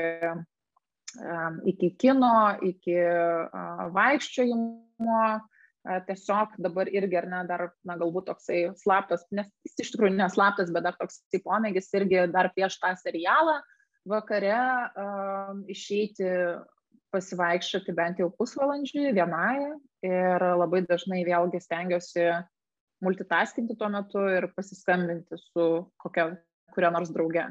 um, 1.18 1.59
iki 1.68 1.90
kino, 2.01 2.32
iki 2.64 2.95
uh, 3.03 3.82
vaikščiojimo, 3.93 5.18
tiesiog 5.83 6.57
dabar 6.62 6.91
irgi, 6.93 7.16
ar 7.18 7.26
ne, 7.30 7.43
dar, 7.49 7.64
na, 7.89 7.97
galbūt 7.99 8.28
toksai 8.30 8.61
slaptas, 8.78 9.24
nes 9.35 9.49
jis 9.66 9.87
iš 9.87 9.95
tikrųjų 9.95 10.14
neslaptas, 10.18 10.70
bet 10.74 10.87
dar 10.87 10.99
toksai 11.01 11.43
pomėgis 11.43 11.91
irgi 11.99 12.26
dar 12.33 12.53
prieš 12.55 12.78
tą 12.83 12.93
serialą 13.01 13.59
vakare 14.09 14.59
um, 14.99 15.62
išeiti 15.70 16.28
pasivaikščioti 17.12 17.95
bent 17.95 18.22
jau 18.22 18.30
pusvalandžiui 18.39 19.12
vienai 19.14 19.74
ir 20.07 20.45
labai 20.59 20.83
dažnai 20.89 21.20
vėlgi 21.26 21.61
stengiuosi 21.61 22.30
multitaskinti 23.05 23.76
tuo 23.78 23.91
metu 23.93 24.22
ir 24.30 24.49
pasiskambinti 24.57 25.39
su 25.39 25.66
kokia, 26.03 26.30
kuria 26.74 26.93
nors 26.95 27.12
drauge. 27.12 27.51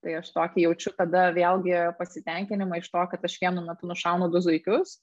Tai 0.00 0.14
aš 0.16 0.30
tokį 0.32 0.64
jaučiu 0.64 0.92
tada 0.96 1.28
vėlgi 1.36 1.76
pasitenkinimą 1.98 2.80
iš 2.80 2.88
to, 2.92 3.02
kad 3.12 3.24
aš 3.26 3.36
vienu 3.42 3.64
metu 3.66 3.88
nušaunu 3.88 4.30
du 4.32 4.40
zuikius 4.44 4.98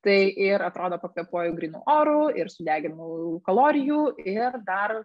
Tai 0.00 0.16
ir 0.40 0.62
atrodo 0.64 0.96
pakvepuoju 1.02 1.52
grinų 1.58 1.82
orų, 1.92 2.20
ir 2.40 2.48
sudeginu 2.48 3.40
kalorijų, 3.44 4.04
ir 4.24 4.56
dar 4.64 5.02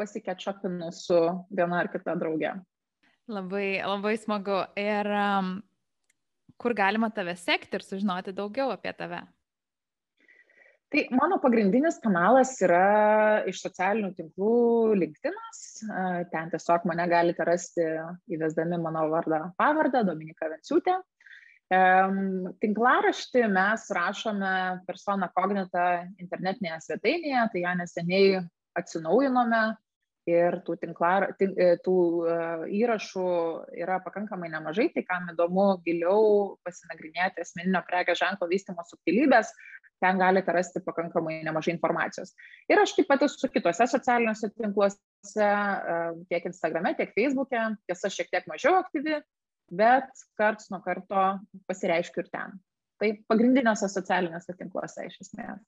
pasikečapinu 0.00 0.88
su 0.96 1.18
viena 1.52 1.82
ar 1.82 1.90
kita 1.92 2.16
drauge. 2.18 2.54
Labai, 3.28 3.68
labai 3.84 4.16
smagu. 4.20 4.62
Ir 4.80 5.08
um, 5.12 5.54
kur 6.60 6.74
galima 6.76 7.10
tave 7.12 7.36
sekti 7.40 7.78
ir 7.78 7.84
sužinoti 7.84 8.34
daugiau 8.36 8.72
apie 8.72 8.92
tave? 8.96 9.22
Tai 10.94 11.02
mano 11.18 11.40
pagrindinis 11.42 11.96
kanalas 11.98 12.52
yra 12.62 13.42
iš 13.50 13.64
socialinių 13.64 14.12
tinklų 14.14 14.50
LinkedInas. 15.00 15.62
Ten 16.30 16.52
tiesiog 16.52 16.84
mane 16.86 17.08
galite 17.10 17.46
rasti 17.48 17.86
įvesdami 18.30 18.78
mano 18.78 19.08
vardą 19.10 19.40
pavardę 19.58 20.04
Dominika 20.06 20.52
Venciūtė. 20.52 21.00
Tinklaraštį 21.72 23.46
mes 23.48 23.86
rašome 23.96 24.56
persona 24.86 25.30
kognita 25.32 26.04
internetinėje 26.20 26.82
svetainėje, 26.84 27.46
tai 27.52 27.62
ją 27.64 27.72
neseniai 27.80 28.42
atsinaujinome 28.76 29.62
ir 30.28 30.58
tų, 30.64 30.76
tinklar, 30.80 31.26
tink, 31.38 31.56
e, 31.60 31.76
tų 31.84 31.94
uh, 32.24 32.64
įrašų 32.72 33.24
yra 33.76 33.98
pakankamai 34.04 34.48
nemažai, 34.52 34.88
tai 34.94 35.04
kam 35.04 35.28
įdomu 35.34 35.66
giliau 35.84 36.56
pasinagrinėti 36.64 37.44
asmeninio 37.44 37.82
prekio 37.84 38.16
ženklo 38.16 38.48
vystimo 38.48 38.84
subtilybės, 38.88 39.52
ten 40.00 40.20
galite 40.20 40.52
rasti 40.56 40.80
pakankamai 40.84 41.42
nemažai 41.44 41.74
informacijos. 41.76 42.32
Ir 42.72 42.80
aš 42.80 42.96
taip 42.96 43.08
pat 43.12 43.24
esu 43.28 43.50
kitose 43.52 43.86
socialiniuose 43.92 44.50
tinkluose, 44.56 45.50
tiek 46.32 46.48
Instagrame, 46.48 46.96
tiek 46.96 47.12
Facebook'e, 47.16 47.68
tiesa 47.88 48.12
šiek 48.12 48.32
tiek 48.32 48.48
mažiau 48.50 48.78
aktyvi, 48.80 49.20
bet 49.70 50.10
karts 50.38 50.70
nuo 50.70 50.80
karto 50.84 51.24
pasireiškiu 51.68 52.24
ir 52.24 52.30
ten. 52.32 52.58
Tai 53.00 53.10
pagrindiniuose 53.28 53.88
socialiniuose 53.90 54.54
tinkluose 54.58 55.06
iš 55.08 55.20
esmės. 55.26 55.62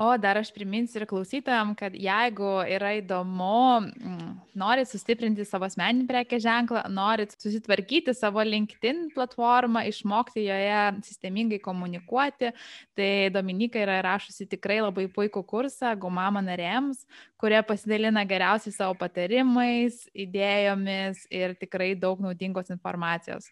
O 0.00 0.16
dar 0.16 0.38
aš 0.40 0.48
priminsiu 0.56 1.02
ir 1.02 1.04
klausytojam, 1.04 1.74
kad 1.76 1.92
jeigu 1.92 2.48
yra 2.64 2.94
įdomu, 2.96 3.84
mm, 3.84 4.28
norit 4.56 4.88
sustiprinti 4.88 5.44
savo 5.44 5.66
asmeninį 5.66 6.06
prekės 6.08 6.40
ženklą, 6.46 6.86
norit 6.88 7.34
susitvarkyti 7.36 8.14
savo 8.16 8.40
LinkedIn 8.40 9.10
platformą, 9.12 9.82
išmokti 9.90 10.46
joje 10.46 10.78
sistemingai 11.04 11.58
komunikuoti, 11.60 12.54
tai 12.96 13.28
Dominika 13.34 13.82
yra 13.84 13.98
rašusi 14.06 14.46
tikrai 14.54 14.78
labai 14.80 15.10
puikų 15.12 15.42
kursą 15.44 15.92
Gumama 16.00 16.40
narėms, 16.40 17.04
kurie 17.36 17.60
pasidalina 17.60 18.24
geriausiai 18.24 18.72
savo 18.72 18.96
patarimais, 18.96 20.06
idėjomis 20.16 21.26
ir 21.28 21.52
tikrai 21.60 21.90
daug 22.00 22.22
naudingos 22.24 22.72
informacijos. 22.72 23.50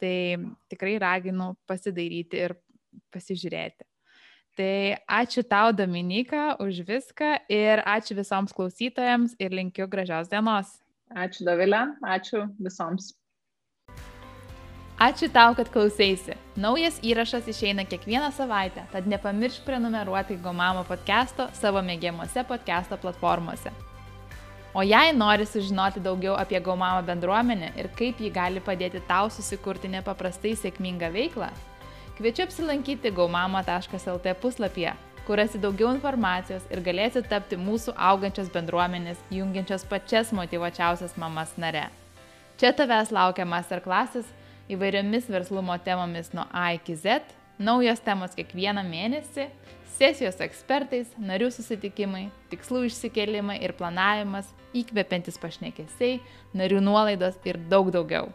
Tai 0.00 0.16
tikrai 0.72 0.96
raginu 1.04 1.52
pasidaryti 1.68 2.40
ir 2.46 2.56
pasižiūrėti. 3.12 3.84
Tai 4.56 4.96
ačiū 5.04 5.42
tau, 5.44 5.68
Dominika, 5.76 6.56
už 6.56 6.80
viską 6.88 7.44
ir 7.52 7.82
ačiū 7.84 8.16
visoms 8.16 8.56
klausytojams 8.56 9.36
ir 9.36 9.52
linkiu 9.52 9.84
gražios 9.84 10.30
dienos. 10.32 10.70
Ačiū, 11.12 11.44
Davilė, 11.44 11.82
ačiū 12.00 12.46
visoms. 12.56 13.12
Ačiū 14.96 15.28
tau, 15.28 15.52
kad 15.52 15.68
klausėsi. 15.68 16.38
Naujas 16.56 16.96
įrašas 17.04 17.50
išeina 17.52 17.84
kiekvieną 17.84 18.30
savaitę, 18.32 18.86
tad 18.94 19.04
nepamiršk 19.04 19.68
prenumeruoti 19.68 20.38
Gomamo 20.40 20.86
podcast'o 20.88 21.50
savo 21.52 21.84
mėgiamuose 21.84 22.46
podcast'o 22.48 22.96
platformose. 22.96 23.74
O 24.72 24.80
jei 24.80 25.12
nori 25.12 25.44
sužinoti 25.44 26.00
daugiau 26.00 26.40
apie 26.40 26.64
Gomamo 26.64 27.04
bendruomenę 27.04 27.74
ir 27.76 27.92
kaip 27.92 28.24
ji 28.24 28.32
gali 28.32 28.64
padėti 28.64 29.04
tau 29.04 29.28
susikurti 29.28 29.92
nepaprastai 29.92 30.56
sėkmingą 30.56 31.12
veiklą, 31.12 31.52
Kviečiu 32.16 32.46
apsilankyti 32.46 33.10
gaumama.lt 33.12 34.30
puslapyje, 34.40 34.92
kur 35.26 35.36
rasi 35.36 35.58
daugiau 35.60 35.90
informacijos 35.92 36.62
ir 36.72 36.80
galėsi 36.80 37.20
tapti 37.28 37.58
mūsų 37.60 37.92
augančios 38.10 38.48
bendruomenės, 38.54 39.20
jungiančios 39.28 39.84
pačias 39.90 40.30
motivuočiausias 40.32 41.18
mamas 41.20 41.52
nare. 41.60 41.82
Čia 42.56 42.70
tavęs 42.78 43.12
laukia 43.12 43.44
masterklasis 43.44 44.30
įvairiomis 44.72 45.28
verslumo 45.28 45.76
temomis 45.84 46.32
nuo 46.32 46.46
A 46.56 46.70
iki 46.78 46.96
Z, 46.96 47.20
naujos 47.60 48.00
temos 48.00 48.32
kiekvieną 48.38 48.86
mėnesį, 48.88 49.50
sesijos 49.98 50.40
ekspertais, 50.40 51.12
narių 51.20 51.50
susitikimai, 51.52 52.30
tikslų 52.48 52.86
išsikelimai 52.88 53.60
ir 53.60 53.76
planavimas, 53.76 54.48
įkvepiantis 54.72 55.36
pašnekesiai, 55.44 56.22
narių 56.56 56.80
nuolaidos 56.80 57.36
ir 57.44 57.60
daug 57.68 57.92
daugiau. 57.92 58.32